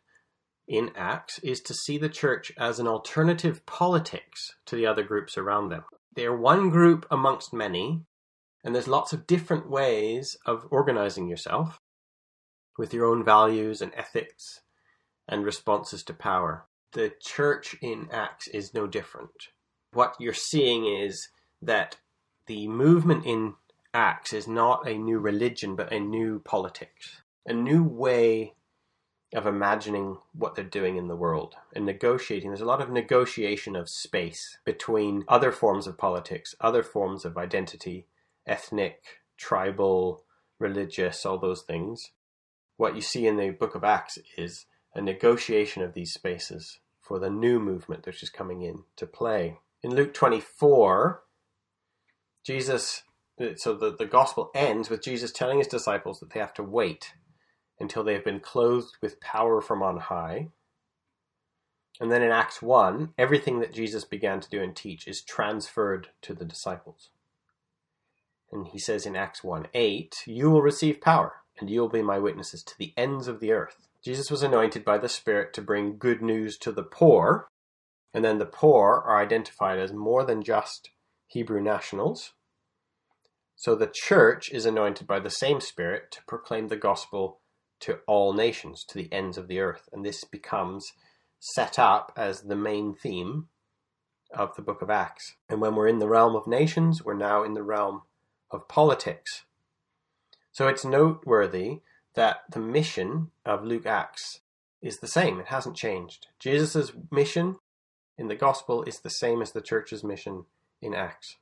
in 0.73 0.91
Acts 0.97 1.39
is 1.41 1.61
to 1.61 1.75
see 1.75 1.99
the 1.99 2.09
church 2.09 2.51
as 2.59 2.79
an 2.79 2.89
alternative 2.89 3.65
politics 3.67 4.55
to 4.65 4.75
the 4.75 4.87
other 4.87 5.03
groups 5.03 5.37
around 5.37 5.69
them. 5.69 5.85
They're 6.17 6.35
one 6.35 6.71
group 6.71 7.05
amongst 7.11 7.53
many, 7.53 8.01
and 8.65 8.75
there's 8.75 8.89
lots 8.89 9.13
of 9.13 9.27
different 9.27 9.69
ways 9.69 10.35
of 10.47 10.67
organizing 10.71 11.29
yourself 11.29 11.79
with 12.79 12.95
your 12.95 13.05
own 13.05 13.23
values 13.23 13.83
and 13.83 13.93
ethics 13.95 14.61
and 15.29 15.45
responses 15.45 16.03
to 16.05 16.15
power. 16.15 16.65
The 16.93 17.13
church 17.21 17.77
in 17.83 18.09
Acts 18.11 18.49
is 18.49 18.73
no 18.73 18.87
different. 18.87 19.49
What 19.93 20.15
you're 20.19 20.33
seeing 20.33 20.87
is 20.87 21.29
that 21.61 21.99
the 22.47 22.67
movement 22.67 23.27
in 23.27 23.55
Acts 23.93 24.33
is 24.33 24.49
not 24.49 24.89
a 24.89 24.97
new 24.97 25.19
religion, 25.19 25.77
but 25.77 25.93
a 25.93 26.01
new 26.01 26.41
politics, 26.41 27.21
a 27.47 27.53
new 27.53 27.85
way 27.85 28.55
of 29.35 29.47
imagining 29.47 30.19
what 30.33 30.55
they're 30.55 30.65
doing 30.65 30.97
in 30.97 31.09
the 31.09 31.17
world 31.17 31.55
and 31.75 31.87
negotiating. 31.87 32.51
There's 32.51 32.61
a 32.61 32.67
lot 32.67 32.83
of 32.83 32.91
negotiation 32.91 33.75
of 33.75 33.89
space 33.89 34.59
between 34.65 35.25
other 35.27 35.51
forms 35.53 35.87
of 35.87 35.97
politics, 35.97 36.55
other 36.61 36.83
forms 36.83 37.25
of 37.25 37.39
identity, 37.39 38.07
ethnic, 38.47 39.21
tribal, 39.39 40.25
religious, 40.59 41.25
all 41.25 41.39
those 41.39 41.63
things. 41.63 42.11
What 42.77 42.95
you 42.95 43.01
see 43.01 43.27
in 43.27 43.37
the 43.37 43.51
book 43.51 43.75
of 43.75 43.85
Acts 43.85 44.19
is 44.37 44.67
a 44.95 45.01
negotiation 45.01 45.83
of 45.83 45.95
these 45.95 46.13
spaces 46.13 46.79
for 47.01 47.19
the 47.19 47.31
new 47.31 47.59
movement 47.59 48.03
that's 48.05 48.23
is 48.23 48.31
coming 48.31 48.63
in 48.63 48.85
to 48.97 49.07
play. 49.07 49.59
In 49.83 49.95
Luke 49.95 50.15
24, 50.15 51.23
Jesus 52.45 53.03
so 53.57 53.75
the, 53.75 53.97
the 53.97 54.07
gospel 54.07 54.51
ends 54.55 54.91
with 54.91 55.03
Jesus 55.03 55.33
telling 55.33 55.59
his 55.59 55.67
disciples 55.67 56.21
that 56.21 56.31
they 56.31 56.39
have 56.39 56.55
to 56.55 56.63
wait 56.63 57.15
until 57.79 58.05
they 58.05 58.15
have 58.15 58.25
been 58.25 58.41
clothed 58.41 58.97
with 59.01 59.21
power 59.21 59.61
from 59.61 59.83
on 59.83 59.99
high. 59.99 60.49
And 62.01 62.11
then 62.11 62.23
in 62.23 62.31
Acts 62.31 62.63
1, 62.63 63.15
everything 63.19 63.61
that 63.61 63.73
Jesus 63.73 64.05
began 64.05 64.41
to 64.41 64.49
do 64.49 64.63
and 64.63 64.75
teach 64.75 65.07
is 65.07 65.23
transferred 65.23 66.09
to 66.23 66.35
the 66.35 66.45
disciples. 66.45 67.11
And 68.51 68.67
he 68.67 68.79
says 68.79 69.07
in 69.07 69.17
Acts 69.17 69.43
1 69.43 69.69
8, 69.73 70.17
You 70.27 70.51
will 70.51 70.63
receive 70.63 71.01
power, 71.01 71.35
and 71.59 71.71
you 71.71 71.81
will 71.81 71.89
be 71.89 72.03
my 72.03 72.19
witnesses 72.19 72.63
to 72.65 72.75
the 72.79 72.93
ends 72.97 73.29
of 73.29 73.41
the 73.41 73.53
earth. 73.53 73.89
Jesus 74.05 74.31
was 74.31 74.43
anointed 74.43 74.85
by 74.85 74.99
the 74.99 75.09
Spirit 75.09 75.53
to 75.55 75.63
bring 75.63 75.97
good 75.97 76.23
news 76.23 76.59
to 76.59 76.73
the 76.73 76.83
poor, 76.83 77.49
and 78.13 78.25
then 78.25 78.39
the 78.39 78.47
poor 78.47 79.03
are 79.07 79.23
identified 79.23 79.79
as 79.79 79.93
more 79.93 80.25
than 80.25 80.43
just 80.43 80.91
Hebrew 81.29 81.63
nationals, 81.63 82.33
so 83.63 83.77
the 83.77 83.91
church 83.93 84.51
is 84.51 84.67
anointed 84.67 85.07
by 85.07 85.21
the 85.21 85.31
same 85.31 85.61
Spirit 85.61 86.11
to 86.11 86.25
proclaim 86.27 86.67
the 86.67 86.77
gospel 86.77 87.39
to 87.83 87.99
all 88.07 88.33
nations, 88.33 88.85
to 88.85 88.95
the 88.99 89.13
ends 89.13 89.37
of 89.37 89.49
the 89.49 89.61
earth. 89.61 89.89
And 89.93 90.05
this 90.05 90.25
becomes 90.25 90.93
set 91.39 91.79
up 91.79 92.13
as 92.17 92.43
the 92.43 92.57
main 92.57 92.95
theme 92.95 93.49
of 94.33 94.55
the 94.57 94.63
book 94.63 94.83
of 94.83 94.91
Acts. 94.91 95.35
And 95.49 95.61
when 95.61 95.75
we're 95.75 95.89
in 95.89 95.99
the 95.99 96.09
realm 96.09 96.35
of 96.35 96.47
nations, 96.47 97.05
we're 97.05 97.15
now 97.15 97.43
in 97.43 97.55
the 97.55 97.63
realm 97.63 98.03
of 98.51 98.69
politics. 98.69 99.43
So 100.53 100.69
it's 100.69 100.85
noteworthy 100.85 101.81
that 102.15 102.43
the 102.51 102.61
mission 102.61 103.31
of 103.45 103.65
Luke 103.65 103.87
Acts 103.87 104.41
is 104.81 104.99
the 104.99 105.09
same. 105.09 105.41
It 105.41 105.47
hasn't 105.47 105.77
changed. 105.77 106.29
Jesus' 106.39 106.93
mission 107.11 107.57
in 108.19 108.29
the 108.29 108.37
gospel 108.37 108.83
is 108.85 109.01
the 109.01 109.11
same 109.11 109.43
as 109.43 109.53
the 109.53 109.61
church's 109.61 110.05
mission 110.05 110.45
in 110.81 110.95
Acts. 110.95 111.37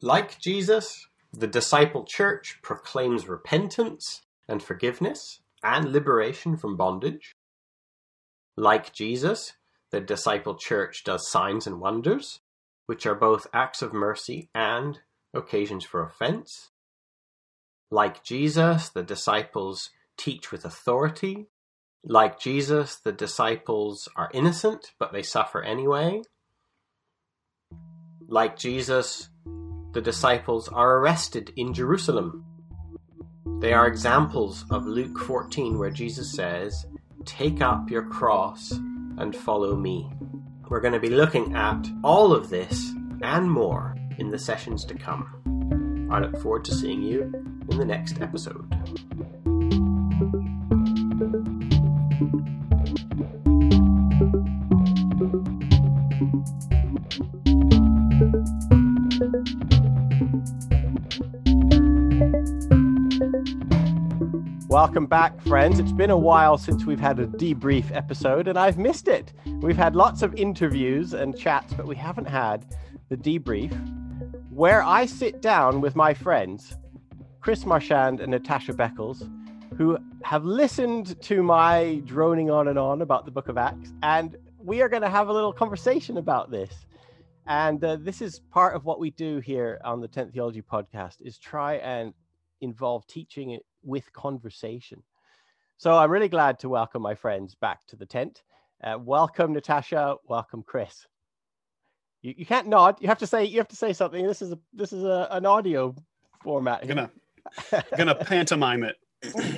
Like 0.00 0.38
Jesus, 0.40 1.06
the 1.32 1.46
disciple 1.46 2.04
church 2.04 2.58
proclaims 2.62 3.28
repentance 3.28 4.22
and 4.48 4.62
forgiveness 4.62 5.40
and 5.66 5.92
liberation 5.92 6.56
from 6.56 6.76
bondage. 6.76 7.34
Like 8.56 8.92
Jesus, 8.92 9.54
the 9.90 10.00
disciple 10.00 10.54
church 10.54 11.02
does 11.04 11.28
signs 11.28 11.66
and 11.66 11.80
wonders, 11.80 12.40
which 12.86 13.04
are 13.04 13.16
both 13.16 13.48
acts 13.52 13.82
of 13.82 13.92
mercy 13.92 14.48
and 14.54 15.00
occasions 15.34 15.84
for 15.84 16.04
offense. 16.04 16.70
Like 17.90 18.22
Jesus, 18.22 18.88
the 18.90 19.02
disciples 19.02 19.90
teach 20.16 20.52
with 20.52 20.64
authority. 20.64 21.48
Like 22.04 22.38
Jesus, 22.38 22.96
the 22.96 23.12
disciples 23.12 24.08
are 24.14 24.30
innocent, 24.32 24.92
but 25.00 25.12
they 25.12 25.22
suffer 25.22 25.62
anyway. 25.62 26.22
Like 28.28 28.56
Jesus, 28.56 29.30
the 29.92 30.00
disciples 30.00 30.68
are 30.68 30.98
arrested 30.98 31.52
in 31.56 31.74
Jerusalem. 31.74 32.44
They 33.66 33.72
are 33.72 33.88
examples 33.88 34.64
of 34.70 34.86
Luke 34.86 35.18
14, 35.18 35.76
where 35.76 35.90
Jesus 35.90 36.30
says, 36.30 36.86
Take 37.24 37.60
up 37.60 37.90
your 37.90 38.04
cross 38.04 38.70
and 38.70 39.34
follow 39.34 39.74
me. 39.74 40.08
We're 40.68 40.78
going 40.78 40.92
to 40.92 41.00
be 41.00 41.08
looking 41.08 41.56
at 41.56 41.84
all 42.04 42.32
of 42.32 42.48
this 42.48 42.92
and 43.22 43.50
more 43.50 43.96
in 44.18 44.30
the 44.30 44.38
sessions 44.38 44.84
to 44.84 44.94
come. 44.94 46.08
I 46.12 46.20
look 46.20 46.40
forward 46.40 46.64
to 46.66 46.74
seeing 46.76 47.02
you 47.02 47.22
in 47.68 47.76
the 47.76 47.84
next 47.84 48.20
episode. 48.20 48.72
Welcome 64.76 65.06
back, 65.06 65.40
friends. 65.40 65.78
It's 65.78 65.90
been 65.90 66.10
a 66.10 66.18
while 66.18 66.58
since 66.58 66.84
we've 66.84 67.00
had 67.00 67.18
a 67.18 67.26
debrief 67.26 67.90
episode, 67.96 68.46
and 68.46 68.58
I've 68.58 68.76
missed 68.76 69.08
it. 69.08 69.32
We've 69.62 69.74
had 69.74 69.96
lots 69.96 70.20
of 70.20 70.34
interviews 70.34 71.14
and 71.14 71.34
chats, 71.34 71.72
but 71.72 71.86
we 71.86 71.96
haven't 71.96 72.26
had 72.26 72.66
the 73.08 73.16
debrief 73.16 73.72
where 74.50 74.82
I 74.82 75.06
sit 75.06 75.40
down 75.40 75.80
with 75.80 75.96
my 75.96 76.12
friends, 76.12 76.76
Chris 77.40 77.64
Marchand 77.64 78.20
and 78.20 78.30
Natasha 78.30 78.74
Beckles, 78.74 79.26
who 79.78 79.96
have 80.22 80.44
listened 80.44 81.18
to 81.22 81.42
my 81.42 82.02
droning 82.04 82.50
on 82.50 82.68
and 82.68 82.78
on 82.78 83.00
about 83.00 83.24
the 83.24 83.30
book 83.30 83.48
of 83.48 83.56
Acts, 83.56 83.94
and 84.02 84.36
we 84.58 84.82
are 84.82 84.90
going 84.90 85.00
to 85.00 85.08
have 85.08 85.28
a 85.28 85.32
little 85.32 85.54
conversation 85.54 86.18
about 86.18 86.50
this. 86.50 86.84
And 87.46 87.82
uh, 87.82 87.96
this 87.96 88.20
is 88.20 88.40
part 88.50 88.76
of 88.76 88.84
what 88.84 89.00
we 89.00 89.08
do 89.08 89.38
here 89.38 89.80
on 89.86 90.02
the 90.02 90.08
Tent 90.08 90.34
Theology 90.34 90.60
podcast 90.60 91.22
is 91.22 91.38
try 91.38 91.76
and 91.76 92.12
involve 92.60 93.06
teaching 93.06 93.58
with 93.86 94.12
conversation. 94.12 95.02
So 95.78 95.96
I'm 95.96 96.10
really 96.10 96.28
glad 96.28 96.58
to 96.60 96.68
welcome 96.68 97.02
my 97.02 97.14
friends 97.14 97.54
back 97.54 97.86
to 97.88 97.96
the 97.96 98.06
tent. 98.06 98.42
Uh, 98.82 98.98
welcome, 98.98 99.52
Natasha. 99.52 100.16
Welcome, 100.26 100.62
Chris. 100.62 101.06
You, 102.22 102.34
you 102.36 102.46
can't 102.46 102.66
nod. 102.66 102.96
You 103.00 103.08
have 103.08 103.18
to 103.18 103.26
say 103.26 103.44
you 103.44 103.58
have 103.58 103.68
to 103.68 103.76
say 103.76 103.92
something. 103.92 104.26
This 104.26 104.42
is 104.42 104.52
a 104.52 104.58
this 104.72 104.92
is 104.92 105.04
a, 105.04 105.28
an 105.30 105.46
audio 105.46 105.94
format. 106.42 106.80
I'm 106.82 106.88
gonna 106.88 107.10
gonna 107.96 108.14
pantomime 108.14 108.84
it. 108.84 108.96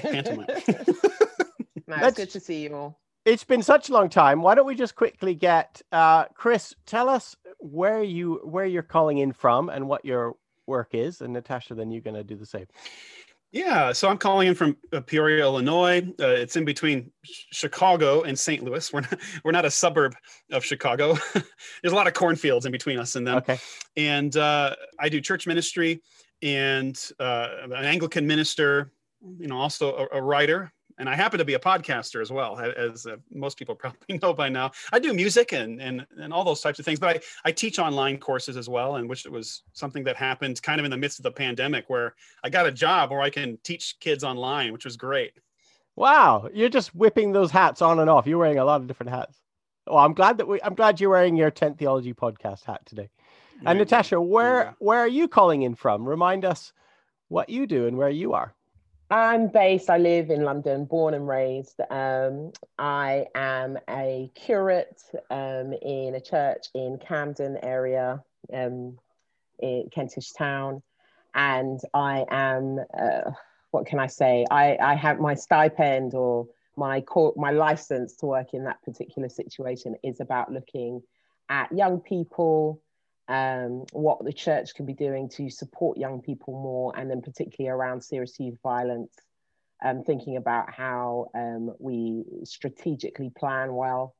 pantomime. 0.02 0.46
nice. 1.86 2.14
good 2.14 2.30
to 2.30 2.40
see 2.40 2.62
you 2.62 2.74
all. 2.74 3.00
It's 3.24 3.44
been 3.44 3.62
such 3.62 3.90
a 3.90 3.92
long 3.92 4.08
time. 4.08 4.42
Why 4.42 4.54
don't 4.54 4.66
we 4.66 4.74
just 4.74 4.94
quickly 4.94 5.34
get 5.34 5.82
uh, 5.92 6.26
Chris? 6.34 6.74
Tell 6.86 7.08
us 7.08 7.36
where 7.58 8.02
you 8.02 8.40
where 8.44 8.66
you're 8.66 8.82
calling 8.82 9.18
in 9.18 9.32
from 9.32 9.68
and 9.68 9.88
what 9.88 10.04
your 10.04 10.34
work 10.66 10.90
is, 10.92 11.20
and 11.20 11.32
Natasha, 11.32 11.74
then 11.74 11.90
you're 11.90 12.02
gonna 12.02 12.24
do 12.24 12.36
the 12.36 12.46
same. 12.46 12.66
Yeah, 13.50 13.92
so 13.92 14.08
I'm 14.08 14.18
calling 14.18 14.48
in 14.48 14.54
from 14.54 14.76
uh, 14.92 15.00
Peoria, 15.00 15.42
Illinois. 15.42 16.06
Uh, 16.20 16.28
it's 16.28 16.56
in 16.56 16.66
between 16.66 17.10
Chicago 17.24 18.22
and 18.22 18.38
St. 18.38 18.62
Louis. 18.62 18.92
We're 18.92 19.00
not 19.00 19.18
we're 19.44 19.52
not 19.52 19.64
a 19.64 19.70
suburb 19.70 20.14
of 20.52 20.64
Chicago. 20.64 21.16
There's 21.32 21.92
a 21.92 21.96
lot 21.96 22.06
of 22.06 22.12
cornfields 22.12 22.66
in 22.66 22.72
between 22.72 22.98
us 22.98 23.16
and 23.16 23.26
them. 23.26 23.38
Okay. 23.38 23.58
And 23.96 24.36
uh, 24.36 24.74
I 25.00 25.08
do 25.08 25.20
church 25.20 25.46
ministry 25.46 26.02
and 26.42 26.98
uh, 27.18 27.48
an 27.64 27.72
Anglican 27.72 28.26
minister. 28.26 28.92
You 29.38 29.48
know, 29.48 29.56
also 29.56 29.96
a, 30.12 30.18
a 30.18 30.22
writer. 30.22 30.72
And 30.98 31.08
I 31.08 31.14
happen 31.14 31.38
to 31.38 31.44
be 31.44 31.54
a 31.54 31.58
podcaster 31.58 32.20
as 32.20 32.30
well, 32.30 32.58
as 32.58 33.06
uh, 33.06 33.16
most 33.32 33.56
people 33.58 33.74
probably 33.74 34.18
know 34.18 34.34
by 34.34 34.48
now. 34.48 34.72
I 34.92 34.98
do 34.98 35.14
music 35.14 35.52
and 35.52 35.80
and 35.80 36.06
and 36.18 36.32
all 36.32 36.44
those 36.44 36.60
types 36.60 36.78
of 36.78 36.84
things, 36.84 36.98
but 36.98 37.16
I 37.16 37.20
I 37.48 37.52
teach 37.52 37.78
online 37.78 38.18
courses 38.18 38.56
as 38.56 38.68
well, 38.68 38.96
and 38.96 39.08
which 39.08 39.26
was 39.26 39.62
something 39.72 40.04
that 40.04 40.16
happened 40.16 40.60
kind 40.62 40.80
of 40.80 40.84
in 40.84 40.90
the 40.90 40.96
midst 40.96 41.18
of 41.18 41.22
the 41.22 41.32
pandemic, 41.32 41.88
where 41.88 42.14
I 42.44 42.50
got 42.50 42.66
a 42.66 42.72
job 42.72 43.10
where 43.10 43.20
I 43.20 43.30
can 43.30 43.58
teach 43.62 43.96
kids 44.00 44.24
online, 44.24 44.72
which 44.72 44.84
was 44.84 44.96
great. 44.96 45.32
Wow, 45.96 46.48
you're 46.52 46.68
just 46.68 46.94
whipping 46.94 47.32
those 47.32 47.50
hats 47.50 47.82
on 47.82 47.98
and 47.98 48.08
off. 48.10 48.26
You're 48.26 48.38
wearing 48.38 48.58
a 48.58 48.64
lot 48.64 48.80
of 48.80 48.86
different 48.86 49.10
hats. 49.10 49.40
Well, 49.86 49.98
I'm 49.98 50.14
glad 50.14 50.38
that 50.38 50.46
we. 50.46 50.60
I'm 50.62 50.74
glad 50.74 51.00
you're 51.00 51.10
wearing 51.10 51.36
your 51.36 51.50
tent 51.50 51.78
theology 51.78 52.14
podcast 52.14 52.64
hat 52.64 52.82
today. 52.86 53.08
And 53.66 53.78
Natasha, 53.78 54.20
where 54.20 54.62
yeah. 54.62 54.72
where 54.78 55.00
are 55.00 55.08
you 55.08 55.28
calling 55.28 55.62
in 55.62 55.74
from? 55.74 56.06
Remind 56.06 56.44
us 56.44 56.72
what 57.28 57.48
you 57.48 57.66
do 57.66 57.86
and 57.86 57.96
where 57.96 58.10
you 58.10 58.34
are. 58.34 58.54
I'm 59.10 59.48
based, 59.48 59.88
I 59.88 59.96
live 59.96 60.28
in 60.28 60.42
London, 60.42 60.84
born 60.84 61.14
and 61.14 61.26
raised. 61.26 61.80
Um, 61.90 62.52
I 62.78 63.26
am 63.34 63.78
a 63.88 64.30
curate 64.34 65.02
um, 65.30 65.72
in 65.72 66.14
a 66.14 66.20
church 66.20 66.66
in 66.74 66.98
Camden 66.98 67.56
area, 67.62 68.22
um, 68.52 68.98
in 69.60 69.88
Kentish 69.94 70.32
Town. 70.32 70.82
And 71.34 71.80
I 71.94 72.26
am, 72.30 72.80
uh, 72.98 73.30
what 73.70 73.86
can 73.86 73.98
I 73.98 74.08
say? 74.08 74.44
I, 74.50 74.76
I 74.76 74.94
have 74.94 75.20
my 75.20 75.34
stipend 75.34 76.12
or 76.12 76.46
my 76.76 77.00
court, 77.00 77.34
my 77.38 77.50
license 77.50 78.14
to 78.16 78.26
work 78.26 78.52
in 78.52 78.64
that 78.64 78.82
particular 78.82 79.30
situation 79.30 79.96
is 80.04 80.20
about 80.20 80.52
looking 80.52 81.02
at 81.48 81.72
young 81.72 82.00
people, 82.00 82.82
um, 83.28 83.84
what 83.92 84.24
the 84.24 84.32
church 84.32 84.74
can 84.74 84.86
be 84.86 84.94
doing 84.94 85.28
to 85.30 85.50
support 85.50 85.98
young 85.98 86.22
people 86.22 86.54
more, 86.54 86.92
and 86.96 87.10
then 87.10 87.20
particularly 87.20 87.70
around 87.70 88.02
serious 88.02 88.38
youth 88.40 88.58
violence, 88.62 89.14
um, 89.84 90.02
thinking 90.02 90.36
about 90.36 90.72
how 90.72 91.30
um, 91.34 91.74
we 91.78 92.24
strategically 92.44 93.30
plan 93.38 93.74
well 93.74 94.14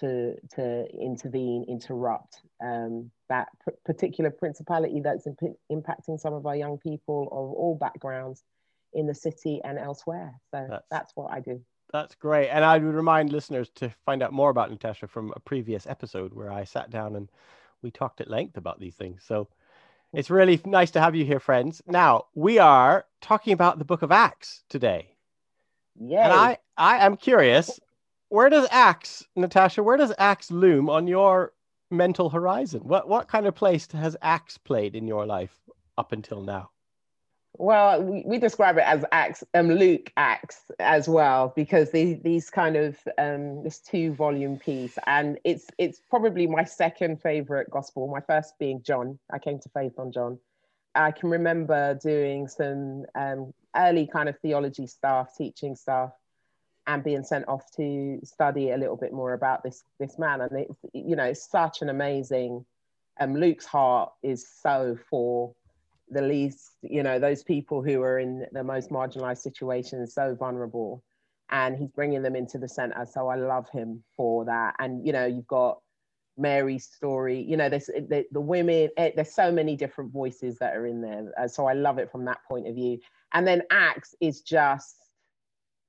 to 0.00 0.34
to 0.54 0.86
intervene, 0.90 1.64
interrupt 1.68 2.40
um, 2.62 3.10
that 3.28 3.48
p- 3.66 3.74
particular 3.84 4.30
principality 4.30 5.00
that's 5.00 5.26
imp- 5.26 5.58
impacting 5.70 6.18
some 6.18 6.34
of 6.34 6.46
our 6.46 6.56
young 6.56 6.78
people 6.78 7.24
of 7.30 7.52
all 7.52 7.76
backgrounds 7.78 8.42
in 8.94 9.06
the 9.06 9.14
city 9.14 9.60
and 9.64 9.78
elsewhere. 9.78 10.32
So 10.50 10.66
that's, 10.70 10.86
that's 10.90 11.12
what 11.14 11.32
I 11.32 11.40
do. 11.40 11.60
That's 11.92 12.14
great. 12.14 12.48
And 12.48 12.64
I 12.64 12.78
would 12.78 12.94
remind 12.94 13.32
listeners 13.32 13.70
to 13.76 13.90
find 14.04 14.22
out 14.22 14.32
more 14.32 14.50
about 14.50 14.70
Natasha 14.70 15.06
from 15.06 15.32
a 15.36 15.40
previous 15.40 15.86
episode 15.86 16.34
where 16.34 16.52
I 16.52 16.64
sat 16.64 16.90
down 16.90 17.16
and 17.16 17.30
we 17.82 17.90
talked 17.90 18.20
at 18.20 18.30
length 18.30 18.56
about 18.56 18.80
these 18.80 18.94
things. 18.94 19.22
So 19.26 19.44
mm. 19.44 19.48
it's 20.18 20.30
really 20.30 20.60
nice 20.64 20.90
to 20.92 21.00
have 21.00 21.14
you 21.14 21.24
here, 21.24 21.40
friends. 21.40 21.82
Now 21.86 22.26
we 22.34 22.58
are 22.58 23.06
talking 23.20 23.52
about 23.52 23.78
the 23.78 23.84
book 23.84 24.02
of 24.02 24.12
Acts 24.12 24.64
today. 24.68 25.14
Yeah. 26.00 26.24
And 26.24 26.32
I, 26.32 26.58
I 26.76 27.06
am 27.06 27.16
curious, 27.16 27.80
where 28.28 28.50
does 28.50 28.68
Acts, 28.70 29.26
Natasha, 29.34 29.82
where 29.82 29.96
does 29.96 30.12
Acts 30.18 30.50
loom 30.50 30.88
on 30.88 31.06
your 31.06 31.52
mental 31.90 32.30
horizon? 32.30 32.82
What 32.84 33.08
what 33.08 33.28
kind 33.28 33.46
of 33.46 33.54
place 33.54 33.90
has 33.92 34.16
Acts 34.22 34.58
played 34.58 34.94
in 34.94 35.06
your 35.06 35.26
life 35.26 35.54
up 35.96 36.12
until 36.12 36.42
now? 36.42 36.70
Well, 37.56 38.02
we, 38.02 38.22
we 38.24 38.38
describe 38.38 38.76
it 38.76 38.84
as 38.84 39.04
Acts, 39.10 39.42
um, 39.54 39.68
Luke 39.68 40.12
Acts 40.16 40.70
as 40.78 41.08
well, 41.08 41.52
because 41.56 41.90
these 41.90 42.20
these 42.22 42.50
kind 42.50 42.76
of 42.76 42.96
um, 43.18 43.64
this 43.64 43.78
two 43.78 44.12
volume 44.12 44.58
piece, 44.58 44.96
and 45.06 45.38
it's 45.44 45.66
it's 45.78 46.00
probably 46.10 46.46
my 46.46 46.64
second 46.64 47.20
favorite 47.20 47.70
gospel. 47.70 48.06
My 48.06 48.20
first 48.20 48.58
being 48.58 48.82
John. 48.82 49.18
I 49.32 49.38
came 49.38 49.58
to 49.60 49.68
faith 49.70 49.98
on 49.98 50.12
John. 50.12 50.38
I 50.94 51.10
can 51.10 51.30
remember 51.30 51.94
doing 51.94 52.48
some 52.48 53.06
um, 53.14 53.52
early 53.76 54.06
kind 54.06 54.28
of 54.28 54.38
theology 54.38 54.86
stuff, 54.86 55.36
teaching 55.36 55.74
stuff, 55.74 56.12
and 56.86 57.02
being 57.02 57.24
sent 57.24 57.48
off 57.48 57.70
to 57.76 58.20
study 58.24 58.70
a 58.70 58.76
little 58.76 58.96
bit 58.96 59.12
more 59.12 59.32
about 59.32 59.62
this 59.62 59.82
this 59.98 60.18
man. 60.18 60.42
And 60.42 60.52
it's 60.52 60.78
you 60.92 61.16
know 61.16 61.24
it's 61.24 61.48
such 61.50 61.82
an 61.82 61.88
amazing. 61.88 62.64
Um, 63.20 63.34
Luke's 63.34 63.66
heart 63.66 64.12
is 64.22 64.46
so 64.46 64.96
for 65.10 65.52
the 66.10 66.22
least, 66.22 66.72
you 66.82 67.02
know, 67.02 67.18
those 67.18 67.42
people 67.42 67.82
who 67.82 68.02
are 68.02 68.18
in 68.18 68.46
the 68.52 68.64
most 68.64 68.90
marginalized 68.90 69.38
situations, 69.38 70.14
so 70.14 70.34
vulnerable. 70.34 71.02
And 71.50 71.76
he's 71.76 71.90
bringing 71.90 72.22
them 72.22 72.36
into 72.36 72.58
the 72.58 72.68
center. 72.68 73.06
So 73.10 73.28
I 73.28 73.36
love 73.36 73.70
him 73.70 74.04
for 74.16 74.44
that. 74.44 74.74
And, 74.78 75.06
you 75.06 75.12
know, 75.12 75.24
you've 75.24 75.46
got 75.46 75.78
Mary's 76.38 76.86
story, 76.86 77.42
you 77.42 77.56
know, 77.56 77.68
there's 77.68 77.86
the, 77.86 78.24
the 78.30 78.40
women, 78.40 78.88
eh, 78.96 79.10
there's 79.14 79.34
so 79.34 79.50
many 79.50 79.76
different 79.76 80.12
voices 80.12 80.56
that 80.58 80.76
are 80.76 80.86
in 80.86 81.02
there. 81.02 81.32
Uh, 81.36 81.48
so 81.48 81.66
I 81.66 81.72
love 81.72 81.98
it 81.98 82.10
from 82.10 82.24
that 82.26 82.38
point 82.48 82.68
of 82.68 82.74
view. 82.74 82.98
And 83.34 83.46
then 83.46 83.62
Acts 83.70 84.14
is 84.20 84.42
just, 84.42 84.96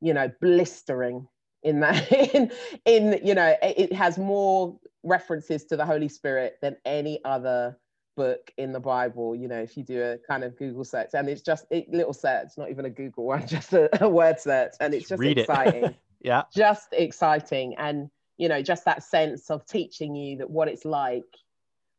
you 0.01 0.13
know, 0.13 0.32
blistering 0.41 1.28
in 1.63 1.80
that, 1.82 2.11
in, 2.34 2.51
in, 2.86 3.26
you 3.26 3.36
know, 3.36 3.55
it 3.61 3.93
has 3.93 4.17
more 4.17 4.78
references 5.03 5.65
to 5.65 5.78
the 5.78 5.86
Holy 5.86 6.09
Spirit 6.09 6.57
than 6.61 6.76
any 6.84 7.24
other 7.24 7.78
book 8.16 8.51
in 8.57 8.72
the 8.72 8.80
Bible, 8.80 9.36
you 9.36 9.47
know, 9.47 9.60
if 9.60 9.78
you 9.78 9.84
do 9.84 10.01
a 10.01 10.18
kind 10.28 10.43
of 10.43 10.57
Google 10.57 10.84
search, 10.84 11.10
and 11.14 11.30
it's 11.30 11.41
just 11.41 11.66
a 11.72 11.86
little 11.89 12.14
search, 12.14 12.49
not 12.57 12.70
even 12.70 12.86
a 12.86 12.89
Google 12.89 13.26
one, 13.26 13.47
just 13.47 13.74
a, 13.74 13.89
a 14.03 14.10
word 14.10 14.39
search, 14.39 14.74
and 14.80 14.93
it's 14.93 15.07
just, 15.07 15.22
just 15.22 15.38
exciting. 15.38 15.86
It. 15.86 15.95
yeah. 16.22 16.43
Just 16.53 16.89
exciting. 16.93 17.76
And, 17.78 18.10
you 18.38 18.49
know, 18.49 18.62
just 18.62 18.86
that 18.86 19.03
sense 19.03 19.49
of 19.49 19.66
teaching 19.66 20.16
you 20.16 20.38
that 20.38 20.49
what 20.49 20.68
it's 20.68 20.86
like 20.86 21.24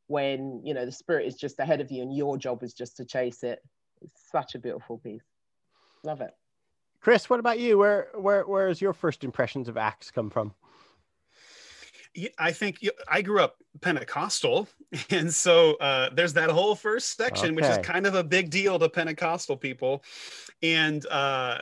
when, 0.07 0.61
you 0.65 0.75
know, 0.75 0.85
the 0.85 0.93
spirit 0.93 1.27
is 1.27 1.37
just 1.37 1.59
ahead 1.59 1.81
of 1.81 1.91
you 1.91 2.03
and 2.03 2.15
your 2.15 2.37
job 2.37 2.63
is 2.63 2.75
just 2.75 2.97
to 2.99 3.05
chase 3.05 3.43
it. 3.43 3.61
It's 4.03 4.15
such 4.31 4.55
a 4.55 4.59
beautiful 4.59 4.99
piece. 4.99 5.25
Love 6.03 6.21
it. 6.21 6.35
Chris, 7.01 7.31
what 7.31 7.41
about 7.41 7.59
you? 7.59 7.79
Where 7.79 8.09
where 8.15 8.43
where's 8.43 8.81
your 8.81 8.93
first 8.93 9.25
impressions 9.25 9.69
of 9.69 9.79
Acts 9.79 10.11
come 10.11 10.29
from? 10.29 10.53
I 12.39 12.53
think 12.53 12.79
I 13.09 13.23
grew 13.23 13.41
up 13.41 13.57
Pentecostal, 13.81 14.69
and 15.11 15.33
so 15.33 15.75
uh, 15.75 16.11
there's 16.13 16.33
that 16.35 16.51
whole 16.51 16.75
first 16.75 17.17
section, 17.17 17.47
okay. 17.47 17.55
which 17.55 17.65
is 17.65 17.79
kind 17.79 18.07
of 18.07 18.15
a 18.15 18.25
big 18.25 18.51
deal 18.51 18.79
to 18.79 18.89
Pentecostal 18.89 19.57
people, 19.57 20.03
and 20.63 21.07
uh, 21.07 21.59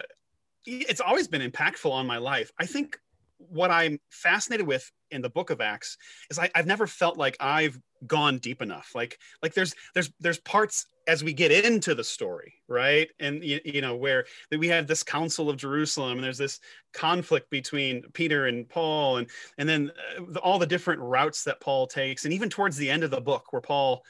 it's 0.65 1.01
always 1.01 1.29
been 1.29 1.49
impactful 1.49 1.91
on 1.91 2.07
my 2.07 2.19
life. 2.19 2.51
I 2.59 2.67
think 2.67 2.99
what 3.39 3.71
I'm 3.71 3.99
fascinated 4.11 4.67
with 4.67 4.91
in 5.11 5.23
the 5.23 5.31
Book 5.31 5.51
of 5.51 5.61
Acts 5.61 5.97
is 6.31 6.39
I, 6.39 6.51
I've 6.55 6.67
never 6.67 6.87
felt 6.87 7.17
like 7.17 7.37
I've 7.41 7.79
gone 8.07 8.39
deep 8.39 8.63
enough. 8.63 8.93
Like 8.95 9.19
like 9.43 9.55
there's 9.55 9.75
there's 9.95 10.11
there's 10.21 10.39
parts 10.39 10.87
as 11.09 11.25
we 11.25 11.33
get 11.33 11.51
into 11.51 11.95
the 11.95 12.05
story 12.05 12.55
right? 12.69 13.09
And 13.19 13.43
you, 13.43 13.61
you 13.65 13.81
know 13.81 13.97
where 13.97 14.27
we 14.53 14.69
have 14.69 14.87
this 14.87 15.03
council 15.03 15.51
of 15.51 15.57
jerusalem 15.57 16.19
and 16.19 16.25
there's 16.25 16.39
this 16.39 16.61
conflict 16.93 17.51
between 17.51 18.03
peter 18.13 18.47
and 18.47 18.69
paul 18.69 19.17
and 19.17 19.29
and 19.59 19.69
then 19.69 19.91
uh, 20.19 20.39
all 20.41 20.59
the 20.59 20.67
different 20.67 21.01
routes 21.01 21.45
that 21.45 21.61
paul 21.61 21.87
takes 21.87 22.25
and 22.25 22.35
even 22.35 22.49
towards 22.49 22.77
the 22.77 22.89
end 22.89 23.03
of 23.03 23.11
the 23.11 23.21
book 23.21 23.53
where 23.53 23.63
paul 23.63 24.05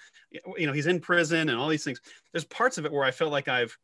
you 0.56 0.66
know 0.66 0.72
he's 0.72 0.86
in 0.86 1.00
prison 1.00 1.48
and 1.48 1.58
all 1.58 1.68
these 1.68 1.84
things 1.84 2.00
there's 2.32 2.44
parts 2.44 2.78
of 2.78 2.84
it 2.84 2.92
where 2.92 3.04
i 3.04 3.10
felt 3.10 3.32
like 3.32 3.48
i've 3.48 3.76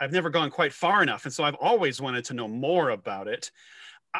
i've 0.00 0.12
never 0.12 0.30
gone 0.30 0.50
quite 0.50 0.72
far 0.72 1.02
enough 1.02 1.24
and 1.24 1.32
so 1.32 1.44
i've 1.44 1.54
always 1.56 2.00
wanted 2.00 2.24
to 2.24 2.34
know 2.34 2.48
more 2.48 2.90
about 2.90 3.28
it. 3.28 3.50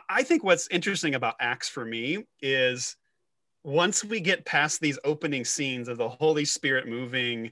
I 0.09 0.23
think 0.23 0.45
what's 0.45 0.69
interesting 0.69 1.15
about 1.15 1.37
acts 1.41 1.69
for 1.69 1.85
me 1.85 2.27
is 2.41 2.97
once 3.65 4.05
we 4.05 4.21
get 4.21 4.45
past 4.45 4.81
these 4.81 4.99
opening 5.05 5.45
scenes 5.45 5.89
of 5.89 5.99
the 5.99 6.09
holy 6.09 6.45
spirit 6.45 6.87
moving 6.87 7.51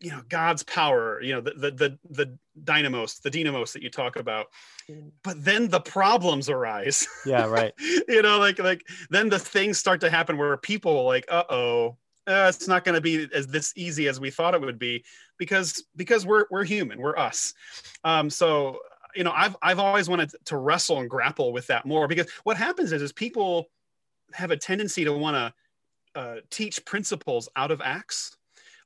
you 0.00 0.10
know 0.10 0.22
god's 0.28 0.62
power 0.62 1.20
you 1.22 1.34
know 1.34 1.40
the 1.40 1.52
the 1.52 1.70
the, 1.70 1.98
the 2.10 2.38
dynamos 2.64 3.18
the 3.20 3.30
dynamos 3.30 3.72
that 3.72 3.82
you 3.82 3.90
talk 3.90 4.16
about. 4.16 4.46
Mm. 4.90 5.10
but 5.22 5.42
then 5.44 5.68
the 5.68 5.80
problems 5.80 6.48
arise. 6.48 7.06
Yeah 7.26 7.46
right. 7.46 7.72
You 8.08 8.22
know 8.22 8.38
like 8.38 8.58
like 8.58 8.86
then 9.10 9.28
the 9.28 9.38
things 9.38 9.78
start 9.78 10.00
to 10.00 10.10
happen 10.10 10.38
where 10.38 10.56
people 10.56 11.04
like 11.04 11.26
uh-oh 11.28 11.96
uh, 12.26 12.52
it's 12.54 12.68
not 12.68 12.84
going 12.84 12.94
to 12.94 13.00
be 13.00 13.26
as 13.34 13.46
this 13.46 13.72
easy 13.74 14.06
as 14.06 14.20
we 14.20 14.30
thought 14.30 14.54
it 14.54 14.60
would 14.60 14.78
be 14.78 15.04
because 15.38 15.84
because 15.96 16.26
we're 16.26 16.46
we're 16.50 16.64
human 16.64 17.00
we're 17.00 17.16
us. 17.16 17.54
Um 18.04 18.30
so 18.30 18.78
you 19.14 19.24
know 19.24 19.32
i've 19.34 19.56
i've 19.62 19.78
always 19.78 20.08
wanted 20.08 20.30
to 20.44 20.56
wrestle 20.56 21.00
and 21.00 21.10
grapple 21.10 21.52
with 21.52 21.66
that 21.66 21.86
more 21.86 22.06
because 22.06 22.30
what 22.44 22.56
happens 22.56 22.92
is 22.92 23.02
is 23.02 23.12
people 23.12 23.70
have 24.32 24.50
a 24.50 24.56
tendency 24.56 25.04
to 25.04 25.12
want 25.12 25.34
to 25.34 25.54
uh, 26.18 26.36
teach 26.50 26.84
principles 26.84 27.48
out 27.54 27.70
of 27.70 27.80
acts 27.80 28.37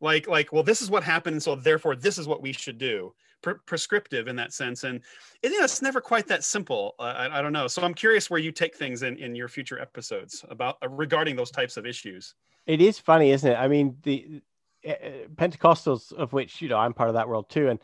like 0.02 0.28
like 0.28 0.52
well 0.52 0.62
this 0.62 0.82
is 0.82 0.90
what 0.90 1.02
happened 1.02 1.42
so 1.42 1.54
therefore 1.54 1.96
this 1.96 2.18
is 2.18 2.26
what 2.28 2.42
we 2.42 2.52
should 2.52 2.78
do. 2.78 3.14
Pre- 3.42 3.54
prescriptive 3.66 4.28
in 4.28 4.36
that 4.36 4.52
sense 4.52 4.84
and 4.84 5.00
you 5.42 5.58
know, 5.58 5.64
it's 5.64 5.82
never 5.82 6.00
quite 6.00 6.28
that 6.28 6.44
simple. 6.44 6.94
Uh, 7.00 7.02
I, 7.02 7.38
I, 7.38 7.42
don't 7.42 7.52
know. 7.52 7.66
So 7.66 7.82
i'm 7.82 7.94
curious 7.94 8.30
where 8.30 8.38
you 8.38 8.52
take 8.52 8.76
things 8.76 9.02
in 9.02 9.16
in 9.16 9.34
your 9.34 9.48
future 9.48 9.80
episodes 9.80 10.44
about 10.48 10.76
uh, 10.82 10.88
regarding 10.88 11.34
those 11.34 11.50
types 11.50 11.76
of 11.76 11.86
issues. 11.86 12.34
It 12.66 12.80
is 12.80 12.98
funny 12.98 13.30
isn't 13.30 13.50
it? 13.50 13.56
I 13.56 13.68
mean 13.68 13.96
the 14.02 14.42
uh, 14.86 14.92
pentecostals 15.36 16.12
of 16.12 16.32
which 16.32 16.60
you 16.60 16.68
know 16.68 16.76
i'm 16.76 16.92
part 16.92 17.08
of 17.08 17.14
that 17.14 17.28
world 17.28 17.48
too 17.48 17.68
and 17.68 17.78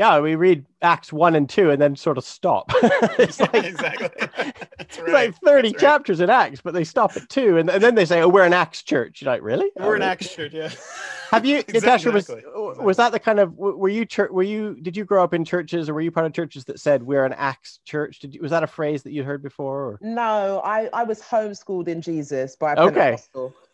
Yeah, 0.00 0.18
we 0.20 0.34
read 0.34 0.64
Acts 0.80 1.12
one 1.12 1.34
and 1.34 1.46
two, 1.46 1.70
and 1.70 1.78
then 1.78 1.94
sort 1.94 2.16
of 2.16 2.24
stop. 2.24 2.72
it's 3.18 3.38
like, 3.38 3.52
exactly. 3.52 4.08
That's 4.78 4.98
It's 4.98 5.12
like 5.12 5.36
thirty 5.44 5.72
That's 5.72 5.82
right. 5.82 5.88
chapters 5.90 6.20
in 6.20 6.30
Acts, 6.30 6.62
but 6.62 6.72
they 6.72 6.84
stop 6.84 7.14
at 7.18 7.28
two, 7.28 7.58
and, 7.58 7.68
and 7.68 7.82
then 7.82 7.96
they 7.96 8.06
say, 8.06 8.22
"Oh, 8.22 8.28
we're 8.30 8.46
an 8.46 8.54
Acts 8.54 8.82
church." 8.82 9.20
You're 9.20 9.30
like, 9.30 9.42
really? 9.42 9.70
We're 9.76 9.96
an 9.96 10.02
Oh, 10.02 10.06
Acts 10.06 10.34
church, 10.34 10.54
yeah. 10.54 10.70
Have 11.30 11.44
you, 11.44 11.56
Natasha? 11.68 12.10
Was 12.10 12.30
Exactly. 12.30 12.50
Uh, 12.50 12.82
was 12.82 12.96
that 12.96 13.12
the 13.12 13.18
kind 13.18 13.40
of 13.40 13.54
were 13.58 13.90
you 13.90 14.06
church? 14.06 14.30
Were 14.30 14.42
you 14.42 14.78
did 14.80 14.96
you 14.96 15.04
grow 15.04 15.22
up 15.22 15.34
in 15.34 15.44
churches, 15.44 15.90
or 15.90 15.92
were 15.92 16.00
you 16.00 16.10
part 16.10 16.24
of 16.24 16.32
churches 16.32 16.64
that 16.64 16.80
said 16.80 17.02
we're 17.02 17.26
an 17.26 17.34
Acts 17.34 17.80
church? 17.84 18.20
Did 18.20 18.34
you, 18.34 18.40
was 18.40 18.52
that 18.52 18.62
a 18.62 18.66
phrase 18.66 19.02
that 19.02 19.12
you 19.12 19.22
heard 19.22 19.42
before? 19.42 19.80
Or? 19.84 19.98
No, 20.00 20.62
I, 20.64 20.88
I 20.94 21.04
was 21.04 21.20
homeschooled 21.20 21.88
in 21.88 22.00
Jesus 22.00 22.56
by 22.56 22.72
a 22.72 22.80
Okay. 22.84 23.18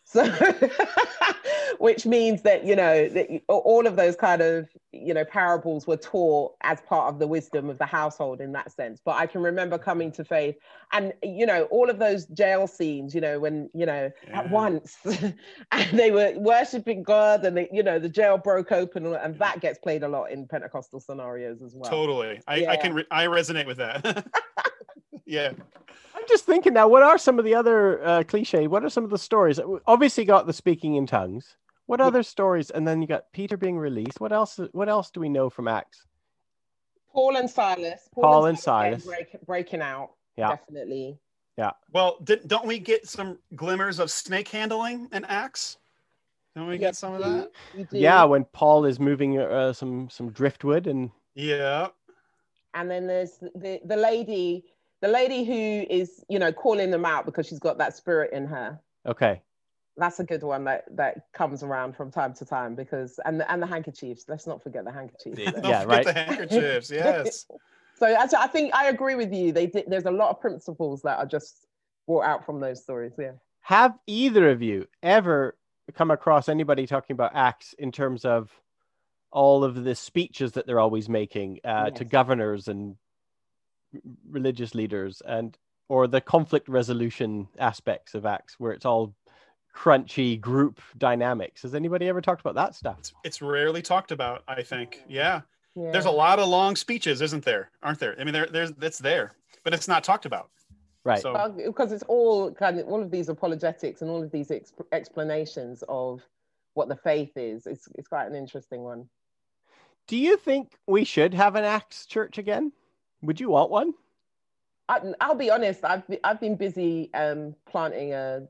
So, 0.09 0.23
which 1.79 2.05
means 2.05 2.41
that 2.43 2.63
you 2.63 2.77
know 2.77 3.09
that 3.09 3.27
all 3.49 3.85
of 3.85 3.97
those 3.97 4.15
kind 4.15 4.41
of 4.41 4.69
you 4.93 5.13
know 5.13 5.25
parables 5.25 5.85
were 5.85 5.97
taught 5.97 6.55
as 6.61 6.79
part 6.79 7.13
of 7.13 7.19
the 7.19 7.27
wisdom 7.27 7.69
of 7.69 7.77
the 7.77 7.85
household 7.85 8.39
in 8.39 8.53
that 8.53 8.71
sense. 8.71 9.01
But 9.03 9.17
I 9.17 9.27
can 9.27 9.41
remember 9.41 9.77
coming 9.77 10.13
to 10.13 10.23
faith, 10.23 10.55
and 10.93 11.11
you 11.23 11.45
know 11.45 11.63
all 11.63 11.89
of 11.89 11.99
those 11.99 12.25
jail 12.27 12.67
scenes. 12.67 13.13
You 13.13 13.19
know 13.19 13.37
when 13.41 13.69
you 13.73 13.85
know 13.85 14.09
Yeah. 14.29 14.39
at 14.39 14.49
once, 14.49 14.97
and 15.73 15.99
they 15.99 16.11
were 16.11 16.31
worshiping 16.37 17.03
God, 17.03 17.43
and 17.43 17.57
they, 17.57 17.67
you 17.73 17.83
know 17.83 17.99
the 17.99 18.07
jail 18.07 18.37
broke 18.37 18.71
open, 18.71 19.13
and 19.13 19.37
that 19.39 19.59
gets 19.59 19.77
played 19.77 20.03
a 20.03 20.07
lot 20.07 20.31
in 20.31 20.47
Pentecostal 20.47 21.01
scenarios 21.01 21.61
as 21.61 21.75
well. 21.75 21.91
Totally. 21.91 22.39
I, 22.47 22.65
I 22.65 22.77
can 22.77 22.93
re- 22.93 23.07
I 23.11 23.25
resonate 23.25 23.65
with 23.65 23.77
that. 23.77 24.25
yeah. 25.27 25.51
I'm 26.15 26.23
just 26.27 26.45
thinking 26.45 26.73
now. 26.73 26.87
What 26.87 27.03
are 27.03 27.17
some 27.17 27.37
of 27.37 27.45
the 27.45 27.53
other 27.53 28.03
uh, 28.03 28.23
cliche? 28.23 28.67
What 28.67 28.83
are 28.83 28.89
some 28.89 29.03
of 29.03 29.11
the 29.11 29.17
stories? 29.17 29.59
Obviously, 29.85 30.25
got 30.25 30.47
the 30.47 30.53
speaking 30.53 30.95
in 30.95 31.05
tongues. 31.05 31.55
What 31.85 32.01
other 32.01 32.23
stories? 32.23 32.69
And 32.69 32.87
then 32.87 33.01
you 33.01 33.07
got 33.07 33.31
Peter 33.31 33.55
being 33.55 33.77
released. 33.77 34.19
What 34.19 34.33
else? 34.33 34.59
What 34.71 34.89
else 34.89 35.11
do 35.11 35.19
we 35.19 35.29
know 35.29 35.49
from 35.49 35.67
Acts? 35.67 36.05
Paul 37.13 37.37
and 37.37 37.49
Silas. 37.49 38.09
Paul 38.13 38.45
and 38.45 38.55
again, 38.55 38.61
Silas. 38.61 39.05
break, 39.05 39.45
breaking 39.45 39.81
out. 39.81 40.11
Yeah. 40.37 40.49
Definitely. 40.49 41.19
Yeah. 41.57 41.71
Well, 41.91 42.17
did, 42.23 42.47
don't 42.47 42.67
we 42.67 42.77
get 42.77 43.07
some 43.07 43.39
glimmers 43.55 43.99
of 43.99 44.11
snake 44.11 44.47
handling 44.47 45.09
in 45.11 45.25
Acts? 45.25 45.77
Don't 46.55 46.67
we 46.67 46.77
get 46.77 46.95
some 46.95 47.13
of 47.13 47.19
we 47.19 47.83
do. 47.83 47.87
that? 47.91 47.99
Yeah, 47.99 48.23
when 48.23 48.43
Paul 48.45 48.85
is 48.85 48.99
moving 48.99 49.39
uh, 49.39 49.73
some 49.73 50.09
some 50.09 50.31
driftwood, 50.31 50.87
and 50.87 51.11
Yeah. 51.35 51.87
And 52.73 52.89
then 52.89 53.07
there's 53.07 53.37
the, 53.39 53.79
the 53.85 53.95
lady, 53.95 54.65
the 55.01 55.07
lady 55.07 55.43
who 55.43 55.85
is, 55.93 56.23
you 56.29 56.39
know, 56.39 56.51
calling 56.51 56.91
them 56.91 57.05
out 57.05 57.25
because 57.25 57.47
she's 57.47 57.59
got 57.59 57.77
that 57.77 57.95
spirit 57.95 58.31
in 58.33 58.45
her. 58.47 58.79
okay, 59.05 59.41
That's 59.97 60.19
a 60.19 60.23
good 60.23 60.43
one 60.43 60.63
that 60.65 60.85
that 60.95 61.25
comes 61.33 61.63
around 61.63 61.95
from 61.95 62.11
time 62.11 62.33
to 62.35 62.45
time 62.45 62.75
because 62.75 63.19
and 63.25 63.39
the, 63.39 63.51
and 63.51 63.61
the 63.61 63.67
handkerchiefs. 63.67 64.25
Let's 64.27 64.47
not 64.47 64.61
forget 64.63 64.85
the 64.85 64.91
handkerchiefs. 64.91 65.39
Yeah, 65.39 65.51
Yeah, 65.63 65.83
right. 65.85 66.05
the 66.05 66.13
handkerchiefs. 66.13 66.91
Yes. 66.91 67.45
So 67.99 68.05
as 68.05 68.31
I 68.35 68.45
think 68.45 68.75
I 68.75 68.89
agree 68.89 69.15
with 69.15 69.33
you. 69.33 69.51
They 69.51 69.65
did, 69.65 69.85
there's 69.87 70.05
a 70.05 70.11
lot 70.11 70.29
of 70.29 70.39
principles 70.39 71.01
that 71.01 71.17
are 71.17 71.25
just 71.25 71.65
brought 72.05 72.25
out 72.25 72.45
from 72.45 72.59
those 72.59 72.83
stories. 72.83 73.13
Yeah. 73.17 73.31
have 73.61 73.97
either 74.05 74.51
of 74.51 74.61
you 74.61 74.85
ever 75.01 75.57
come 75.95 76.11
across 76.11 76.47
anybody 76.47 76.85
talking 76.85 77.15
about 77.15 77.31
Acts 77.33 77.73
in 77.79 77.91
terms 77.91 78.23
of 78.23 78.51
all 79.31 79.63
of 79.63 79.83
the 79.83 79.95
speeches 79.95 80.51
that 80.51 80.67
they're 80.67 80.79
always 80.79 81.09
making 81.09 81.59
uh, 81.65 81.89
to 81.89 82.05
governors 82.05 82.67
and 82.67 82.91
r- 82.91 82.95
religious 84.29 84.75
leaders, 84.75 85.21
and 85.25 85.57
or 85.89 86.07
the 86.07 86.21
conflict 86.21 86.67
resolution 86.67 87.47
aspects 87.59 88.13
of 88.13 88.25
Acts, 88.25 88.59
where 88.59 88.71
it's 88.71 88.85
all 88.85 89.15
crunchy 89.75 90.39
group 90.39 90.81
dynamics? 90.97 91.61
Has 91.61 91.75
anybody 91.75 92.07
ever 92.07 92.21
talked 92.21 92.41
about 92.41 92.55
that 92.55 92.75
stuff? 92.75 92.97
It's, 92.99 93.13
it's 93.23 93.41
rarely 93.41 93.81
talked 93.81 94.11
about, 94.11 94.43
I 94.47 94.63
think. 94.63 95.03
Yeah. 95.07 95.41
yeah. 95.75 95.91
There's 95.91 96.05
a 96.05 96.11
lot 96.11 96.39
of 96.39 96.47
long 96.47 96.75
speeches, 96.75 97.21
isn't 97.21 97.45
there? 97.45 97.71
Aren't 97.83 97.99
there? 97.99 98.15
I 98.19 98.23
mean, 98.23 98.33
there, 98.33 98.47
there's 98.47 98.71
that's 98.73 98.97
there, 98.97 99.33
but 99.63 99.73
it's 99.73 99.87
not 99.87 100.03
talked 100.03 100.25
about. 100.25 100.49
Right. 101.03 101.21
So 101.21 101.33
Well, 101.33 101.51
because 101.51 101.93
it's 101.93 102.03
all 102.07 102.51
kind 102.51 102.79
of 102.79 102.87
all 102.87 103.01
of 103.01 103.11
these 103.11 103.29
apologetics 103.29 104.01
and 104.01 104.11
all 104.11 104.21
of 104.21 104.31
these 104.31 104.51
ex- 104.51 104.73
explanations 104.91 105.83
of 105.87 106.21
what 106.73 106.89
the 106.89 106.97
faith 106.97 107.31
is. 107.37 107.65
It's 107.65 107.87
it's 107.95 108.07
quite 108.07 108.27
an 108.27 108.35
interesting 108.35 108.83
one. 108.83 109.07
Do 110.07 110.17
you 110.17 110.37
think 110.37 110.77
we 110.85 111.03
should 111.03 111.33
have 111.33 111.55
an 111.55 111.63
Acts 111.63 112.05
church 112.05 112.37
again? 112.37 112.71
Would 113.27 113.41
you 113.41 113.49
want 113.49 113.69
one? 113.69 113.93
I, 114.87 115.01
I'll 115.19 115.35
be 115.35 115.51
honest. 115.51 115.83
I've 115.83 116.03
I've 116.23 116.39
been 116.39 116.55
busy 116.55 117.13
um, 117.13 117.53
planting 117.69 118.13
a 118.13 118.47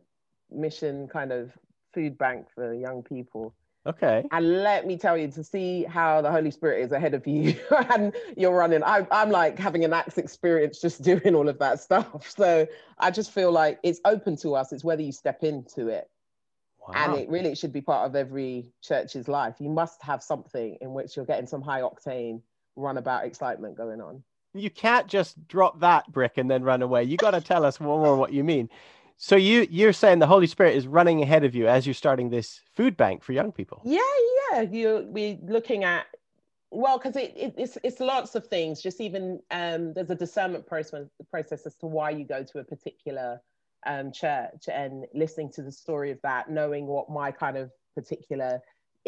mission 0.51 1.07
kind 1.07 1.31
of 1.31 1.51
food 1.95 2.15
bank 2.15 2.45
for 2.53 2.75
young 2.75 3.01
people. 3.01 3.55
Okay. 3.87 4.23
And 4.31 4.61
let 4.61 4.85
me 4.85 4.95
tell 4.95 5.17
you, 5.17 5.29
to 5.29 5.43
see 5.43 5.83
how 5.83 6.21
the 6.21 6.29
Holy 6.29 6.51
Spirit 6.51 6.83
is 6.83 6.91
ahead 6.91 7.15
of 7.15 7.25
you 7.25 7.55
and 7.89 8.13
you're 8.35 8.55
running, 8.55 8.83
I, 8.83 9.07
I'm 9.11 9.31
like 9.31 9.57
having 9.57 9.83
an 9.83 9.93
Acts 9.93 10.19
experience 10.19 10.79
just 10.79 11.01
doing 11.11 11.33
all 11.33 11.49
of 11.49 11.57
that 11.57 11.79
stuff. 11.79 12.29
So 12.37 12.67
I 12.99 13.09
just 13.09 13.31
feel 13.31 13.51
like 13.51 13.79
it's 13.81 13.99
open 14.05 14.35
to 14.37 14.55
us. 14.55 14.73
It's 14.73 14.83
whether 14.83 15.01
you 15.01 15.11
step 15.11 15.43
into 15.43 15.87
it. 15.87 16.07
and 16.93 17.15
it 17.15 17.29
really 17.29 17.55
should 17.55 17.73
be 17.73 17.81
part 17.81 18.07
of 18.07 18.15
every 18.15 18.71
church's 18.83 19.27
life. 19.27 19.55
You 19.59 19.69
must 19.69 20.03
have 20.03 20.21
something 20.21 20.77
in 20.81 20.93
which 20.93 21.15
you're 21.15 21.25
getting 21.25 21.47
some 21.47 21.63
high 21.63 21.81
octane 21.81 22.41
runabout 22.75 23.25
excitement 23.25 23.75
going 23.75 24.01
on. 24.01 24.21
You 24.53 24.69
can't 24.69 25.07
just 25.07 25.47
drop 25.47 25.79
that 25.81 26.11
brick 26.11 26.37
and 26.37 26.49
then 26.49 26.63
run 26.63 26.81
away. 26.81 27.03
You 27.03 27.17
got 27.17 27.31
to 27.31 27.41
tell 27.41 27.65
us 27.65 27.79
more 27.79 28.15
what 28.15 28.33
you 28.33 28.43
mean. 28.43 28.69
So 29.17 29.35
you 29.35 29.67
you're 29.69 29.93
saying 29.93 30.19
the 30.19 30.27
Holy 30.27 30.47
Spirit 30.47 30.75
is 30.75 30.87
running 30.87 31.21
ahead 31.23 31.43
of 31.43 31.55
you 31.55 31.67
as 31.67 31.87
you're 31.87 31.93
starting 31.95 32.29
this 32.29 32.61
food 32.75 32.95
bank 32.95 33.23
for 33.23 33.33
young 33.33 33.51
people. 33.51 33.81
Yeah, 33.83 33.99
yeah. 34.51 34.61
You 34.61 35.07
we're 35.09 35.37
looking 35.41 35.83
at 35.83 36.05
well, 36.69 36.97
because 36.97 37.15
it, 37.15 37.33
it, 37.35 37.53
it's 37.57 37.77
it's 37.83 37.99
lots 37.99 38.35
of 38.35 38.47
things. 38.47 38.81
Just 38.81 39.01
even 39.01 39.39
um, 39.51 39.93
there's 39.93 40.09
a 40.09 40.15
discernment 40.15 40.67
process 40.67 41.07
process 41.31 41.65
as 41.65 41.75
to 41.77 41.87
why 41.87 42.11
you 42.11 42.25
go 42.25 42.43
to 42.43 42.59
a 42.59 42.63
particular 42.63 43.41
um, 43.85 44.11
church 44.11 44.67
and 44.71 45.05
listening 45.13 45.51
to 45.53 45.63
the 45.63 45.71
story 45.71 46.11
of 46.11 46.19
that, 46.23 46.49
knowing 46.49 46.85
what 46.85 47.09
my 47.09 47.31
kind 47.31 47.57
of 47.57 47.71
particular 47.95 48.59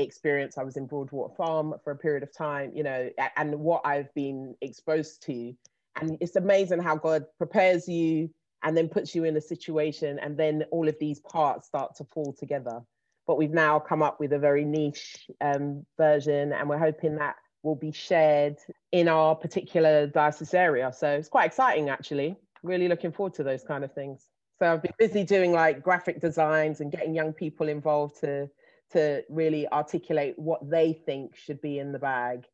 experience. 0.03 0.57
I 0.57 0.63
was 0.63 0.77
in 0.77 0.87
Broadwater 0.87 1.33
Farm 1.35 1.75
for 1.83 1.91
a 1.91 1.97
period 1.97 2.23
of 2.23 2.33
time, 2.33 2.71
you 2.73 2.83
know, 2.83 3.09
and 3.37 3.59
what 3.59 3.81
I've 3.85 4.13
been 4.13 4.55
exposed 4.61 5.23
to. 5.23 5.53
And 5.99 6.17
it's 6.21 6.35
amazing 6.35 6.79
how 6.79 6.95
God 6.95 7.25
prepares 7.37 7.87
you 7.87 8.29
and 8.63 8.75
then 8.75 8.89
puts 8.89 9.15
you 9.15 9.23
in 9.23 9.37
a 9.37 9.41
situation, 9.41 10.19
and 10.19 10.37
then 10.37 10.65
all 10.71 10.87
of 10.87 10.95
these 10.99 11.19
parts 11.19 11.67
start 11.67 11.95
to 11.95 12.03
fall 12.03 12.33
together. 12.33 12.81
But 13.25 13.37
we've 13.37 13.51
now 13.51 13.79
come 13.79 14.03
up 14.03 14.19
with 14.19 14.33
a 14.33 14.39
very 14.39 14.65
niche 14.65 15.29
um, 15.39 15.85
version, 15.97 16.51
and 16.51 16.67
we're 16.67 16.77
hoping 16.77 17.15
that 17.17 17.35
will 17.63 17.75
be 17.75 17.91
shared 17.91 18.57
in 18.91 19.07
our 19.07 19.35
particular 19.35 20.07
diocese 20.07 20.53
area. 20.53 20.91
So 20.91 21.09
it's 21.11 21.29
quite 21.29 21.45
exciting, 21.45 21.89
actually. 21.89 22.35
Really 22.63 22.87
looking 22.87 23.11
forward 23.11 23.33
to 23.35 23.43
those 23.43 23.63
kind 23.63 23.83
of 23.83 23.93
things. 23.93 24.25
So 24.59 24.73
I've 24.73 24.81
been 24.81 24.93
busy 24.97 25.23
doing 25.23 25.53
like 25.53 25.81
graphic 25.81 26.19
designs 26.19 26.81
and 26.81 26.91
getting 26.91 27.15
young 27.15 27.31
people 27.31 27.69
involved 27.69 28.19
to 28.21 28.49
to 28.91 29.23
really 29.29 29.67
articulate 29.71 30.37
what 30.37 30.67
they 30.69 30.93
think 30.93 31.35
should 31.35 31.61
be 31.61 31.79
in 31.79 31.91
the 31.91 31.99
bag 31.99 32.45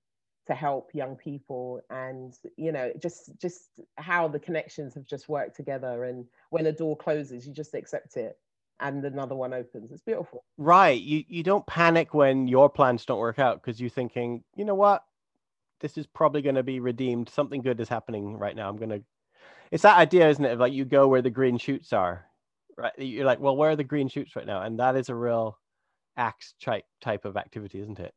to 0.47 0.53
help 0.53 0.91
young 0.93 1.15
people 1.15 1.81
and 1.89 2.35
you 2.57 2.71
know 2.71 2.91
just 3.01 3.31
just 3.39 3.69
how 3.97 4.27
the 4.27 4.39
connections 4.39 4.93
have 4.93 5.05
just 5.05 5.27
worked 5.29 5.55
together 5.55 6.05
and 6.05 6.25
when 6.51 6.67
a 6.67 6.71
door 6.71 6.95
closes 6.97 7.47
you 7.47 7.53
just 7.53 7.73
accept 7.73 8.17
it 8.17 8.37
and 8.79 9.03
another 9.05 9.35
one 9.35 9.53
opens 9.53 9.91
it's 9.91 10.01
beautiful 10.03 10.43
Right. 10.57 11.01
You 11.01 11.23
you 11.27 11.43
don't 11.43 11.65
panic 11.67 12.13
when 12.13 12.47
your 12.47 12.69
plans 12.69 13.05
don't 13.05 13.19
work 13.19 13.39
out 13.39 13.61
because 13.61 13.81
you're 13.81 13.89
thinking, 13.89 14.43
you 14.55 14.65
know 14.65 14.75
what? 14.75 15.03
This 15.81 15.97
is 15.97 16.07
probably 16.07 16.41
going 16.41 16.55
to 16.55 16.63
be 16.63 16.79
redeemed. 16.79 17.29
Something 17.29 17.61
good 17.61 17.79
is 17.81 17.89
happening 17.89 18.37
right 18.37 18.55
now. 18.55 18.69
I'm 18.69 18.77
going 18.77 18.89
to 18.89 19.03
It's 19.71 19.83
that 19.83 19.97
idea, 19.97 20.29
isn't 20.29 20.45
it? 20.45 20.53
Of 20.53 20.59
like 20.59 20.73
you 20.73 20.85
go 20.85 21.07
where 21.07 21.21
the 21.21 21.29
green 21.29 21.57
shoots 21.57 21.93
are. 21.93 22.25
Right? 22.77 22.93
You're 22.97 23.25
like, 23.25 23.39
well, 23.39 23.55
where 23.57 23.71
are 23.71 23.75
the 23.75 23.83
green 23.83 24.07
shoots 24.09 24.35
right 24.35 24.45
now? 24.45 24.61
And 24.61 24.79
that 24.79 24.95
is 24.95 25.09
a 25.09 25.15
real 25.15 25.59
Acts 26.17 26.53
type 26.61 26.85
type 27.01 27.25
of 27.25 27.37
activity, 27.37 27.79
isn't 27.79 27.99
it? 27.99 28.13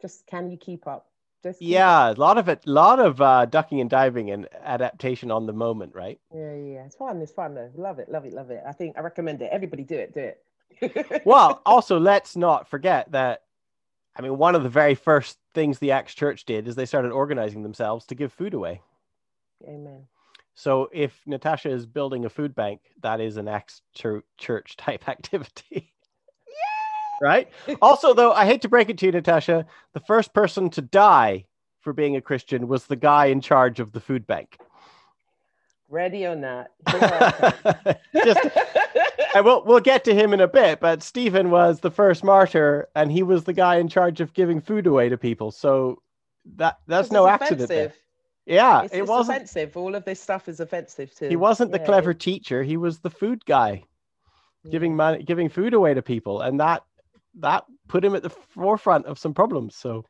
just 0.00 0.26
can 0.26 0.50
you 0.50 0.56
keep 0.56 0.86
up 0.86 1.08
just 1.42 1.60
keep 1.60 1.68
up. 1.68 1.70
Yeah, 1.70 2.12
a 2.12 2.14
lot 2.14 2.38
of 2.38 2.48
it, 2.48 2.64
a 2.66 2.70
lot 2.70 2.98
of 3.00 3.20
uh, 3.20 3.44
ducking 3.46 3.80
and 3.80 3.88
diving 3.90 4.30
and 4.30 4.48
adaptation 4.62 5.30
on 5.30 5.46
the 5.46 5.52
moment, 5.52 5.94
right? 5.94 6.18
yeah 6.34 6.54
yeah 6.54 6.84
it's 6.84 6.96
fun 6.96 7.20
it's 7.22 7.32
fun 7.32 7.54
though 7.54 7.70
love 7.76 7.98
it 7.98 8.08
love 8.10 8.24
it 8.24 8.32
love 8.32 8.50
it 8.50 8.62
i 8.66 8.72
think 8.72 8.96
i 8.98 9.00
recommend 9.00 9.40
it 9.40 9.50
everybody 9.52 9.84
do 9.84 9.94
it 9.96 10.12
do 10.14 10.20
it 10.20 10.42
Well, 11.24 11.62
also 11.64 11.98
let's 12.00 12.36
not 12.36 12.68
forget 12.68 13.12
that. 13.12 13.42
I 14.16 14.22
mean, 14.22 14.38
one 14.38 14.54
of 14.54 14.62
the 14.62 14.68
very 14.68 14.94
first 14.94 15.38
things 15.54 15.78
the 15.78 15.92
Acts 15.92 16.14
Church 16.14 16.44
did 16.44 16.68
is 16.68 16.74
they 16.76 16.86
started 16.86 17.12
organizing 17.12 17.62
themselves 17.62 18.06
to 18.06 18.14
give 18.14 18.32
food 18.32 18.54
away. 18.54 18.80
amen 19.66 20.06
So 20.54 20.88
if 20.92 21.20
Natasha 21.26 21.70
is 21.70 21.86
building 21.86 22.24
a 22.24 22.28
food 22.28 22.54
bank, 22.54 22.80
that 23.02 23.20
is 23.20 23.36
an 23.36 23.48
Acts 23.48 23.82
chur- 23.94 24.24
Church 24.36 24.76
type 24.76 25.08
activity. 25.08 25.93
Right? 27.20 27.48
Also, 27.80 28.12
though, 28.12 28.32
I 28.32 28.44
hate 28.44 28.62
to 28.62 28.68
break 28.68 28.88
it 28.88 28.98
to 28.98 29.06
you, 29.06 29.12
Natasha, 29.12 29.66
the 29.92 30.00
first 30.00 30.34
person 30.34 30.70
to 30.70 30.82
die 30.82 31.46
for 31.80 31.92
being 31.92 32.16
a 32.16 32.20
Christian 32.20 32.66
was 32.66 32.86
the 32.86 32.96
guy 32.96 33.26
in 33.26 33.40
charge 33.40 33.78
of 33.78 33.92
the 33.92 34.00
food 34.00 34.26
bank. 34.26 34.58
ready 35.88 36.26
or 36.26 36.34
not 36.34 36.68
here 36.90 37.00
I 37.02 37.52
come. 37.52 37.94
Just 38.24 38.40
and 39.34 39.44
we'll 39.44 39.62
we'll 39.64 39.80
get 39.80 40.04
to 40.04 40.14
him 40.14 40.32
in 40.32 40.40
a 40.40 40.48
bit, 40.48 40.80
but 40.80 41.02
Stephen 41.02 41.50
was 41.50 41.80
the 41.80 41.90
first 41.90 42.24
martyr, 42.24 42.88
and 42.94 43.12
he 43.12 43.22
was 43.22 43.44
the 43.44 43.52
guy 43.52 43.76
in 43.76 43.88
charge 43.88 44.20
of 44.20 44.32
giving 44.32 44.60
food 44.60 44.86
away 44.86 45.08
to 45.08 45.18
people. 45.18 45.50
So 45.50 46.02
that 46.56 46.78
that's 46.86 47.10
no 47.10 47.26
accident. 47.26 47.68
There. 47.68 47.92
Yeah, 48.46 48.82
it's, 48.82 48.94
it 48.94 49.00
it's 49.00 49.08
wasn't 49.08 49.36
offensive. 49.36 49.76
All 49.76 49.94
of 49.94 50.04
this 50.04 50.20
stuff 50.20 50.48
is 50.48 50.60
offensive 50.60 51.14
to. 51.16 51.28
He 51.28 51.36
wasn't 51.36 51.70
yeah, 51.70 51.78
the 51.78 51.84
clever 51.84 52.10
it... 52.10 52.20
teacher. 52.20 52.62
He 52.62 52.76
was 52.76 52.98
the 52.98 53.10
food 53.10 53.44
guy, 53.44 53.82
yeah. 54.62 54.70
giving 54.70 54.92
mm. 54.92 54.96
money, 54.96 55.22
giving 55.22 55.48
food 55.48 55.74
away 55.74 55.94
to 55.94 56.02
people, 56.02 56.42
and 56.42 56.60
that 56.60 56.84
that 57.40 57.64
put 57.88 58.04
him 58.04 58.14
at 58.14 58.22
the 58.22 58.30
forefront 58.30 59.06
of 59.06 59.18
some 59.18 59.34
problems. 59.34 59.76
So 59.76 60.04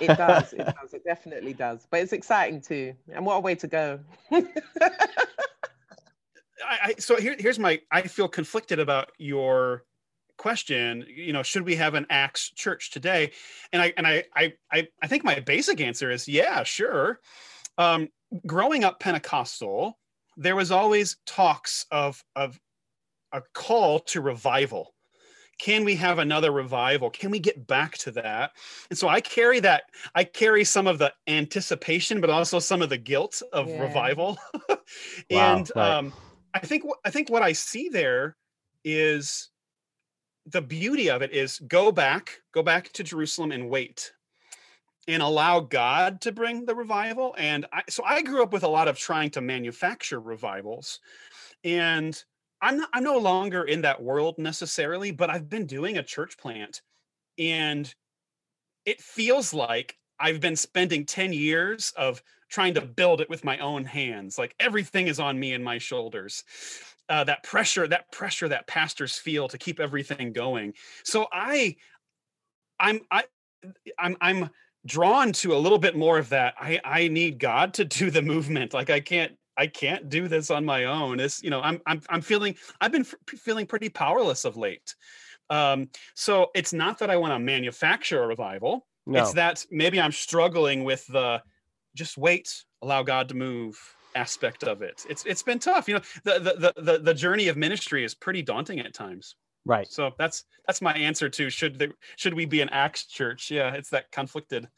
it 0.00 0.08
does. 0.08 0.52
It 0.52 0.58
does. 0.80 0.94
It 0.94 1.04
definitely 1.04 1.52
does. 1.52 1.86
But 1.90 2.00
it's 2.00 2.12
exciting 2.12 2.60
too. 2.60 2.94
And 3.12 3.24
what 3.24 3.36
a 3.36 3.40
way 3.40 3.54
to 3.56 3.66
go. 3.66 4.00
I, 4.32 4.44
I, 6.82 6.94
so 6.98 7.16
here, 7.16 7.36
here's 7.38 7.58
my. 7.58 7.80
I 7.90 8.02
feel 8.02 8.28
conflicted 8.28 8.78
about 8.78 9.10
your 9.18 9.84
question. 10.38 11.04
You 11.08 11.32
know, 11.32 11.42
should 11.42 11.64
we 11.64 11.76
have 11.76 11.94
an 11.94 12.06
Acts 12.10 12.50
church 12.50 12.90
today? 12.90 13.32
And 13.72 13.82
I 13.82 13.92
and 13.96 14.06
I 14.06 14.24
I 14.34 14.52
I, 14.72 14.88
I 15.02 15.06
think 15.06 15.24
my 15.24 15.40
basic 15.40 15.80
answer 15.80 16.10
is 16.10 16.28
yeah, 16.28 16.62
sure. 16.62 17.20
Um, 17.78 18.08
growing 18.46 18.84
up 18.84 19.00
Pentecostal, 19.00 19.98
there 20.36 20.56
was 20.56 20.70
always 20.70 21.16
talks 21.26 21.86
of 21.90 22.22
of 22.34 22.58
a 23.32 23.42
call 23.54 24.00
to 24.00 24.20
revival 24.20 24.94
can 25.58 25.84
we 25.84 25.94
have 25.94 26.18
another 26.18 26.50
revival 26.50 27.10
can 27.10 27.30
we 27.30 27.38
get 27.38 27.66
back 27.66 27.96
to 27.98 28.10
that 28.10 28.52
and 28.90 28.98
so 28.98 29.08
i 29.08 29.20
carry 29.20 29.60
that 29.60 29.84
i 30.14 30.22
carry 30.22 30.64
some 30.64 30.86
of 30.86 30.98
the 30.98 31.12
anticipation 31.26 32.20
but 32.20 32.30
also 32.30 32.58
some 32.58 32.82
of 32.82 32.88
the 32.88 32.98
guilt 32.98 33.42
of 33.52 33.68
yeah. 33.68 33.80
revival 33.80 34.38
and 35.30 35.70
wow, 35.74 35.82
right. 35.82 35.98
um, 35.98 36.12
i 36.54 36.58
think 36.58 36.84
i 37.04 37.10
think 37.10 37.30
what 37.30 37.42
i 37.42 37.52
see 37.52 37.88
there 37.88 38.36
is 38.84 39.50
the 40.46 40.62
beauty 40.62 41.10
of 41.10 41.22
it 41.22 41.32
is 41.32 41.58
go 41.66 41.90
back 41.90 42.40
go 42.52 42.62
back 42.62 42.92
to 42.92 43.02
jerusalem 43.02 43.52
and 43.52 43.68
wait 43.68 44.12
and 45.08 45.22
allow 45.22 45.60
god 45.60 46.20
to 46.20 46.32
bring 46.32 46.64
the 46.64 46.74
revival 46.74 47.34
and 47.38 47.66
I, 47.72 47.82
so 47.88 48.02
i 48.04 48.22
grew 48.22 48.42
up 48.42 48.52
with 48.52 48.64
a 48.64 48.68
lot 48.68 48.88
of 48.88 48.98
trying 48.98 49.30
to 49.30 49.40
manufacture 49.40 50.20
revivals 50.20 51.00
and 51.64 52.22
I'm 52.60 52.78
not, 52.78 52.88
I'm 52.92 53.04
no 53.04 53.18
longer 53.18 53.64
in 53.64 53.82
that 53.82 54.02
world 54.02 54.38
necessarily, 54.38 55.10
but 55.10 55.30
I've 55.30 55.48
been 55.48 55.66
doing 55.66 55.98
a 55.98 56.02
church 56.02 56.38
plant 56.38 56.82
and 57.38 57.92
it 58.84 59.00
feels 59.00 59.52
like 59.52 59.98
I've 60.18 60.40
been 60.40 60.56
spending 60.56 61.04
10 61.04 61.32
years 61.32 61.92
of 61.96 62.22
trying 62.48 62.74
to 62.74 62.80
build 62.80 63.20
it 63.20 63.28
with 63.28 63.44
my 63.44 63.58
own 63.58 63.84
hands. 63.84 64.38
Like 64.38 64.54
everything 64.58 65.08
is 65.08 65.20
on 65.20 65.38
me 65.38 65.52
and 65.52 65.62
my 65.62 65.78
shoulders. 65.78 66.44
Uh, 67.08 67.24
that 67.24 67.42
pressure, 67.42 67.86
that 67.86 68.10
pressure 68.10 68.48
that 68.48 68.66
pastors 68.66 69.16
feel 69.16 69.48
to 69.48 69.58
keep 69.58 69.78
everything 69.78 70.32
going. 70.32 70.72
So 71.04 71.26
I, 71.32 71.76
I'm, 72.80 73.00
I, 73.10 73.24
I'm, 73.98 74.16
I'm 74.20 74.50
drawn 74.86 75.32
to 75.32 75.54
a 75.54 75.58
little 75.58 75.78
bit 75.78 75.96
more 75.96 76.18
of 76.18 76.30
that. 76.30 76.54
I, 76.58 76.80
I 76.84 77.08
need 77.08 77.38
God 77.38 77.74
to 77.74 77.84
do 77.84 78.10
the 78.10 78.22
movement. 78.22 78.72
Like 78.72 78.90
I 78.90 79.00
can't 79.00 79.36
I 79.56 79.66
can't 79.66 80.08
do 80.08 80.28
this 80.28 80.50
on 80.50 80.64
my 80.64 80.84
own. 80.84 81.20
It's 81.20 81.42
you 81.42 81.50
know 81.50 81.60
I'm 81.60 81.80
I'm 81.86 82.00
I'm 82.08 82.20
feeling 82.20 82.56
I've 82.80 82.92
been 82.92 83.04
feeling 83.04 83.66
pretty 83.66 83.88
powerless 83.88 84.44
of 84.44 84.56
late. 84.56 84.94
Um, 85.48 85.88
so 86.14 86.50
it's 86.54 86.72
not 86.72 86.98
that 86.98 87.10
I 87.10 87.16
want 87.16 87.32
to 87.32 87.38
manufacture 87.38 88.22
a 88.22 88.26
revival. 88.26 88.86
No. 89.06 89.22
It's 89.22 89.32
that 89.34 89.64
maybe 89.70 90.00
I'm 90.00 90.12
struggling 90.12 90.84
with 90.84 91.06
the 91.06 91.42
just 91.94 92.18
wait, 92.18 92.64
allow 92.82 93.02
God 93.02 93.28
to 93.28 93.34
move 93.34 93.78
aspect 94.14 94.64
of 94.64 94.82
it. 94.82 95.04
It's 95.08 95.24
it's 95.24 95.42
been 95.42 95.58
tough. 95.58 95.88
You 95.88 95.94
know, 95.94 96.00
the 96.24 96.72
the 96.74 96.82
the 96.82 96.98
the 96.98 97.14
journey 97.14 97.48
of 97.48 97.56
ministry 97.56 98.04
is 98.04 98.14
pretty 98.14 98.42
daunting 98.42 98.80
at 98.80 98.94
times. 98.94 99.36
Right. 99.64 99.90
So 99.90 100.12
that's 100.18 100.44
that's 100.66 100.80
my 100.80 100.94
answer 100.94 101.28
to 101.28 101.50
should 101.50 101.78
there 101.78 101.92
should 102.16 102.34
we 102.34 102.46
be 102.46 102.60
an 102.60 102.68
Acts 102.70 103.06
church? 103.06 103.50
Yeah, 103.50 103.74
it's 103.74 103.90
that 103.90 104.10
conflicted 104.12 104.68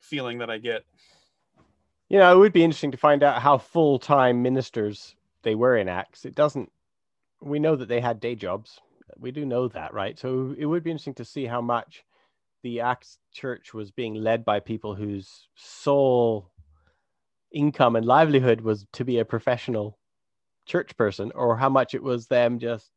feeling 0.00 0.38
that 0.38 0.50
I 0.50 0.58
get 0.58 0.82
you 2.08 2.18
know, 2.18 2.34
it 2.34 2.38
would 2.38 2.52
be 2.52 2.64
interesting 2.64 2.92
to 2.92 2.96
find 2.98 3.22
out 3.22 3.42
how 3.42 3.58
full 3.58 3.98
time 3.98 4.42
ministers 4.42 5.14
they 5.42 5.54
were 5.54 5.76
in 5.76 5.88
Acts. 5.88 6.24
It 6.24 6.34
doesn't, 6.34 6.70
we 7.40 7.58
know 7.58 7.76
that 7.76 7.88
they 7.88 8.00
had 8.00 8.20
day 8.20 8.34
jobs. 8.34 8.80
We 9.18 9.30
do 9.30 9.44
know 9.44 9.68
that, 9.68 9.94
right? 9.94 10.18
So 10.18 10.54
it 10.58 10.66
would 10.66 10.82
be 10.82 10.90
interesting 10.90 11.14
to 11.14 11.24
see 11.24 11.46
how 11.46 11.60
much 11.60 12.04
the 12.62 12.80
Acts 12.80 13.18
church 13.32 13.74
was 13.74 13.90
being 13.90 14.14
led 14.14 14.44
by 14.44 14.60
people 14.60 14.94
whose 14.94 15.48
sole 15.54 16.50
income 17.52 17.94
and 17.96 18.06
livelihood 18.06 18.62
was 18.62 18.86
to 18.94 19.04
be 19.04 19.18
a 19.18 19.24
professional 19.24 19.98
church 20.66 20.96
person, 20.96 21.30
or 21.34 21.56
how 21.56 21.68
much 21.68 21.94
it 21.94 22.02
was 22.02 22.26
them 22.26 22.58
just 22.58 22.90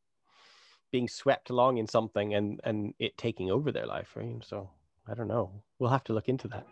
being 0.92 1.08
swept 1.08 1.50
along 1.50 1.78
in 1.78 1.86
something 1.86 2.34
and 2.34 2.62
and 2.64 2.94
it 2.98 3.18
taking 3.18 3.52
over 3.52 3.72
their 3.72 3.86
life. 3.86 4.16
Right? 4.16 4.42
So 4.44 4.70
I 5.08 5.14
don't 5.14 5.28
know. 5.28 5.52
We'll 5.78 5.90
have 5.90 6.06
to 6.06 6.14
look 6.14 6.30
into 6.30 6.48
that. 6.48 6.66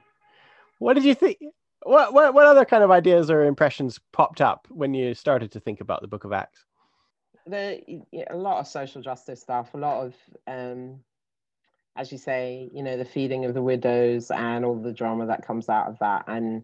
What 0.80 0.94
did 0.94 1.04
you 1.04 1.14
think? 1.16 1.38
What, 1.84 2.14
what 2.14 2.34
what 2.34 2.46
other 2.46 2.66
kind 2.66 2.84
of 2.84 2.92
ideas 2.92 3.30
or 3.30 3.46
impressions 3.46 4.00
popped 4.12 4.42
up 4.42 4.68
when 4.70 4.94
you 4.94 5.14
started 5.14 5.52
to 5.52 5.60
think 5.60 5.82
about 5.82 6.02
the 6.02 6.08
Book 6.08 6.24
of 6.24 6.34
Acts? 6.34 6.66
The 7.48 7.82
a 8.30 8.36
lot 8.36 8.60
of 8.60 8.68
social 8.68 9.02
justice 9.02 9.42
stuff, 9.42 9.74
a 9.74 9.78
lot 9.78 10.06
of 10.06 10.16
um, 10.48 11.00
as 11.96 12.12
you 12.12 12.18
say, 12.18 12.70
you 12.74 12.84
know, 12.84 12.98
the 12.98 13.06
feeding 13.06 13.46
of 13.46 13.54
the 13.54 13.62
widows 13.62 14.32
and 14.32 14.66
all 14.66 14.76
the 14.76 14.92
drama 14.92 15.28
that 15.28 15.46
comes 15.46 15.70
out 15.70 15.88
of 15.88 16.00
that, 16.00 16.26
and 16.28 16.64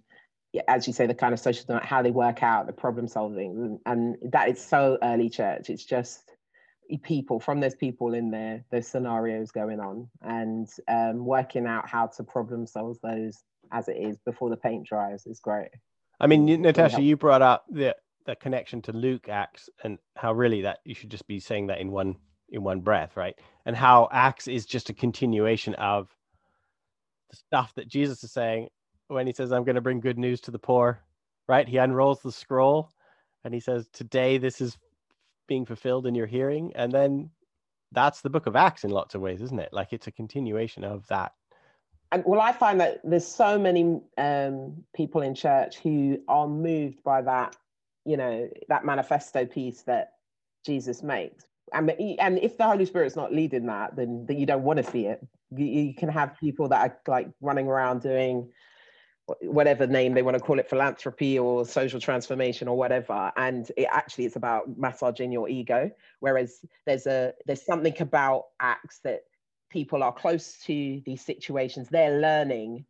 as 0.68 0.88
you 0.88 0.94
say, 0.94 1.06
the 1.06 1.14
kind 1.14 1.34
of 1.34 1.40
social 1.40 1.80
how 1.84 2.02
they 2.02 2.12
work 2.12 2.44
out 2.44 2.68
the 2.68 2.74
problem 2.74 3.08
solving, 3.08 3.80
and 3.86 4.18
that 4.24 4.50
is 4.50 4.60
so 4.60 4.98
early 5.04 5.30
church. 5.30 5.70
It's 5.70 5.86
just 5.86 6.32
people 7.04 7.40
from 7.40 7.62
those 7.62 7.76
people 7.76 8.14
in 8.14 8.32
there, 8.32 8.66
those 8.72 8.88
scenarios 8.88 9.52
going 9.52 9.80
on, 9.80 10.10
and 10.22 10.68
um, 10.88 11.26
working 11.26 11.68
out 11.68 11.88
how 11.88 12.08
to 12.08 12.24
problem 12.24 12.66
solve 12.66 12.98
those 13.02 13.44
as 13.72 13.88
it 13.88 13.98
is 13.98 14.18
before 14.26 14.50
the 14.50 14.58
paint 14.58 14.88
dries 14.88 15.26
is 15.26 15.40
great. 15.40 15.70
I 16.20 16.28
mean, 16.28 16.62
Natasha, 16.62 17.02
you 17.02 17.18
brought 17.18 17.42
up 17.42 17.66
the 17.70 17.96
the 18.26 18.36
connection 18.36 18.82
to 18.84 18.92
Luke 18.92 19.28
Acts 19.30 19.70
and 19.84 19.98
how 20.16 20.34
really 20.34 20.62
that 20.62 20.80
you 20.86 20.94
should 20.94 21.10
just 21.10 21.26
be 21.28 21.40
saying 21.40 21.68
that 21.68 21.80
in 21.80 21.92
one 21.92 22.16
in 22.50 22.64
one 22.64 22.82
breath, 22.82 23.18
right? 23.18 23.36
And 23.66 23.76
how 23.76 24.10
Acts 24.12 24.48
is 24.48 24.66
just 24.66 24.90
a 24.90 24.94
continuation 24.94 25.74
of 25.76 26.10
the 27.32 27.38
stuff 27.38 27.74
that 27.76 27.88
Jesus 27.88 28.24
is 28.24 28.32
saying 28.32 28.70
when 29.08 29.26
he 29.26 29.34
says, 29.34 29.52
"I'm 29.52 29.64
going 29.64 29.76
to 29.76 29.82
bring 29.82 30.00
good 30.00 30.20
news 30.20 30.42
to 30.42 30.52
the 30.52 30.60
poor." 30.60 31.00
Right? 31.48 31.68
He 31.68 31.78
unrolls 31.78 32.22
the 32.22 32.32
scroll 32.32 32.92
and 33.44 33.54
he 33.54 33.60
says, 33.60 33.88
"Today 33.92 34.38
this 34.38 34.62
is 34.62 34.78
being 35.48 35.66
fulfilled 35.66 36.06
in 36.06 36.16
your 36.16 36.28
hearing," 36.28 36.72
and 36.76 36.92
then 36.92 37.32
that's 37.92 38.22
the 38.22 38.30
book 38.30 38.48
of 38.48 38.56
Acts 38.56 38.84
in 38.84 38.92
lots 38.92 39.16
of 39.16 39.22
ways, 39.22 39.42
isn't 39.42 39.60
it? 39.60 39.74
Like 39.74 39.92
it's 39.92 40.08
a 40.08 40.12
continuation 40.12 40.84
of 40.84 41.08
that 41.08 41.34
well, 42.26 42.42
I 42.42 42.52
find 42.52 42.80
that 42.82 43.00
there's 43.04 43.26
so 43.26 43.58
many 43.58 44.02
um, 44.18 44.84
people 44.94 45.22
in 45.22 45.34
church 45.34 45.78
who 45.78 46.20
are 46.28 46.48
moved 46.48 47.04
by 47.04 47.22
that, 47.22 47.56
you 48.06 48.18
know, 48.18 48.50
that 48.68 48.86
manifesto 48.86 49.46
piece 49.46 49.84
that 49.84 50.14
Jesus 50.66 51.04
makes. 51.04 51.46
And, 51.74 51.90
and 52.20 52.38
if 52.40 52.58
the 52.58 52.66
Holy 52.66 52.86
Spirit's 52.86 53.16
not 53.16 53.34
leading 53.34 53.66
that, 53.68 53.96
then, 53.96 54.26
then 54.28 54.38
you 54.38 54.46
don't 54.46 54.64
want 54.64 54.84
to 54.84 54.92
see 54.92 55.06
it. 55.06 55.26
You, 55.56 55.66
you 55.66 55.94
can 55.94 56.10
have 56.10 56.38
people 56.38 56.68
that 56.70 56.82
are 56.82 56.98
like 57.08 57.30
running 57.40 57.68
around 57.68 58.02
doing 58.02 58.50
whatever 59.42 59.88
name 59.88 60.14
they 60.14 60.22
want 60.22 60.36
to 60.36 60.44
call 60.44 60.60
it 60.60 60.70
philanthropy 60.70 61.40
or 61.40 61.66
social 61.66 62.00
transformation 62.00 62.68
or 62.68 62.78
whatever 62.78 63.32
and 63.38 63.72
it 63.78 63.88
actually 63.90 64.26
it's 64.26 64.36
about 64.36 64.78
massaging 64.78 65.32
your 65.32 65.48
ego 65.48 65.90
whereas 66.20 66.66
there's 66.86 67.06
a 67.06 67.34
there's 67.46 67.66
something 67.66 67.94
about 68.00 68.48
acts 68.60 69.00
that 69.04 69.22
people 69.72 70.04
are 70.04 70.14
close 70.14 70.58
to 70.66 71.02
these 71.06 71.24
situations, 71.24 71.90
they're 71.90 72.20
learning 72.20 72.86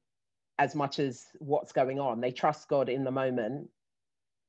as 0.60 0.76
much 0.76 1.00
as 1.00 1.26
what's 1.40 1.72
going 1.72 2.00
on. 2.00 2.22
They 2.22 2.32
trust 2.32 2.68
God 2.68 2.90
in 2.90 3.04
the 3.04 3.12
moment 3.12 3.70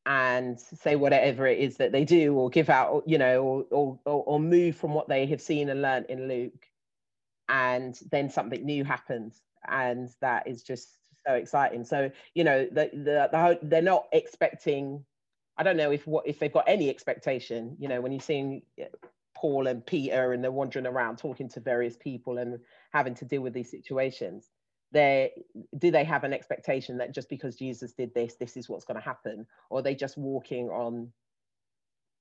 and 0.04 0.58
say 0.58 0.96
whatever 0.96 1.46
it 1.46 1.58
is 1.58 1.76
that 1.76 1.92
they 1.92 2.04
do 2.04 2.34
or 2.34 2.50
give 2.50 2.68
out, 2.68 3.04
you 3.06 3.18
know, 3.18 3.66
or, 3.70 3.98
or, 4.04 4.24
or 4.24 4.40
move 4.40 4.76
from 4.76 4.94
what 4.94 5.08
they 5.08 5.26
have 5.26 5.40
seen 5.40 5.68
and 5.68 5.80
learned 5.80 6.06
in 6.08 6.28
Luke. 6.28 6.66
And 7.48 7.98
then 8.10 8.30
something 8.30 8.64
new 8.64 8.84
happens. 8.84 9.40
And 9.68 10.08
that 10.20 10.48
is 10.48 10.62
just 10.62 10.88
so 11.26 11.34
exciting. 11.34 11.84
So, 11.84 12.10
you 12.34 12.44
know, 12.44 12.66
the, 12.66 12.90
the, 12.92 13.28
the 13.30 13.58
they're 13.62 13.82
not 13.82 14.06
expecting 14.12 15.04
I 15.56 15.62
don't 15.62 15.76
know 15.76 15.90
if 15.90 16.06
what 16.06 16.26
if 16.26 16.38
they've 16.38 16.52
got 16.52 16.64
any 16.66 16.88
expectation. 16.88 17.76
You 17.78 17.88
know, 17.88 18.00
when 18.00 18.12
you're 18.12 18.20
seeing 18.20 18.62
Paul 19.42 19.66
and 19.66 19.84
Peter 19.84 20.32
and 20.32 20.42
they're 20.42 20.52
wandering 20.52 20.86
around 20.86 21.18
talking 21.18 21.48
to 21.48 21.58
various 21.58 21.96
people 21.96 22.38
and 22.38 22.60
having 22.92 23.16
to 23.16 23.24
deal 23.24 23.42
with 23.42 23.52
these 23.52 23.72
situations. 23.72 24.48
They 24.92 25.32
do 25.78 25.90
they 25.90 26.04
have 26.04 26.22
an 26.22 26.32
expectation 26.32 26.96
that 26.98 27.12
just 27.12 27.28
because 27.28 27.56
Jesus 27.56 27.92
did 27.92 28.14
this, 28.14 28.36
this 28.36 28.56
is 28.56 28.68
what's 28.68 28.84
going 28.84 29.00
to 29.00 29.04
happen, 29.04 29.44
or 29.68 29.80
are 29.80 29.82
they 29.82 29.96
just 29.96 30.16
walking 30.16 30.68
on, 30.68 31.10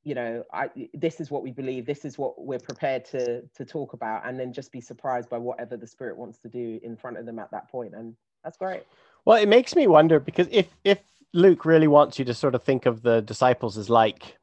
you 0.04 0.16
know, 0.16 0.44
I, 0.52 0.72
this 0.96 1.20
is 1.20 1.30
what 1.30 1.44
we 1.44 1.52
believe, 1.52 1.86
this 1.86 2.06
is 2.06 2.18
what 2.18 2.44
we're 2.44 2.58
prepared 2.58 3.06
to 3.06 3.44
to 3.56 3.66
talk 3.66 3.94
about, 3.94 4.28
and 4.28 4.40
then 4.40 4.52
just 4.52 4.72
be 4.72 4.82
surprised 4.82 5.30
by 5.30 5.38
whatever 5.38 5.78
the 5.78 5.86
Spirit 5.86 6.18
wants 6.18 6.40
to 6.40 6.50
do 6.50 6.80
in 6.82 6.98
front 6.98 7.20
of 7.20 7.28
them 7.28 7.38
at 7.38 7.52
that 7.52 7.70
point, 7.70 7.94
and 7.94 8.16
that's 8.44 8.58
great. 8.58 8.82
Well, 9.26 9.38
it 9.38 9.48
makes 9.48 9.76
me 9.76 9.86
wonder 9.86 10.20
because 10.20 10.48
if 10.50 10.70
if 10.84 11.00
Luke 11.34 11.66
really 11.66 11.88
wants 11.88 12.18
you 12.18 12.26
to 12.26 12.34
sort 12.34 12.56
of 12.56 12.64
think 12.64 12.88
of 12.88 13.04
the 13.04 13.22
disciples 13.22 13.78
as 13.78 13.92
like 13.92 14.38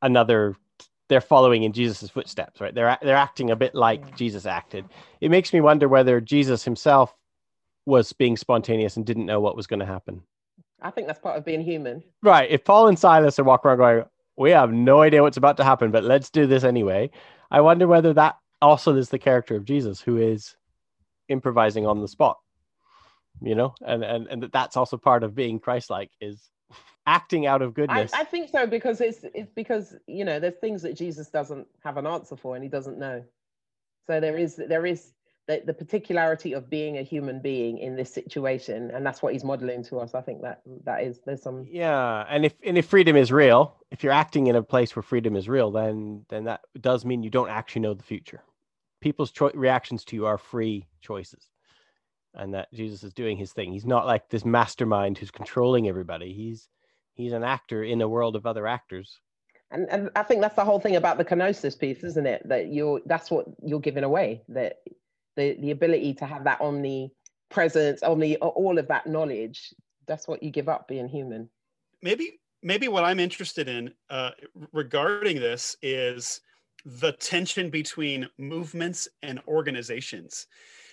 another 0.00 0.56
they're 1.12 1.20
following 1.20 1.62
in 1.62 1.74
Jesus' 1.74 2.08
footsteps, 2.08 2.58
right? 2.58 2.74
They're 2.74 2.96
they're 3.02 3.14
acting 3.14 3.50
a 3.50 3.56
bit 3.56 3.74
like 3.74 4.16
Jesus 4.16 4.46
acted. 4.46 4.86
It 5.20 5.30
makes 5.30 5.52
me 5.52 5.60
wonder 5.60 5.88
whether 5.88 6.22
Jesus 6.22 6.64
himself 6.64 7.14
was 7.84 8.14
being 8.14 8.38
spontaneous 8.38 8.96
and 8.96 9.04
didn't 9.04 9.26
know 9.26 9.38
what 9.38 9.54
was 9.54 9.66
going 9.66 9.80
to 9.80 9.86
happen. 9.86 10.22
I 10.80 10.90
think 10.90 11.06
that's 11.06 11.18
part 11.18 11.36
of 11.36 11.44
being 11.44 11.60
human. 11.60 12.02
Right. 12.22 12.50
If 12.50 12.64
Paul 12.64 12.88
and 12.88 12.98
Silas 12.98 13.38
are 13.38 13.44
walking 13.44 13.68
around 13.68 13.78
going, 13.78 14.04
we 14.36 14.52
have 14.52 14.72
no 14.72 15.02
idea 15.02 15.22
what's 15.22 15.36
about 15.36 15.58
to 15.58 15.64
happen, 15.64 15.90
but 15.90 16.02
let's 16.02 16.30
do 16.30 16.46
this 16.46 16.64
anyway. 16.64 17.10
I 17.50 17.60
wonder 17.60 17.86
whether 17.86 18.14
that 18.14 18.38
also 18.62 18.96
is 18.96 19.10
the 19.10 19.18
character 19.18 19.54
of 19.54 19.66
Jesus, 19.66 20.00
who 20.00 20.16
is 20.16 20.56
improvising 21.28 21.86
on 21.86 22.00
the 22.00 22.08
spot. 22.08 22.38
You 23.42 23.54
know, 23.54 23.74
and 23.84 24.02
and 24.02 24.26
and 24.28 24.42
that's 24.50 24.78
also 24.78 24.96
part 24.96 25.24
of 25.24 25.34
being 25.34 25.58
Christ-like 25.58 26.10
is 26.20 26.48
acting 27.06 27.46
out 27.46 27.62
of 27.62 27.74
goodness. 27.74 28.12
I, 28.14 28.20
I 28.20 28.24
think 28.24 28.50
so 28.50 28.66
because 28.66 29.00
it's 29.00 29.24
it's 29.34 29.50
because 29.54 29.94
you 30.06 30.24
know 30.24 30.38
there's 30.38 30.54
things 30.60 30.82
that 30.82 30.94
Jesus 30.94 31.28
doesn't 31.28 31.66
have 31.82 31.96
an 31.96 32.06
answer 32.06 32.36
for 32.36 32.54
and 32.54 32.62
he 32.62 32.70
doesn't 32.70 32.98
know. 32.98 33.24
So 34.06 34.20
there 34.20 34.36
is 34.36 34.56
there 34.56 34.86
is 34.86 35.12
the, 35.48 35.62
the 35.66 35.74
particularity 35.74 36.52
of 36.52 36.70
being 36.70 36.98
a 36.98 37.02
human 37.02 37.40
being 37.40 37.78
in 37.78 37.96
this 37.96 38.12
situation 38.12 38.90
and 38.92 39.04
that's 39.04 39.22
what 39.22 39.32
he's 39.32 39.44
modeling 39.44 39.82
to 39.82 39.98
us 39.98 40.14
i 40.14 40.20
think 40.20 40.40
that 40.42 40.62
that 40.84 41.02
is 41.02 41.20
there's 41.26 41.42
some 41.42 41.66
yeah 41.68 42.24
and 42.28 42.44
if 42.44 42.54
and 42.64 42.78
if 42.78 42.86
freedom 42.86 43.16
is 43.16 43.32
real 43.32 43.76
if 43.90 44.02
you're 44.02 44.12
acting 44.12 44.46
in 44.46 44.56
a 44.56 44.62
place 44.62 44.94
where 44.94 45.02
freedom 45.02 45.36
is 45.36 45.48
real 45.48 45.70
then 45.70 46.24
then 46.28 46.44
that 46.44 46.60
does 46.80 47.04
mean 47.04 47.22
you 47.22 47.30
don't 47.30 47.50
actually 47.50 47.82
know 47.82 47.94
the 47.94 48.02
future 48.02 48.42
people's 49.00 49.32
cho- 49.32 49.50
reactions 49.54 50.04
to 50.04 50.16
you 50.16 50.26
are 50.26 50.38
free 50.38 50.86
choices 51.00 51.48
and 52.34 52.54
that 52.54 52.72
jesus 52.72 53.02
is 53.02 53.12
doing 53.12 53.36
his 53.36 53.52
thing 53.52 53.72
he's 53.72 53.86
not 53.86 54.06
like 54.06 54.28
this 54.28 54.44
mastermind 54.44 55.18
who's 55.18 55.30
controlling 55.30 55.88
everybody 55.88 56.32
he's 56.32 56.68
he's 57.14 57.32
an 57.32 57.44
actor 57.44 57.84
in 57.84 58.00
a 58.00 58.08
world 58.08 58.36
of 58.36 58.46
other 58.46 58.66
actors 58.66 59.20
and, 59.72 59.88
and 59.90 60.10
I 60.14 60.22
think 60.22 60.42
that's 60.42 60.54
the 60.54 60.64
whole 60.64 60.78
thing 60.78 60.96
about 60.96 61.16
the 61.16 61.24
kenosis 61.24 61.78
piece, 61.78 62.04
isn't 62.04 62.26
it? 62.26 62.46
That 62.46 62.72
you're 62.72 63.00
that's 63.06 63.30
what 63.30 63.46
you're 63.64 63.80
giving 63.80 64.04
away. 64.04 64.42
That 64.48 64.80
the 65.34 65.56
the 65.60 65.70
ability 65.70 66.14
to 66.14 66.26
have 66.26 66.44
that 66.44 66.60
omnipresence, 66.60 68.02
omni 68.02 68.36
all 68.36 68.78
of 68.78 68.86
that 68.88 69.06
knowledge. 69.06 69.74
That's 70.06 70.28
what 70.28 70.42
you 70.42 70.50
give 70.50 70.68
up 70.68 70.88
being 70.88 71.08
human. 71.08 71.48
Maybe 72.02 72.40
maybe 72.62 72.88
what 72.88 73.04
I'm 73.04 73.18
interested 73.18 73.68
in 73.68 73.92
uh, 74.10 74.32
regarding 74.72 75.40
this 75.40 75.74
is 75.82 76.42
the 76.84 77.12
tension 77.12 77.70
between 77.70 78.28
movements 78.38 79.08
and 79.22 79.40
organizations 79.48 80.46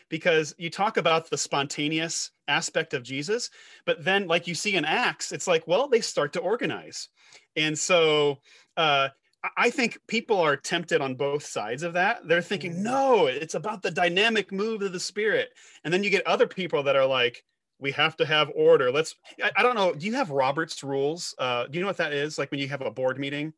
because 0.10 0.53
you 0.57 0.70
talk 0.70 0.97
about 0.97 1.30
the 1.30 1.38
spontaneous 1.38 2.32
aspect 2.47 2.93
of 2.93 3.03
Jesus, 3.03 3.49
but 3.86 4.03
then, 4.03 4.28
like 4.28 4.47
you 4.47 4.55
see 4.55 4.76
in 4.76 4.86
Acts, 4.86 5.32
it's 5.32 5.47
like, 5.47 5.68
well, 5.68 5.88
they 5.88 6.01
start 6.01 6.34
to 6.34 6.39
organize. 6.39 7.10
And 7.55 7.78
so 7.78 8.39
uh, 8.78 9.10
I 9.55 9.70
think 9.70 9.99
people 10.07 10.39
are 10.39 10.57
tempted 10.57 11.01
on 11.01 11.16
both 11.16 11.45
sides 11.45 11.84
of 11.84 11.93
that. 11.93 12.28
They're 12.28 12.41
thinking, 12.41 12.74
mm. 12.74 12.80
no, 12.80 13.28
it's 13.28 13.55
about 13.55 13.82
the 13.82 13.91
dynamic 13.91 14.51
move 14.51 14.82
of 14.82 14.91
the 14.91 14.99
spirit. 14.99 15.49
And 15.84 15.93
then 15.93 16.03
you 16.03 16.10
get 16.10 16.28
other 16.28 16.47
people 16.47 16.84
that 16.84 16.95
are 16.95 17.05
like, 17.05 17.43
we 17.80 17.91
have 17.91 18.18
to 18.18 18.26
have 18.26 18.51
order. 18.55 18.91
Let's, 18.91 19.16
I, 19.41 19.51
I 19.57 19.64
don't 19.64 19.76
know. 19.76 19.93
Do 19.93 20.05
you 20.05 20.16
have 20.16 20.32
Robert's 20.32 20.84
rules? 20.84 21.34
Uh, 21.38 21.68
do 21.68 21.78
you 21.78 21.82
know 21.82 21.88
what 21.88 21.97
that 21.97 22.12
is? 22.12 22.38
Like 22.38 22.51
when 22.51 22.60
you 22.60 22.68
have 22.68 22.82
a 22.82 22.91
board 22.91 23.18
meeting? 23.18 23.53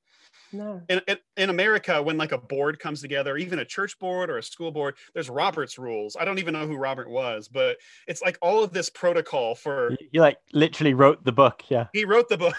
No. 0.53 0.81
In, 0.89 1.01
in, 1.07 1.17
in 1.37 1.49
America, 1.49 2.01
when 2.01 2.17
like 2.17 2.31
a 2.31 2.37
board 2.37 2.79
comes 2.79 3.01
together, 3.01 3.37
even 3.37 3.59
a 3.59 3.65
church 3.65 3.97
board 3.99 4.29
or 4.29 4.37
a 4.37 4.43
school 4.43 4.71
board, 4.71 4.95
there's 5.13 5.29
Robert's 5.29 5.77
rules. 5.77 6.15
I 6.19 6.25
don't 6.25 6.39
even 6.39 6.53
know 6.53 6.67
who 6.67 6.75
Robert 6.75 7.09
was, 7.09 7.47
but 7.47 7.77
it's 8.07 8.21
like 8.21 8.37
all 8.41 8.63
of 8.63 8.73
this 8.73 8.89
protocol 8.89 9.55
for. 9.55 9.95
He 10.11 10.19
like 10.19 10.37
literally 10.53 10.93
wrote 10.93 11.23
the 11.23 11.31
book. 11.31 11.63
Yeah. 11.69 11.87
He 11.93 12.05
wrote 12.05 12.29
the 12.29 12.37
book. 12.37 12.55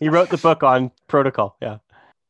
he 0.00 0.08
wrote 0.08 0.30
the 0.30 0.38
book 0.38 0.62
on 0.62 0.90
protocol. 1.06 1.56
Yeah 1.60 1.78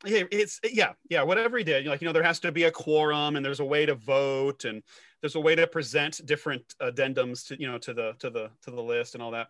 yeah, 0.05 0.23
it's 0.31 0.61
yeah, 0.65 0.93
yeah. 1.09 1.23
Whatever 1.23 1.59
he 1.59 1.65
did, 1.65 1.87
like 1.87 2.01
you 2.01 2.07
know, 2.07 2.13
there 2.13 2.23
has 2.23 2.39
to 2.41 2.53
be 2.53 2.65
a 2.65 2.71
quorum, 2.71 3.37
and 3.37 3.45
there's 3.45 3.61
a 3.61 3.65
way 3.65 3.85
to 3.87 3.95
vote, 3.95 4.65
and 4.65 4.83
there's 5.21 5.35
a 5.35 5.41
way 5.41 5.55
to 5.57 5.67
present 5.67 6.25
different 6.25 6.63
addendums 6.81 7.47
to 7.49 7.61
you 7.61 7.67
know 7.67 7.79
to 7.79 7.93
the 7.93 8.15
to 8.21 8.31
the 8.31 8.51
to 8.63 8.71
the 8.71 8.83
list 8.83 9.15
and 9.15 9.23
all 9.23 9.33
that. 9.33 9.49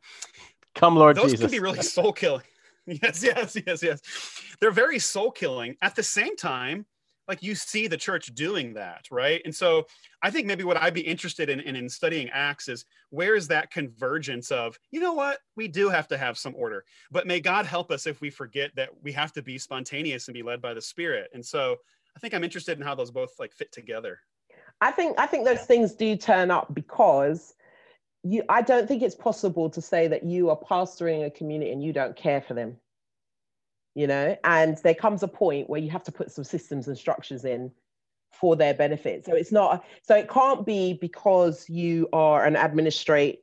Come, 0.74 0.96
Lord 0.96 1.16
Those 1.16 1.32
Jesus. 1.32 1.40
can 1.40 1.50
be 1.50 1.60
really 1.60 1.82
soul 1.82 2.12
killing. 2.12 2.44
yes, 3.02 3.22
yes, 3.22 3.56
yes, 3.66 3.82
yes. 3.82 4.00
They're 4.60 4.70
very 4.70 4.98
soul 4.98 5.30
killing. 5.30 5.76
At 5.82 5.94
the 5.94 6.02
same 6.02 6.36
time, 6.36 6.86
like 7.26 7.42
you 7.42 7.54
see 7.54 7.86
the 7.86 7.96
church 7.96 8.34
doing 8.34 8.72
that 8.72 9.06
right? 9.10 9.42
And 9.44 9.54
so 9.54 9.84
i 10.22 10.30
think 10.30 10.46
maybe 10.46 10.64
what 10.64 10.78
i'd 10.78 10.94
be 10.94 11.02
interested 11.02 11.48
in, 11.50 11.60
in, 11.60 11.76
in 11.76 11.88
studying 11.88 12.28
acts 12.30 12.68
is 12.68 12.86
where 13.10 13.36
is 13.36 13.46
that 13.48 13.70
convergence 13.70 14.50
of 14.50 14.78
you 14.90 15.00
know 15.00 15.12
what? 15.12 15.38
We 15.54 15.68
do 15.68 15.90
have 15.90 16.08
to 16.08 16.18
have 16.18 16.38
some 16.38 16.54
order 16.56 16.84
but 17.10 17.26
may 17.26 17.40
god 17.40 17.66
help 17.66 17.90
us 17.90 18.06
if 18.06 18.20
we 18.20 18.30
forget 18.30 18.74
that 18.76 18.88
we 19.02 19.12
have 19.12 19.32
to 19.34 19.42
be 19.42 19.58
spontaneous 19.58 20.26
and 20.26 20.34
be 20.34 20.42
led 20.42 20.62
by 20.62 20.74
the 20.74 20.80
spirit. 20.80 21.28
And 21.34 21.44
so 21.44 21.76
i 22.16 22.18
think 22.18 22.32
i'm 22.32 22.44
interested 22.44 22.78
in 22.78 22.84
how 22.84 22.94
those 22.94 23.10
both 23.10 23.34
like 23.38 23.52
fit 23.52 23.70
together. 23.70 24.20
I 24.80 24.90
think 24.92 25.18
i 25.18 25.26
think 25.26 25.44
those 25.44 25.66
things 25.66 25.92
do 25.94 26.16
turn 26.16 26.50
up 26.50 26.74
because 26.74 27.54
you 28.22 28.42
i 28.48 28.60
don't 28.60 28.88
think 28.88 29.02
it's 29.02 29.14
possible 29.14 29.70
to 29.70 29.80
say 29.80 30.08
that 30.08 30.24
you 30.24 30.50
are 30.50 30.58
pastoring 30.58 31.24
a 31.24 31.30
community 31.30 31.70
and 31.70 31.82
you 31.82 31.92
don't 31.92 32.16
care 32.16 32.40
for 32.40 32.54
them 32.54 32.76
you 33.98 34.06
know? 34.06 34.36
And 34.44 34.78
there 34.84 34.94
comes 34.94 35.24
a 35.24 35.28
point 35.28 35.68
where 35.68 35.80
you 35.80 35.90
have 35.90 36.04
to 36.04 36.12
put 36.12 36.30
some 36.30 36.44
systems 36.44 36.86
and 36.86 36.96
structures 36.96 37.44
in 37.44 37.72
for 38.30 38.54
their 38.54 38.72
benefit. 38.72 39.24
So 39.24 39.34
it's 39.34 39.50
not 39.50 39.84
so 40.02 40.14
it 40.14 40.28
can't 40.28 40.64
be 40.64 40.94
because 40.94 41.68
you 41.68 42.08
are 42.12 42.44
an 42.44 42.54
administrate 42.54 43.40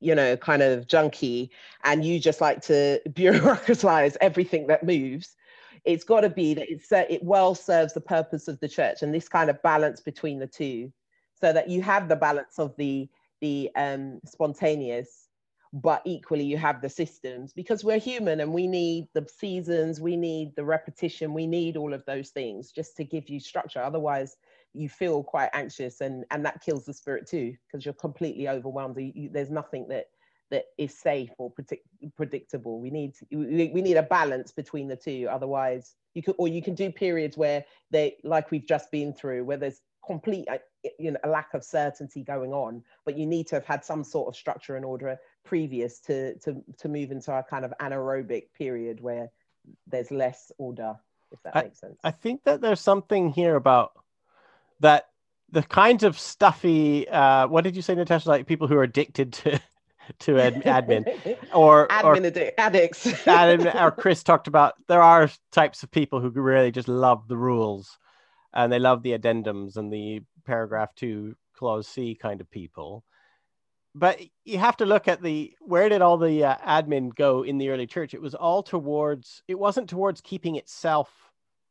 you 0.00 0.14
know 0.14 0.36
kind 0.36 0.60
of 0.60 0.86
junkie 0.86 1.50
and 1.84 2.04
you 2.04 2.20
just 2.20 2.42
like 2.42 2.60
to 2.62 3.00
bureaucratize 3.08 4.18
everything 4.20 4.66
that 4.66 4.84
moves. 4.84 5.36
It's 5.84 6.04
got 6.04 6.20
to 6.20 6.28
be 6.28 6.52
that 6.52 6.70
it's 6.70 6.92
uh, 6.92 7.04
it 7.08 7.22
well 7.22 7.54
serves 7.54 7.94
the 7.94 8.02
purpose 8.02 8.46
of 8.46 8.60
the 8.60 8.68
church 8.68 9.00
and 9.00 9.14
this 9.14 9.28
kind 9.28 9.48
of 9.48 9.62
balance 9.62 10.02
between 10.02 10.38
the 10.38 10.46
two 10.46 10.92
so 11.40 11.50
that 11.50 11.70
you 11.70 11.80
have 11.80 12.10
the 12.10 12.16
balance 12.16 12.58
of 12.58 12.76
the 12.76 13.08
the 13.44 13.70
um, 13.76 14.20
spontaneous 14.24 15.28
but 15.74 16.00
equally 16.04 16.44
you 16.44 16.56
have 16.56 16.80
the 16.80 16.88
systems 16.88 17.52
because 17.52 17.82
we're 17.82 17.98
human 17.98 18.40
and 18.40 18.52
we 18.52 18.66
need 18.66 19.08
the 19.12 19.26
seasons 19.28 20.00
we 20.00 20.16
need 20.16 20.54
the 20.54 20.64
repetition 20.64 21.34
we 21.34 21.48
need 21.48 21.76
all 21.76 21.92
of 21.92 22.04
those 22.06 22.30
things 22.30 22.70
just 22.70 22.96
to 22.96 23.04
give 23.04 23.28
you 23.28 23.40
structure. 23.40 23.82
Otherwise 23.82 24.36
you 24.72 24.88
feel 24.88 25.22
quite 25.22 25.50
anxious 25.52 26.00
and 26.00 26.24
and 26.30 26.44
that 26.44 26.62
kills 26.62 26.84
the 26.84 26.94
spirit 26.94 27.26
too 27.28 27.54
because 27.66 27.84
you're 27.84 27.94
completely 28.06 28.48
overwhelmed. 28.48 28.96
You, 28.98 29.28
there's 29.32 29.50
nothing 29.50 29.88
that 29.88 30.06
that 30.50 30.64
is 30.78 30.96
safe 30.96 31.30
or 31.38 31.50
predict, 31.50 31.86
predictable. 32.16 32.80
We 32.80 32.90
need 32.90 33.14
we 33.32 33.82
need 33.82 33.96
a 33.96 34.02
balance 34.18 34.52
between 34.52 34.88
the 34.88 34.96
two. 34.96 35.26
Otherwise 35.28 35.96
you 36.14 36.22
could 36.22 36.36
or 36.38 36.46
you 36.46 36.62
can 36.62 36.74
do 36.74 36.90
periods 36.90 37.36
where 37.36 37.64
they 37.90 38.16
like 38.22 38.50
we've 38.52 38.66
just 38.66 38.90
been 38.92 39.12
through 39.12 39.44
where 39.44 39.56
there's 39.56 39.80
complete 40.06 40.46
uh, 40.48 40.58
you 40.98 41.10
know 41.10 41.18
a 41.24 41.28
lack 41.28 41.54
of 41.54 41.64
certainty 41.64 42.22
going 42.22 42.52
on 42.52 42.82
but 43.04 43.16
you 43.16 43.26
need 43.26 43.46
to 43.46 43.56
have 43.56 43.64
had 43.64 43.84
some 43.84 44.04
sort 44.04 44.28
of 44.28 44.36
structure 44.36 44.76
and 44.76 44.84
order 44.84 45.18
previous 45.44 46.00
to 46.00 46.34
to 46.38 46.62
to 46.78 46.88
move 46.88 47.10
into 47.10 47.32
a 47.32 47.42
kind 47.42 47.64
of 47.64 47.72
anaerobic 47.80 48.44
period 48.56 49.00
where 49.00 49.30
there's 49.86 50.10
less 50.10 50.52
order 50.58 50.94
if 51.34 51.42
that 51.42 51.56
I, 51.56 51.62
makes 51.64 51.80
sense. 51.80 51.98
I 52.02 52.10
think 52.10 52.44
that 52.44 52.60
there's 52.60 52.80
something 52.80 53.30
here 53.30 53.56
about 53.56 53.92
that 54.80 55.08
the 55.50 55.62
kinds 55.62 56.02
of 56.02 56.18
stuffy 56.18 57.08
uh 57.08 57.46
what 57.48 57.64
did 57.64 57.76
you 57.76 57.82
say 57.82 57.94
natasha? 57.94 58.28
Like 58.28 58.46
people 58.46 58.68
who 58.68 58.76
are 58.76 58.82
addicted 58.82 59.32
to 59.34 59.60
to 60.20 60.38
ad, 60.38 60.62
admin 60.64 61.36
or 61.54 61.88
admin 61.88 62.36
or, 62.36 62.52
addicts. 62.58 63.06
Admin, 63.06 63.74
or 63.74 63.90
chris 64.02 64.22
talked 64.22 64.48
about 64.48 64.74
there 64.86 65.02
are 65.02 65.30
types 65.52 65.82
of 65.82 65.90
people 65.90 66.20
who 66.20 66.30
really 66.30 66.70
just 66.70 66.88
love 66.88 67.26
the 67.28 67.36
rules 67.36 67.98
and 68.54 68.72
they 68.72 68.78
love 68.78 69.02
the 69.02 69.18
addendums 69.18 69.76
and 69.76 69.92
the 69.92 70.22
paragraph 70.46 70.94
2 70.94 71.34
clause 71.54 71.88
c 71.88 72.14
kind 72.14 72.40
of 72.40 72.50
people. 72.50 73.04
But 73.96 74.20
you 74.44 74.58
have 74.58 74.76
to 74.78 74.86
look 74.86 75.06
at 75.06 75.22
the 75.22 75.52
where 75.60 75.88
did 75.88 76.02
all 76.02 76.16
the 76.16 76.44
uh, 76.44 76.56
admin 76.56 77.14
go 77.14 77.42
in 77.42 77.58
the 77.58 77.68
early 77.68 77.86
church? 77.86 78.14
It 78.14 78.22
was 78.22 78.34
all 78.34 78.62
towards 78.62 79.42
it 79.46 79.58
wasn't 79.58 79.88
towards 79.88 80.20
keeping 80.20 80.56
itself 80.56 81.10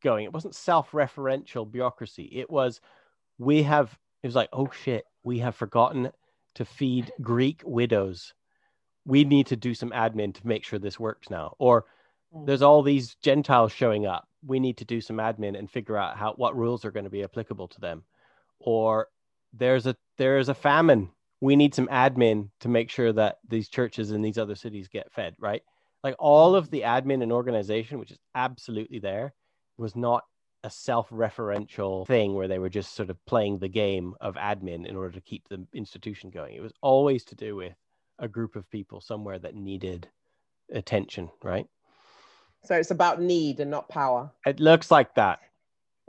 going. 0.02 0.26
It 0.26 0.34
wasn't 0.34 0.56
self-referential 0.56 1.70
bureaucracy. 1.70 2.30
It 2.32 2.50
was 2.50 2.80
we 3.38 3.64
have 3.64 3.98
it 4.22 4.28
was 4.28 4.36
like 4.36 4.50
oh 4.54 4.70
shit 4.84 5.06
we 5.24 5.40
have 5.40 5.56
forgotten 5.56 6.12
to 6.56 6.66
feed 6.66 7.12
greek 7.22 7.62
widows. 7.66 8.34
We 9.06 9.26
need 9.26 9.48
to 9.48 9.58
do 9.58 9.74
some 9.74 9.90
admin 9.90 10.34
to 10.36 10.48
make 10.48 10.64
sure 10.64 10.80
this 10.80 11.00
works 11.00 11.30
now. 11.30 11.56
Or 11.60 11.86
mm. 12.34 12.46
there's 12.46 12.62
all 12.62 12.84
these 12.84 13.16
gentiles 13.16 13.74
showing 13.74 14.06
up 14.06 14.28
we 14.46 14.60
need 14.60 14.78
to 14.78 14.86
do 14.86 15.02
some 15.02 15.18
admin 15.18 15.58
and 15.58 15.70
figure 15.70 15.98
out 15.98 16.18
how 16.18 16.34
what 16.34 16.56
rules 16.56 16.86
are 16.86 16.92
going 16.92 17.06
to 17.06 17.10
be 17.10 17.24
applicable 17.24 17.68
to 17.70 17.82
them. 17.82 18.04
Or 18.60 19.08
there's 19.54 19.88
a 19.88 19.96
there's 20.18 20.50
a 20.50 20.54
famine. 20.54 21.10
We 21.42 21.56
need 21.56 21.76
some 21.76 21.88
admin 21.88 22.50
to 22.62 22.70
make 22.70 22.90
sure 22.90 23.12
that 23.14 23.40
these 23.48 23.70
churches 23.70 24.12
in 24.12 24.22
these 24.22 24.38
other 24.38 24.56
cities 24.56 24.88
get 24.88 25.12
fed 25.12 25.36
right? 25.40 25.62
Like 26.04 26.16
all 26.20 26.56
of 26.56 26.70
the 26.70 26.82
admin 26.82 27.24
and 27.24 27.32
organization 27.32 28.00
which 28.00 28.12
is 28.12 28.20
absolutely 28.36 29.00
there 29.00 29.34
was 29.78 29.96
not 29.96 30.24
a 30.66 30.70
self-referential 30.70 32.08
thing 32.08 32.36
where 32.36 32.48
they 32.48 32.60
were 32.60 32.70
just 32.70 32.96
sort 32.96 33.10
of 33.10 33.26
playing 33.26 33.60
the 33.60 33.68
game 33.68 34.16
of 34.22 34.36
admin 34.36 34.86
in 34.88 34.96
order 34.96 35.12
to 35.12 35.22
keep 35.22 35.48
the 35.50 35.66
institution 35.74 36.30
going. 36.30 36.56
It 36.56 36.62
was 36.62 36.72
always 36.82 37.26
to 37.26 37.36
do 37.36 37.56
with 37.58 37.74
a 38.20 38.30
group 38.30 38.56
of 38.56 38.70
people 38.70 39.02
somewhere 39.02 39.40
that 39.40 39.56
needed 39.56 40.08
attention 40.72 41.30
right 41.44 41.68
so 42.66 42.76
it's 42.76 42.92
about 42.92 43.22
need 43.22 43.60
and 43.60 43.72
not 43.72 43.90
power. 43.90 44.32
It 44.46 44.60
looks 44.60 44.92
like 44.92 45.16
that. 45.16 45.40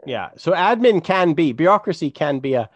Yeah. 0.07 0.31
So 0.37 0.53
admin 0.53 1.03
can 1.03 1.33
be 1.33 1.53
bureaucracy 1.53 2.11
can 2.11 2.39
be 2.39 2.55
a 2.55 2.69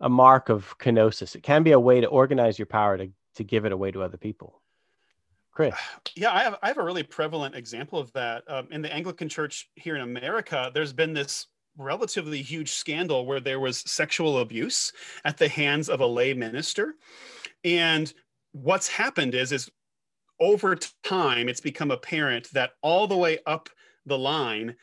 a 0.00 0.08
mark 0.08 0.48
of 0.48 0.78
kenosis. 0.78 1.34
It 1.34 1.42
can 1.42 1.62
be 1.62 1.72
a 1.72 1.80
way 1.80 2.00
to 2.00 2.06
organize 2.06 2.58
your 2.58 2.66
power 2.66 2.96
to, 2.96 3.10
to 3.34 3.44
give 3.44 3.64
it 3.64 3.72
away 3.72 3.90
to 3.90 4.02
other 4.02 4.16
people. 4.16 4.62
Chris. 5.50 5.74
Yeah, 6.14 6.32
I 6.32 6.44
have, 6.44 6.56
I 6.62 6.68
have 6.68 6.78
a 6.78 6.84
really 6.84 7.02
prevalent 7.02 7.56
example 7.56 7.98
of 7.98 8.12
that. 8.12 8.44
Um, 8.46 8.68
in 8.70 8.80
the 8.80 8.92
Anglican 8.92 9.28
Church 9.28 9.68
here 9.74 9.96
in 9.96 10.02
America, 10.02 10.70
there's 10.72 10.92
been 10.92 11.14
this 11.14 11.48
relatively 11.76 12.42
huge 12.42 12.70
scandal 12.70 13.26
where 13.26 13.40
there 13.40 13.58
was 13.58 13.78
sexual 13.78 14.38
abuse 14.38 14.92
at 15.24 15.36
the 15.36 15.48
hands 15.48 15.88
of 15.88 16.00
a 16.00 16.06
lay 16.06 16.32
minister. 16.32 16.94
And 17.64 18.12
what's 18.52 18.86
happened 18.86 19.34
is, 19.34 19.50
is 19.50 19.68
over 20.40 20.76
time, 21.02 21.48
it's 21.48 21.60
become 21.60 21.90
apparent 21.90 22.50
that 22.52 22.72
all 22.82 23.06
the 23.06 23.16
way 23.16 23.38
up 23.46 23.68
the 24.06 24.18
line, 24.18 24.76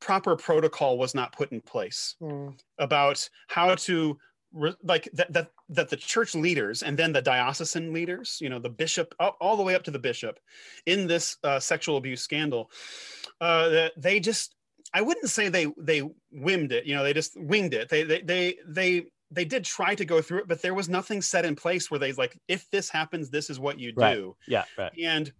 proper 0.00 0.36
protocol 0.36 0.98
was 0.98 1.14
not 1.14 1.32
put 1.32 1.52
in 1.52 1.60
place 1.60 2.16
mm. 2.20 2.54
about 2.78 3.28
how 3.48 3.74
to 3.74 4.18
like 4.82 5.08
that, 5.14 5.32
that 5.32 5.50
that 5.70 5.88
the 5.88 5.96
church 5.96 6.34
leaders 6.34 6.82
and 6.82 6.98
then 6.98 7.12
the 7.12 7.22
diocesan 7.22 7.92
leaders 7.92 8.38
you 8.40 8.50
know 8.50 8.58
the 8.58 8.68
bishop 8.68 9.14
all, 9.18 9.36
all 9.40 9.56
the 9.56 9.62
way 9.62 9.74
up 9.74 9.82
to 9.82 9.90
the 9.90 9.98
bishop 9.98 10.38
in 10.84 11.06
this 11.06 11.38
uh, 11.44 11.58
sexual 11.58 11.96
abuse 11.96 12.20
scandal 12.20 12.70
uh, 13.40 13.70
that 13.70 13.92
they 13.96 14.20
just 14.20 14.54
i 14.92 15.00
wouldn't 15.00 15.30
say 15.30 15.48
they 15.48 15.66
they 15.78 16.02
whimmed 16.34 16.72
it 16.72 16.84
you 16.84 16.94
know 16.94 17.02
they 17.02 17.14
just 17.14 17.32
winged 17.40 17.72
it 17.72 17.88
they 17.88 18.02
they 18.02 18.20
they 18.20 18.56
they 18.66 19.06
they 19.32 19.44
did 19.44 19.64
try 19.64 19.94
to 19.94 20.04
go 20.04 20.20
through 20.20 20.40
it, 20.40 20.48
but 20.48 20.62
there 20.62 20.74
was 20.74 20.88
nothing 20.88 21.22
set 21.22 21.44
in 21.44 21.56
place 21.56 21.90
where 21.90 21.98
they 21.98 22.12
like, 22.12 22.38
if 22.48 22.70
this 22.70 22.88
happens, 22.88 23.30
this 23.30 23.50
is 23.50 23.58
what 23.58 23.78
you 23.78 23.92
do. 23.92 24.00
Right. 24.00 24.24
Yeah, 24.46 24.64
right. 24.76 24.92
And 25.02 25.32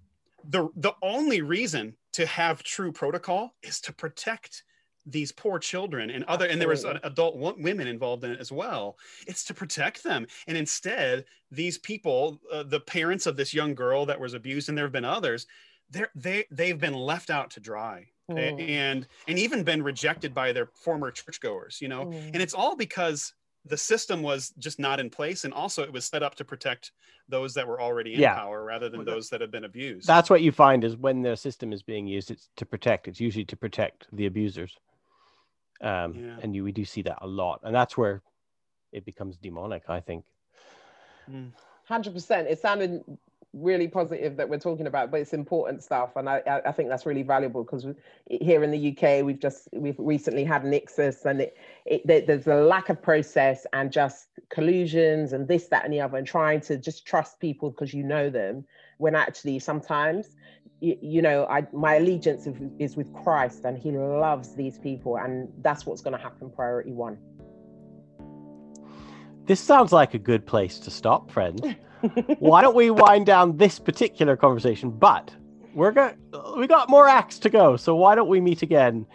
the 0.48 0.68
the 0.76 0.94
only 1.02 1.42
reason 1.42 1.94
to 2.12 2.26
have 2.26 2.62
true 2.62 2.92
protocol 2.92 3.54
is 3.62 3.80
to 3.82 3.92
protect 3.92 4.64
these 5.06 5.32
poor 5.32 5.58
children 5.58 6.10
and 6.10 6.24
other 6.24 6.44
Absolutely. 6.46 6.52
and 6.52 6.60
there 6.60 6.68
was 6.68 7.00
adult 7.04 7.36
women 7.36 7.88
involved 7.88 8.22
in 8.22 8.30
it 8.30 8.40
as 8.40 8.52
well 8.52 8.96
it's 9.26 9.42
to 9.44 9.52
protect 9.52 10.04
them 10.04 10.26
and 10.46 10.56
instead 10.56 11.24
these 11.50 11.76
people 11.78 12.40
uh, 12.52 12.62
the 12.62 12.78
parents 12.78 13.26
of 13.26 13.36
this 13.36 13.52
young 13.52 13.74
girl 13.74 14.06
that 14.06 14.20
was 14.20 14.34
abused 14.34 14.68
and 14.68 14.78
there 14.78 14.84
have 14.84 14.92
been 14.92 15.04
others 15.04 15.46
they're, 15.90 16.10
they 16.14 16.44
they've 16.52 16.78
been 16.78 16.94
left 16.94 17.30
out 17.30 17.50
to 17.50 17.58
dry 17.58 18.06
mm. 18.30 18.68
and 18.68 19.08
and 19.26 19.38
even 19.40 19.64
been 19.64 19.82
rejected 19.82 20.32
by 20.32 20.52
their 20.52 20.66
former 20.66 21.10
churchgoers 21.10 21.80
you 21.80 21.88
know 21.88 22.06
mm. 22.06 22.30
and 22.32 22.40
it's 22.40 22.54
all 22.54 22.76
because 22.76 23.34
the 23.64 23.76
system 23.76 24.22
was 24.22 24.52
just 24.58 24.78
not 24.78 24.98
in 24.98 25.08
place 25.08 25.44
and 25.44 25.54
also 25.54 25.82
it 25.82 25.92
was 25.92 26.04
set 26.04 26.22
up 26.22 26.34
to 26.34 26.44
protect 26.44 26.92
those 27.28 27.54
that 27.54 27.66
were 27.66 27.80
already 27.80 28.14
in 28.14 28.20
yeah. 28.20 28.34
power 28.34 28.64
rather 28.64 28.88
than 28.88 29.04
those 29.04 29.28
that 29.28 29.40
have 29.40 29.50
been 29.50 29.64
abused 29.64 30.06
that's 30.06 30.28
what 30.28 30.42
you 30.42 30.50
find 30.50 30.84
is 30.84 30.96
when 30.96 31.22
the 31.22 31.36
system 31.36 31.72
is 31.72 31.82
being 31.82 32.06
used 32.06 32.30
it's 32.30 32.48
to 32.56 32.66
protect 32.66 33.08
it's 33.08 33.20
usually 33.20 33.44
to 33.44 33.56
protect 33.56 34.06
the 34.12 34.26
abusers 34.26 34.76
um, 35.80 36.14
yeah. 36.14 36.36
and 36.42 36.54
you, 36.54 36.64
we 36.64 36.72
do 36.72 36.84
see 36.84 37.02
that 37.02 37.18
a 37.20 37.26
lot 37.26 37.60
and 37.62 37.74
that's 37.74 37.96
where 37.96 38.22
it 38.92 39.04
becomes 39.04 39.36
demonic 39.36 39.82
i 39.88 40.00
think 40.00 40.24
100% 41.30 41.52
mm. 41.88 42.50
it 42.50 42.58
sounded 42.58 43.02
really 43.54 43.86
positive 43.86 44.36
that 44.36 44.48
we're 44.48 44.58
talking 44.58 44.86
about, 44.86 45.10
but 45.10 45.20
it's 45.20 45.32
important 45.32 45.82
stuff, 45.82 46.16
and 46.16 46.28
I, 46.28 46.62
I 46.64 46.72
think 46.72 46.88
that's 46.88 47.04
really 47.04 47.22
valuable 47.22 47.64
because 47.64 47.86
here 48.26 48.64
in 48.64 48.70
the 48.70 48.96
UK 48.96 49.24
we've 49.24 49.40
just 49.40 49.68
we've 49.72 49.96
recently 49.98 50.44
had 50.44 50.62
Nixus, 50.62 51.24
and 51.26 51.42
it, 51.42 51.56
it, 51.84 52.26
there's 52.26 52.46
a 52.46 52.56
lack 52.56 52.88
of 52.88 53.02
process 53.02 53.66
and 53.72 53.92
just 53.92 54.28
collusions 54.48 55.32
and 55.32 55.46
this, 55.46 55.68
that, 55.68 55.84
and 55.84 55.92
the 55.92 56.00
other, 56.00 56.16
and 56.16 56.26
trying 56.26 56.60
to 56.62 56.78
just 56.78 57.06
trust 57.06 57.40
people 57.40 57.70
because 57.70 57.92
you 57.92 58.02
know 58.02 58.30
them 58.30 58.64
when 58.98 59.14
actually 59.14 59.58
sometimes 59.58 60.36
you, 60.80 60.96
you 61.02 61.22
know 61.22 61.44
I 61.46 61.66
my 61.72 61.96
allegiance 61.96 62.48
is 62.78 62.96
with 62.96 63.12
Christ 63.12 63.64
and 63.64 63.76
He 63.76 63.90
loves 63.90 64.54
these 64.54 64.78
people, 64.78 65.16
and 65.16 65.52
that's 65.60 65.84
what's 65.84 66.00
going 66.00 66.16
to 66.16 66.22
happen. 66.22 66.50
Priority 66.50 66.92
one. 66.92 67.18
This 69.44 69.60
sounds 69.60 69.92
like 69.92 70.14
a 70.14 70.18
good 70.18 70.46
place 70.46 70.78
to 70.78 70.90
stop, 70.90 71.30
friends. 71.30 71.62
why 72.38 72.62
don't 72.62 72.74
we 72.74 72.90
wind 72.90 73.26
down 73.26 73.56
this 73.56 73.78
particular 73.78 74.36
conversation? 74.36 74.90
But 74.90 75.34
we're 75.74 75.92
going 75.92 76.16
we 76.56 76.66
got 76.66 76.88
more 76.88 77.08
acts 77.08 77.38
to 77.40 77.50
go, 77.50 77.76
so 77.76 77.96
why 77.96 78.14
don't 78.14 78.28
we 78.28 78.40
meet 78.40 78.62
again? 78.62 79.06